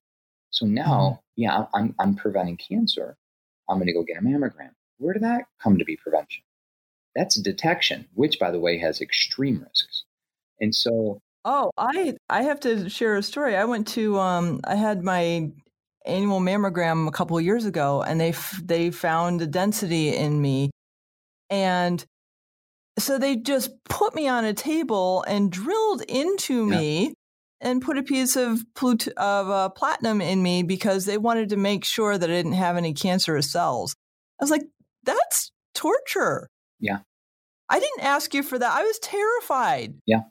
So 0.49 0.65
now, 0.65 1.21
mm-hmm. 1.37 1.41
yeah, 1.41 1.65
I'm, 1.73 1.95
I'm 1.99 2.15
preventing 2.15 2.57
cancer. 2.57 3.17
I'm 3.73 3.79
going 3.79 3.87
to 3.87 3.93
go 3.93 4.03
get 4.03 4.17
a 4.17 4.21
mammogram. 4.21 4.71
Where 4.97 5.13
did 5.13 5.23
that 5.23 5.45
come 5.61 5.77
to 5.77 5.85
be 5.85 5.97
prevention? 5.97 6.43
That's 7.15 7.35
detection, 7.35 8.07
which, 8.13 8.39
by 8.39 8.51
the 8.51 8.59
way, 8.59 8.77
has 8.79 9.01
extreme 9.01 9.65
risks. 9.67 10.03
And 10.59 10.73
so, 10.73 11.19
oh, 11.45 11.71
I 11.77 12.15
I 12.29 12.43
have 12.43 12.59
to 12.61 12.89
share 12.89 13.15
a 13.17 13.23
story. 13.23 13.55
I 13.55 13.65
went 13.65 13.87
to 13.89 14.17
um, 14.19 14.61
I 14.63 14.75
had 14.75 15.03
my 15.03 15.51
annual 16.05 16.39
mammogram 16.39 17.07
a 17.07 17.11
couple 17.11 17.37
of 17.37 17.43
years 17.43 17.65
ago, 17.65 18.01
and 18.01 18.19
they 18.19 18.29
f- 18.29 18.61
they 18.63 18.91
found 18.91 19.41
a 19.41 19.47
density 19.47 20.15
in 20.15 20.41
me, 20.41 20.71
and 21.49 22.03
so 22.97 23.17
they 23.17 23.35
just 23.35 23.71
put 23.85 24.15
me 24.15 24.27
on 24.27 24.45
a 24.45 24.53
table 24.53 25.23
and 25.27 25.51
drilled 25.51 26.01
into 26.03 26.69
yeah. 26.69 26.77
me 26.77 27.13
and 27.63 27.81
put 27.81 27.97
a 27.97 28.03
piece 28.03 28.35
of 28.35 28.63
plut- 28.75 29.07
of 29.17 29.49
uh, 29.49 29.69
platinum 29.69 30.21
in 30.21 30.43
me 30.43 30.61
because 30.61 31.05
they 31.05 31.17
wanted 31.17 31.49
to 31.49 31.57
make 31.57 31.85
sure 31.85 32.17
that 32.17 32.29
I 32.29 32.33
didn't 32.33 32.53
have 32.53 32.77
any 32.77 32.93
cancerous 32.93 33.51
cells. 33.51 33.95
I 34.39 34.43
was 34.43 34.51
like, 34.51 34.63
that's 35.03 35.51
torture. 35.73 36.49
Yeah. 36.79 36.99
I 37.69 37.79
didn't 37.79 38.01
ask 38.03 38.33
you 38.33 38.43
for 38.43 38.59
that. 38.59 38.71
I 38.71 38.83
was 38.83 38.99
terrified. 38.99 39.95
Yeah. 40.05 40.23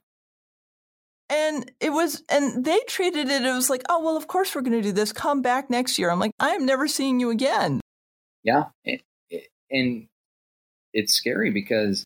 And 1.29 1.73
it 1.81 1.91
was, 1.91 2.23
and 2.29 2.65
they 2.65 2.79
treated 2.87 3.31
it, 3.31 3.43
it 3.43 3.53
was 3.53 3.71
like, 3.71 3.83
oh, 3.89 4.05
well, 4.05 4.19
of 4.19 4.29
course 4.29 4.55
we're 4.55 4.61
going 4.61 4.77
to 4.77 4.83
do 4.83 4.93
this. 4.93 5.13
Come 5.13 5.41
back 5.41 5.71
next 5.71 5.99
year. 5.99 6.11
I'm 6.11 6.21
like, 6.21 6.33
I 6.39 6.51
am 6.51 6.67
never 6.67 6.87
seeing 6.87 7.19
you 7.19 7.31
again. 7.31 7.81
Yeah. 8.45 8.65
And 9.71 10.09
it's 10.93 11.15
scary 11.15 11.51
because 11.51 12.05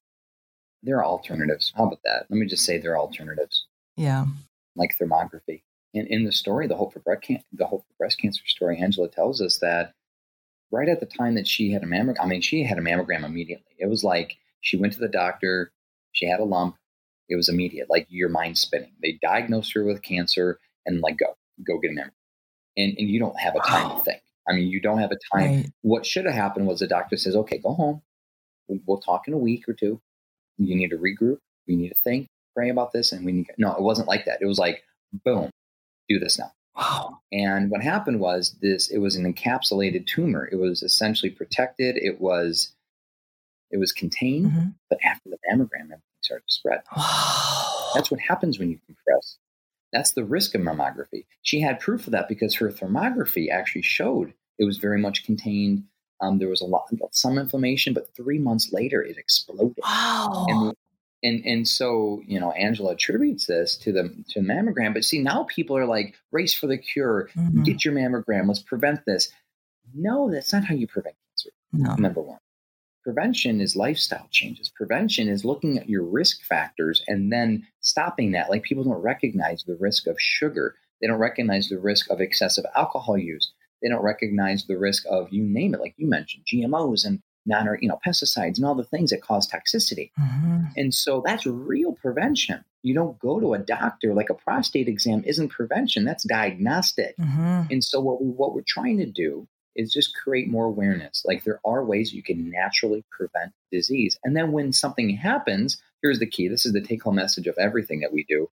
there 0.85 0.99
are 0.99 1.05
alternatives. 1.05 1.73
How 1.77 1.87
about 1.87 1.99
that? 2.05 2.27
Let 2.31 2.39
me 2.39 2.47
just 2.47 2.65
say 2.65 2.79
there 2.79 2.93
are 2.93 2.99
alternatives. 3.01 3.67
Yeah. 3.97 4.27
Like 4.77 4.97
thermography. 4.99 5.63
And 5.95 6.07
in 6.09 6.25
the 6.25 6.33
story, 6.33 6.67
the 6.67 6.77
Hope 6.77 6.93
for 6.93 7.01
Breast, 7.01 7.23
Can- 7.23 7.43
the 7.53 7.67
Hope 7.67 7.87
for 7.87 7.95
Breast 7.99 8.21
Cancer 8.21 8.43
story, 8.47 8.79
Angela 8.79 9.09
tells 9.09 9.41
us 9.41 9.59
that 9.59 9.95
right 10.71 10.89
at 10.89 11.01
the 11.01 11.07
time 11.07 11.35
that 11.37 11.49
she 11.49 11.73
had 11.73 11.83
a 11.83 11.87
mammogram, 11.87 12.17
I 12.21 12.27
mean, 12.27 12.43
she 12.43 12.63
had 12.63 12.79
a 12.79 12.83
mammogram 12.83 13.25
immediately. 13.25 13.75
It 13.79 13.89
was 13.89 14.05
like 14.05 14.37
she 14.61 14.77
went 14.77 14.93
to 14.93 15.01
the 15.01 15.09
doctor, 15.09 15.73
she 16.13 16.27
had 16.27 16.41
a 16.41 16.45
lump, 16.45 16.77
it 17.29 17.37
was 17.37 17.49
immediate, 17.49 17.89
like 17.89 18.07
your 18.11 18.29
mind 18.29 18.59
spinning. 18.59 18.93
They 19.03 19.19
diagnosed 19.23 19.73
her 19.75 19.85
with 19.85 20.03
cancer 20.03 20.59
and 20.85 21.01
like 21.01 21.19
go, 21.19 21.37
go 21.67 21.79
get 21.79 21.93
a 21.93 21.95
mammogram. 21.95 22.11
And, 22.77 22.95
and 22.99 23.09
you 23.09 23.19
don't 23.19 23.41
have 23.41 23.55
a 23.57 23.61
time 23.61 23.89
wow. 23.89 23.99
to 23.99 24.05
think. 24.05 24.21
I 24.49 24.53
mean, 24.53 24.69
you 24.69 24.81
don't 24.81 24.99
have 24.99 25.13
a 25.13 25.37
time. 25.37 25.57
Right. 25.57 25.71
What 25.81 26.05
should 26.05 26.27
have 26.27 26.35
happened 26.35 26.67
was 26.67 26.81
the 26.81 26.87
doctor 26.87 27.17
says, 27.17 27.35
okay, 27.35 27.59
go 27.59 27.73
home. 27.73 28.03
We'll, 28.69 28.81
we'll 28.87 29.01
talk 29.01 29.27
in 29.27 29.35
a 29.35 29.39
week 29.39 29.69
or 29.69 29.73
two. 29.73 30.01
You 30.59 30.77
need 30.77 30.91
to 30.91 30.99
regroup. 30.99 31.39
You 31.65 31.77
need 31.77 31.89
to 31.89 31.95
think, 31.97 32.29
pray 32.57 32.71
about 32.71 32.93
this. 32.93 33.13
And 33.13 33.25
we 33.25 33.33
need, 33.33 33.47
no, 33.59 33.73
it 33.73 33.83
wasn't 33.83 34.09
like 34.09 34.25
that. 34.25 34.39
It 34.41 34.47
was 34.47 34.59
like, 34.59 34.83
boom, 35.25 35.51
do 36.09 36.19
this 36.19 36.39
now. 36.39 36.53
Wow. 36.77 37.19
And 37.33 37.71
what 37.71 37.83
happened 37.83 38.21
was 38.21 38.57
this, 38.61 38.89
it 38.91 38.99
was 38.99 39.17
an 39.17 39.33
encapsulated 39.33 40.07
tumor. 40.07 40.49
It 40.51 40.57
was 40.57 40.83
essentially 40.83 41.31
protected. 41.31 41.97
It 41.97 42.21
was, 42.21 42.73
it 43.71 43.79
was 43.79 43.93
contained, 43.93 44.51
mm-hmm. 44.51 44.69
but 44.89 44.99
after 45.05 45.31
the 45.31 45.39
mammogram, 45.51 45.85
everything 45.85 46.01
started 46.23 46.47
to 46.47 46.53
spread. 46.53 46.83
Wow. 46.97 47.91
That's 47.95 48.11
what 48.11 48.21
happens 48.21 48.59
when 48.59 48.71
you 48.71 48.79
compress. 48.87 49.39
That's 49.93 50.13
the 50.13 50.25
risk 50.25 50.55
of 50.55 50.61
mammography. 50.61 51.25
She 51.43 51.61
had 51.61 51.81
proof 51.81 52.07
of 52.07 52.13
that 52.13 52.29
because 52.29 52.57
her 52.57 52.71
thermography 52.71 53.51
actually 53.51 53.83
showed 53.83 54.35
it 54.59 54.65
was 54.65 54.79
very 54.79 54.99
much 54.99 55.25
contained. 55.25 55.85
Um, 56.21 56.39
there 56.39 56.49
was 56.49 56.61
a 56.61 56.67
lot, 56.67 56.89
some 57.13 57.39
inflammation, 57.39 57.95
but 57.95 58.15
three 58.15 58.39
months 58.39 58.73
later, 58.73 59.03
it 59.03 59.17
exploded. 59.17 59.79
Wow. 59.83 60.47
And 60.49 60.75
and 61.23 61.45
and 61.45 61.69
so 61.69 62.23
you 62.27 62.39
know 62.39 62.53
angela 62.53 62.93
attributes 62.93 63.47
this 63.47 63.77
to 63.79 63.93
the 63.93 64.03
to 64.29 64.41
the 64.41 64.47
mammogram. 64.47 64.95
But 64.95 65.05
see 65.05 65.21
now 65.21 65.45
people 65.45 65.77
are 65.77 65.87
like 65.87 66.15
race 66.33 66.55
for 66.55 66.67
the 66.67 66.79
cure. 66.79 67.31
Mm-hmm. 67.37 67.63
get 67.63 67.85
your 67.85 67.95
mammogram. 67.95 68.47
Let's 68.47 68.61
prevent 68.61 69.05
this. 69.07 69.31
No 69.95 70.31
that's 70.31 70.53
not 70.53 70.65
how 70.65 70.75
you 70.75 70.87
prevent 70.87 71.17
cancer 71.31 71.55
no. 71.73 71.95
number 71.95 72.21
one. 72.21 72.39
Prevention 73.05 73.61
is 73.61 73.77
lifestyle 73.77 74.27
changes. 74.33 74.69
Prevention 74.69 75.29
is 75.29 75.45
looking 75.45 75.79
at 75.79 75.89
your 75.89 76.03
risk 76.03 76.43
factors 76.43 77.03
and 77.07 77.33
then 77.33 77.67
stopping 77.81 78.33
that. 78.33 78.51
Like 78.51 78.65
people 78.65 78.83
don't 78.83 78.95
recognize 78.95 79.63
the 79.63 79.77
risk 79.77 80.09
of 80.09 80.17
sugar. 80.19 80.75
They 81.01 81.07
don't 81.07 81.19
recognize 81.19 81.69
the 81.69 81.79
risk 81.79 82.11
of 82.11 82.21
excessive 82.21 82.65
alcohol 82.75 83.17
use. 83.17 83.53
They 83.83 83.89
don't 83.89 84.03
recognize 84.03 84.65
the 84.65 84.79
risk 84.79 85.05
of 85.09 85.29
you 85.31 85.45
name 85.45 85.75
it 85.75 85.81
like 85.81 85.95
you 85.97 86.09
mentioned 86.09 86.45
gmos 86.53 87.05
and 87.05 87.21
non 87.47 87.67
you 87.81 87.89
know 87.89 87.99
pesticides 88.07 88.57
and 88.57 88.65
all 88.65 88.75
the 88.75 88.85
things 88.85 89.11
that 89.11 89.23
cause 89.23 89.49
toxicity. 89.49 90.11
Mm-hmm. 90.19 90.65
and 90.77 90.95
so 90.95 91.23
that's 91.25 91.47
real 91.47 91.93
prevention. 91.93 92.65
You 92.83 92.95
don't 92.95 93.19
go 93.19 93.41
to 93.41 93.55
a 93.55 93.59
doctor 93.59 94.15
like 94.15 94.31
a 94.31 94.35
prostate 94.35 94.89
exam 94.89 95.23
isn't 95.25 95.49
prevention 95.49 96.05
that's 96.05 96.25
diagnostic. 96.25 97.17
Mm-hmm. 97.19 97.63
and 97.71 97.85
so 97.85 98.01
what 98.01 98.23
we 98.23 98.29
what 98.29 98.55
we're 98.55 98.63
trying 98.67 98.99
to 98.99 99.07
do 99.07 99.47
is 99.75 99.93
just 99.93 100.17
create 100.17 100.49
more 100.49 100.65
awareness. 100.65 101.23
Like 101.27 101.45
there 101.45 101.61
are 101.65 101.85
ways 101.85 102.13
you 102.13 102.23
can 102.23 102.51
naturally 102.51 103.05
prevent 103.11 103.53
disease. 103.71 104.19
And 104.25 104.35
then 104.35 104.53
when 104.53 104.73
something 104.73 105.11
happens 105.11 105.81
here's 106.03 106.19
the 106.19 106.27
key 106.27 106.49
this 106.49 106.67
is 106.67 106.73
the 106.73 106.81
take 106.81 107.03
home 107.03 107.17
message 107.17 107.47
of 107.47 107.57
everything 107.59 108.01
that 108.01 108.13
we 108.13 108.25
do. 108.29 108.49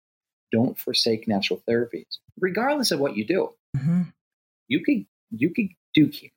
Don't 0.51 0.77
forsake 0.77 1.27
natural 1.27 1.61
therapies 1.67 2.17
regardless 2.39 2.91
of 2.91 2.99
what 2.99 3.15
you 3.15 3.25
do. 3.25 3.49
Mm-hmm. 3.77 4.01
you 4.67 4.83
could 4.83 5.05
you 5.31 5.51
could 5.53 5.67
do 5.93 6.07
chemo 6.07 6.31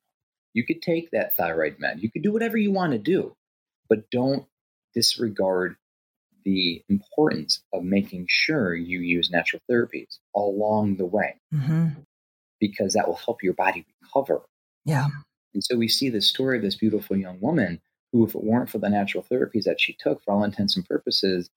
you 0.53 0.65
could 0.65 0.81
take 0.81 1.11
that 1.11 1.35
thyroid 1.35 1.77
med. 1.79 2.01
You 2.01 2.11
could 2.11 2.23
do 2.23 2.31
whatever 2.31 2.57
you 2.57 2.71
want 2.71 2.91
to 2.93 2.99
do. 2.99 3.35
but 3.89 4.09
don't 4.09 4.45
disregard 4.93 5.75
the 6.45 6.83
importance 6.89 7.61
of 7.73 7.83
making 7.83 8.25
sure 8.29 8.75
you 8.75 8.99
use 8.99 9.29
natural 9.31 9.61
therapies 9.69 10.17
along 10.35 10.97
the 10.97 11.05
way 11.05 11.35
hmm 11.51 11.87
because 12.59 12.93
that 12.93 13.07
will 13.07 13.15
help 13.15 13.43
your 13.43 13.53
body 13.53 13.85
recover. 14.01 14.41
Yeah. 14.85 15.07
And 15.53 15.61
so 15.63 15.75
we 15.75 15.89
see 15.89 16.09
the 16.09 16.21
story 16.21 16.55
of 16.57 16.63
this 16.63 16.75
beautiful 16.75 17.17
young 17.17 17.39
woman 17.41 17.81
who, 18.13 18.25
if 18.25 18.35
it 18.35 18.43
weren't 18.43 18.69
for 18.69 18.77
the 18.77 18.89
natural 18.89 19.25
therapies 19.29 19.63
that 19.65 19.81
she 19.81 19.97
took 19.99 20.23
for 20.23 20.33
all 20.33 20.43
intents 20.45 20.77
and 20.77 20.85
purposes, 20.85 21.49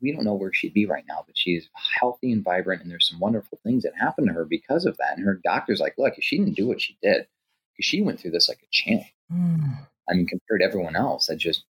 we 0.00 0.12
don't 0.12 0.24
know 0.24 0.34
where 0.34 0.52
she'd 0.54 0.72
be 0.72 0.86
right 0.86 1.04
now, 1.06 1.24
but 1.26 1.36
she's 1.36 1.68
healthy 2.00 2.32
and 2.32 2.42
vibrant. 2.42 2.80
And 2.80 2.90
there's 2.90 3.08
some 3.08 3.20
wonderful 3.20 3.58
things 3.64 3.82
that 3.82 3.92
happened 4.00 4.28
to 4.28 4.32
her 4.32 4.46
because 4.46 4.86
of 4.86 4.96
that. 4.96 5.18
And 5.18 5.26
her 5.26 5.38
doctor's 5.44 5.80
like, 5.80 5.94
look, 5.98 6.14
if 6.16 6.24
she 6.24 6.38
didn't 6.38 6.56
do 6.56 6.66
what 6.66 6.80
she 6.80 6.96
did, 7.02 7.26
because 7.76 7.88
she 7.88 8.02
went 8.02 8.20
through 8.20 8.32
this 8.32 8.48
like 8.48 8.58
a 8.62 8.66
champ. 8.70 9.02
Mm. 9.32 9.86
I 10.08 10.14
mean, 10.14 10.26
compared 10.26 10.60
to 10.60 10.66
everyone 10.66 10.96
else 10.96 11.26
that 11.26 11.36
just 11.36 11.64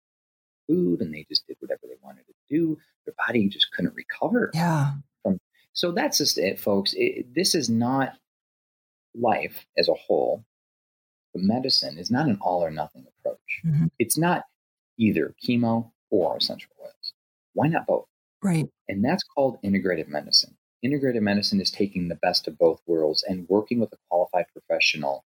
food 0.67 1.01
and 1.01 1.13
they 1.13 1.27
just 1.29 1.47
did 1.47 1.57
whatever 1.61 1.83
they 1.85 1.99
wanted 2.03 2.27
to 2.27 2.35
do, 2.49 2.79
their 3.05 3.15
body 3.27 3.49
just 3.49 3.71
couldn't 3.73 3.95
recover. 3.95 4.51
Yeah. 4.55 4.93
From, 5.23 5.39
So 5.73 5.93
that's 5.93 6.19
just 6.19 6.39
it, 6.39 6.59
folks. 6.59 6.95
It, 6.97 7.35
this 7.35 7.55
is 7.55 7.69
not 7.69 8.15
life 9.15 9.67
as 9.77 9.89
a 9.89 9.95
whole, 9.95 10.45
but 11.35 11.43
medicine 11.43 11.99
is 11.99 12.11
not 12.11 12.27
an 12.27 12.39
all 12.41 12.65
or 12.65 12.71
nothing 12.71 13.07
approach. 13.19 13.61
Mhm. 13.65 13.91
It's 13.99 14.17
not 14.17 14.45
either 14.99 15.35
chemo 15.45 15.91
or 16.11 16.37
essential 16.37 16.71
oils. 16.81 17.13
Why 17.55 17.69
not 17.69 17.87
both? 17.87 18.07
Right. 18.43 18.67
And 18.89 19.05
that's 19.05 19.23
called 19.23 19.61
integrative 19.63 20.09
medicine. 20.09 20.57
Integrative 20.85 21.23
medicine 21.23 21.61
is 21.61 21.71
taking 21.71 22.09
the 22.09 22.17
best 22.17 22.49
of 22.49 22.59
both 22.59 22.81
worlds 22.87 23.23
and 23.23 23.49
working 23.49 23.79
with 23.79 23.93
a 23.93 23.97
qualified 24.09 24.47
professional 24.53 25.25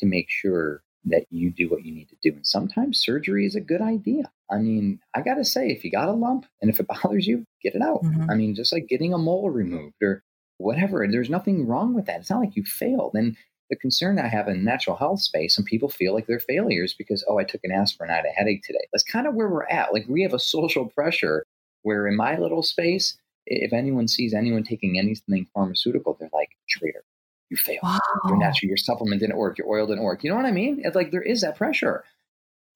to 0.00 0.06
make 0.06 0.26
sure 0.28 0.82
that 1.04 1.24
you 1.30 1.50
do 1.50 1.68
what 1.68 1.84
you 1.84 1.94
need 1.94 2.08
to 2.10 2.16
do. 2.22 2.34
And 2.36 2.46
sometimes 2.46 3.00
surgery 3.00 3.46
is 3.46 3.54
a 3.54 3.60
good 3.60 3.80
idea. 3.80 4.30
I 4.50 4.58
mean, 4.58 4.98
I 5.14 5.22
got 5.22 5.36
to 5.36 5.44
say, 5.44 5.70
if 5.70 5.82
you 5.84 5.90
got 5.90 6.08
a 6.08 6.12
lump 6.12 6.44
and 6.60 6.70
if 6.70 6.78
it 6.78 6.86
bothers 7.02 7.26
you, 7.26 7.44
get 7.62 7.74
it 7.74 7.82
out. 7.82 8.02
Mhm. 8.02 8.30
I 8.30 8.34
mean, 8.34 8.54
just 8.54 8.72
like 8.72 8.88
getting 8.88 9.14
a 9.14 9.18
mole 9.18 9.50
removed 9.50 9.94
or 10.02 10.22
whatever, 10.58 11.06
there's 11.10 11.30
nothing 11.30 11.66
wrong 11.66 11.94
with 11.94 12.06
that. 12.06 12.20
It's 12.20 12.30
not 12.30 12.40
like 12.40 12.56
you 12.56 12.64
failed. 12.64 13.12
And 13.14 13.36
the 13.70 13.76
concern 13.76 14.18
I 14.18 14.26
have 14.26 14.48
in 14.48 14.64
natural 14.64 14.96
health 14.96 15.20
space, 15.20 15.56
and 15.56 15.64
people 15.64 15.88
feel 15.88 16.12
like 16.12 16.26
they're 16.26 16.40
failures 16.40 16.92
because, 16.92 17.24
oh, 17.28 17.38
I 17.38 17.44
took 17.44 17.60
an 17.64 17.70
aspirin, 17.70 18.10
I 18.10 18.16
had 18.16 18.26
a 18.26 18.30
headache 18.30 18.62
today. 18.64 18.86
That's 18.92 19.04
kind 19.04 19.26
of 19.26 19.34
where 19.34 19.48
we're 19.48 19.68
at. 19.68 19.92
Like 19.92 20.06
we 20.08 20.22
have 20.22 20.34
a 20.34 20.38
social 20.40 20.86
pressure 20.90 21.44
where 21.82 22.06
in 22.08 22.16
my 22.16 22.36
little 22.36 22.62
space, 22.62 23.16
if 23.46 23.72
anyone 23.72 24.08
sees 24.08 24.34
anyone 24.34 24.64
taking 24.64 24.98
anything 24.98 25.46
pharmaceutical, 25.54 26.16
they're 26.18 26.28
like, 26.32 26.50
traitor, 26.68 27.04
you 27.50 27.56
failed. 27.56 27.80
Wow. 27.82 27.98
Your 28.26 28.38
natural, 28.38 28.68
your 28.68 28.76
supplement 28.76 29.20
didn't 29.20 29.36
work, 29.36 29.58
your 29.58 29.68
oil 29.68 29.86
didn't 29.86 30.04
work. 30.04 30.24
You 30.24 30.30
know 30.30 30.36
what 30.36 30.46
I 30.46 30.52
mean? 30.52 30.80
It's 30.84 30.96
like 30.96 31.10
there 31.10 31.22
is 31.22 31.42
that 31.42 31.56
pressure. 31.56 32.04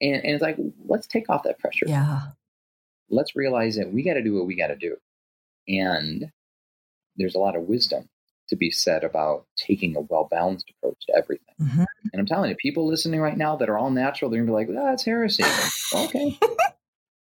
And, 0.01 0.17
and 0.17 0.35
it's 0.35 0.43
like, 0.43 0.59
let's 0.87 1.07
take 1.07 1.31
off 1.31 1.45
that 1.45 1.59
pressure. 1.59 1.87
Yeah. 1.87 2.21
Let's 3.09 3.37
realize 3.37 3.77
that 3.77 3.93
we 3.93 4.03
got 4.03 4.15
to 4.15 4.23
do 4.23 4.35
what 4.35 4.47
we 4.47 4.57
got 4.57 4.67
to 4.69 4.77
do. 4.77 4.97
And 5.69 6.31
there's 7.17 7.37
a 7.37 7.39
lot 7.39 7.57
of 7.57 7.63
wisdom 7.63 8.09
to 8.49 8.57
be 8.57 8.71
said 8.71 9.05
about 9.05 9.47
taking 9.57 9.97
a 9.97 10.01
well 10.01 10.29
balanced 10.31 10.71
approach 10.71 11.07
to 11.07 11.17
everything. 11.17 11.55
Mhm. 11.61 11.87
And 12.13 12.21
I'm 12.21 12.27
telling 12.27 12.51
you, 12.51 12.57
people 12.57 12.87
listening 12.87 13.21
right 13.21 13.37
now 13.37 13.57
that 13.57 13.71
are 13.71 13.79
all 13.79 13.91
natural, 13.91 14.31
they're 14.31 14.45
going 14.45 14.65
to 14.65 14.69
be 14.69 14.75
like, 14.75 14.85
oh, 14.85 14.91
that's 14.91 15.05
heresy. 15.05 15.45
okay. 15.95 16.39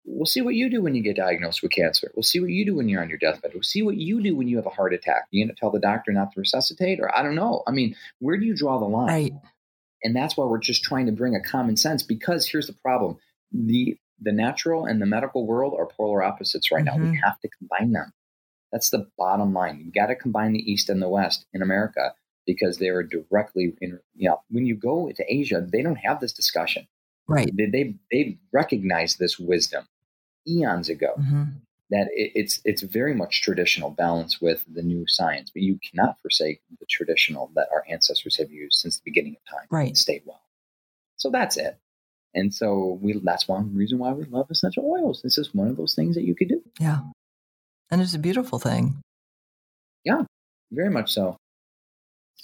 We'll 0.04 0.26
see 0.26 0.40
what 0.40 0.54
you 0.54 0.70
do 0.70 0.82
when 0.82 0.94
you 0.94 1.02
get 1.02 1.16
diagnosed 1.16 1.62
with 1.62 1.72
cancer. 1.72 2.10
We'll 2.14 2.22
see 2.22 2.40
what 2.40 2.50
you 2.50 2.64
do 2.64 2.74
when 2.74 2.88
you're 2.88 3.02
on 3.02 3.08
your 3.08 3.18
deathbed. 3.18 3.52
We'll 3.54 3.62
see 3.62 3.82
what 3.82 3.96
you 3.96 4.22
do 4.22 4.34
when 4.34 4.48
you 4.48 4.56
have 4.56 4.66
a 4.66 4.70
heart 4.70 4.94
attack. 4.94 5.26
You 5.30 5.44
going 5.44 5.54
to 5.54 5.58
tell 5.60 5.70
the 5.70 5.78
doctor 5.78 6.10
not 6.12 6.32
to 6.32 6.40
resuscitate? 6.40 7.00
Or 7.00 7.14
I 7.16 7.22
don't 7.22 7.34
know. 7.34 7.62
I 7.66 7.70
mean, 7.70 7.94
where 8.18 8.36
do 8.36 8.44
you 8.46 8.54
draw 8.56 8.78
the 8.78 8.86
line? 8.86 9.06
Right. 9.08 9.32
and 10.02 10.16
that's 10.16 10.36
why 10.36 10.46
we're 10.46 10.58
just 10.58 10.82
trying 10.82 11.04
to 11.06 11.12
bring 11.12 11.34
a 11.36 11.42
common 11.42 11.76
sense 11.76 12.02
because 12.02 12.48
here's 12.48 12.66
the 12.66 12.72
problem 12.72 13.18
the 13.52 13.96
the 14.22 14.32
natural 14.32 14.84
and 14.86 15.00
the 15.02 15.06
medical 15.06 15.46
world 15.46 15.74
are 15.78 15.86
polar 15.86 16.22
opposites 16.22 16.70
right 16.72 16.84
now 16.84 16.96
we 16.96 17.04
Mhm. 17.08 17.20
have 17.22 17.38
to 17.40 17.48
combine 17.48 17.92
them 17.92 18.12
that's 18.72 18.88
the 18.90 19.06
bottom 19.18 19.52
line 19.52 19.80
you 19.84 19.92
got 19.92 20.06
to 20.06 20.14
combine 20.16 20.52
the 20.54 20.72
east 20.72 20.88
and 20.88 21.02
the 21.02 21.08
west 21.08 21.44
in 21.52 21.60
america 21.60 22.14
because 22.46 22.78
they 22.78 22.88
are 22.88 23.02
directly 23.02 23.74
in 23.82 23.98
you 24.14 24.28
know 24.30 24.40
when 24.48 24.64
you 24.64 24.74
go 24.74 25.10
to 25.12 25.24
asia 25.28 25.60
they 25.70 25.82
don't 25.82 25.96
have 25.96 26.20
this 26.20 26.32
discussion 26.32 26.86
Right. 27.30 27.50
they 27.56 27.66
they, 27.66 27.94
they 28.10 28.38
recognize 28.52 29.16
this 29.16 29.38
wisdom 29.38 29.86
eons 30.46 30.88
ago 30.88 31.14
hmm 31.16 31.44
that 31.90 32.06
it, 32.12 32.32
it's 32.34 32.60
it's 32.64 32.82
very 32.82 33.14
much 33.14 33.42
traditional 33.42 33.90
balance 33.90 34.40
with 34.40 34.64
the 34.72 34.82
new 34.82 35.04
science, 35.08 35.50
but 35.50 35.62
you 35.62 35.78
cannot 35.78 36.16
forsake 36.22 36.62
the 36.78 36.86
traditional 36.86 37.50
that 37.56 37.68
our 37.72 37.84
ancestors 37.90 38.36
have 38.36 38.50
used 38.50 38.78
since 38.78 38.96
the 38.96 39.02
beginning 39.04 39.36
of 39.36 39.58
time. 39.58 39.66
Right. 39.70 39.96
stay 39.96 40.22
well. 40.24 40.40
So 41.16 41.30
that's 41.30 41.56
it. 41.56 41.78
And 42.34 42.54
so 42.54 42.98
we 43.02 43.20
that's 43.24 43.48
one 43.48 43.74
reason 43.74 43.98
why 43.98 44.12
we 44.12 44.24
love 44.24 44.46
essential 44.50 44.84
oils. 44.86 45.20
This 45.22 45.36
is 45.36 45.54
one 45.54 45.68
of 45.68 45.76
those 45.76 45.94
things 45.94 46.14
that 46.14 46.24
you 46.24 46.34
could 46.34 46.48
do. 46.48 46.62
Yeah. 46.78 47.00
And 47.90 48.00
it's 48.00 48.14
a 48.14 48.18
beautiful 48.18 48.60
thing. 48.60 49.00
Yeah, 50.04 50.22
very 50.70 50.90
much 50.90 51.12
so. 51.12 51.36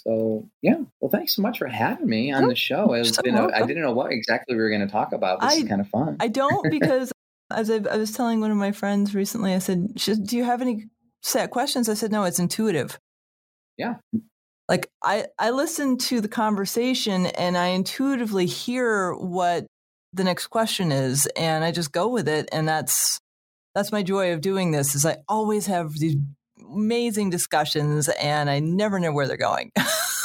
So 0.03 0.49
yeah. 0.61 0.77
Well, 0.99 1.11
thanks 1.11 1.35
so 1.35 1.41
much 1.41 1.57
for 1.59 1.67
having 1.67 2.07
me 2.07 2.31
on 2.31 2.47
the 2.47 2.55
show. 2.55 2.93
It's 2.93 3.15
so 3.15 3.21
been 3.21 3.35
a, 3.35 3.47
I 3.47 3.61
didn't 3.61 3.83
know 3.83 3.93
what 3.93 4.11
exactly 4.11 4.55
we 4.55 4.61
were 4.61 4.69
going 4.69 4.81
to 4.81 4.91
talk 4.91 5.13
about. 5.13 5.41
This 5.41 5.53
I- 5.53 5.55
is 5.57 5.63
kind 5.67 5.81
of 5.81 5.87
fun. 5.89 6.17
I 6.19 6.27
don't 6.27 6.67
because 6.71 7.11
as 7.51 7.71
I, 7.71 7.75
I 7.89 7.97
was 7.97 8.11
telling 8.11 8.41
one 8.41 8.51
of 8.51 8.57
my 8.57 8.71
friends 8.71 9.15
recently, 9.15 9.53
I 9.53 9.59
said, 9.59 9.95
"Do 9.95 10.37
you 10.37 10.43
have 10.43 10.61
any 10.61 10.85
set 11.21 11.51
questions?" 11.51 11.89
I 11.89 11.93
said, 11.93 12.11
"No, 12.11 12.23
it's 12.23 12.39
intuitive." 12.39 12.99
Yeah. 13.77 13.95
Like 14.69 14.89
I 15.03 15.25
I 15.39 15.51
listen 15.51 15.97
to 15.99 16.19
the 16.19 16.27
conversation 16.27 17.27
and 17.27 17.57
I 17.57 17.67
intuitively 17.67 18.45
hear 18.45 19.13
what 19.13 19.65
the 20.13 20.23
next 20.23 20.47
question 20.47 20.91
is, 20.91 21.27
and 21.37 21.63
I 21.63 21.71
just 21.71 21.91
go 21.91 22.09
with 22.09 22.27
it, 22.27 22.49
and 22.51 22.67
that's 22.67 23.19
that's 23.75 23.91
my 23.91 24.03
joy 24.03 24.33
of 24.33 24.41
doing 24.41 24.71
this. 24.71 24.95
Is 24.95 25.05
I 25.05 25.17
always 25.29 25.67
have 25.67 25.93
these 25.93 26.17
amazing 26.61 27.29
discussions, 27.29 28.09
and 28.09 28.49
I 28.49 28.59
never 28.59 28.99
know 28.99 29.11
where 29.11 29.27
they're 29.27 29.37
going. 29.37 29.71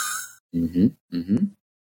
hmm 0.53 0.89
hmm 1.11 1.37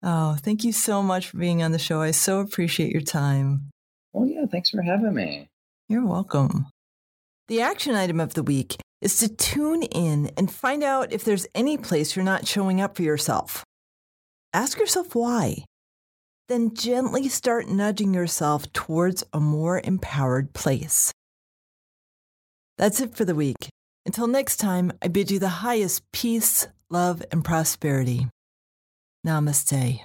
oh, 0.02 0.36
thank 0.40 0.64
you 0.64 0.72
so 0.72 1.02
much 1.02 1.28
for 1.28 1.38
being 1.38 1.62
on 1.62 1.72
the 1.72 1.78
show. 1.78 2.00
I 2.00 2.10
so 2.10 2.40
appreciate 2.40 2.92
your 2.92 3.02
time. 3.02 3.70
Well, 4.12 4.26
yeah. 4.26 4.46
Thanks 4.46 4.70
for 4.70 4.82
having 4.82 5.14
me. 5.14 5.48
You're 5.88 6.06
welcome. 6.06 6.66
The 7.48 7.60
action 7.60 7.94
item 7.94 8.18
of 8.18 8.34
the 8.34 8.42
week 8.42 8.76
is 9.00 9.18
to 9.18 9.28
tune 9.28 9.82
in 9.82 10.30
and 10.36 10.50
find 10.50 10.82
out 10.82 11.12
if 11.12 11.22
there's 11.22 11.46
any 11.54 11.76
place 11.76 12.16
you're 12.16 12.24
not 12.24 12.46
showing 12.46 12.80
up 12.80 12.96
for 12.96 13.02
yourself. 13.02 13.62
Ask 14.52 14.78
yourself 14.78 15.14
why. 15.14 15.64
Then 16.48 16.74
gently 16.74 17.28
start 17.28 17.68
nudging 17.68 18.14
yourself 18.14 18.72
towards 18.72 19.22
a 19.32 19.40
more 19.40 19.80
empowered 19.84 20.54
place. 20.54 21.12
That's 22.78 23.00
it 23.00 23.14
for 23.14 23.24
the 23.24 23.34
week. 23.34 23.68
Until 24.06 24.28
next 24.28 24.58
time, 24.58 24.92
I 25.02 25.08
bid 25.08 25.32
you 25.32 25.40
the 25.40 25.66
highest 25.66 26.00
peace, 26.12 26.68
love, 26.88 27.24
and 27.32 27.44
prosperity. 27.44 28.28
Namaste. 29.26 29.98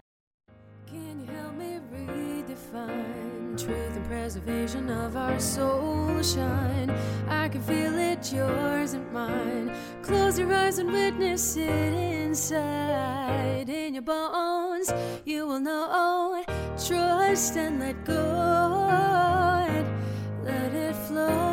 Can 0.88 1.20
you 1.22 1.28
help 1.28 1.54
me 1.54 1.80
redefine 1.94 3.64
truth 3.64 3.96
and 3.96 4.06
preservation 4.08 4.90
of 4.90 5.16
our 5.16 5.40
soul 5.40 6.20
shine? 6.24 6.90
I 7.30 7.48
can 7.50 7.62
feel 7.62 7.96
it, 7.96 8.34
yours 8.34 8.94
and 8.94 9.06
mine. 9.14 9.72
Close 10.02 10.40
your 10.40 10.52
eyes 10.52 10.80
and 10.80 10.92
witness 10.92 11.56
it 11.56 11.94
inside. 11.94 13.70
In 13.70 13.94
your 13.94 14.02
bones, 14.02 14.92
you 15.26 15.46
will 15.46 15.60
know. 15.60 16.44
Trust 16.88 17.56
and 17.56 17.80
let 17.80 18.04
go. 18.04 18.18
And 19.70 19.88
let 20.44 20.74
it 20.74 20.96
flow. 20.96 21.51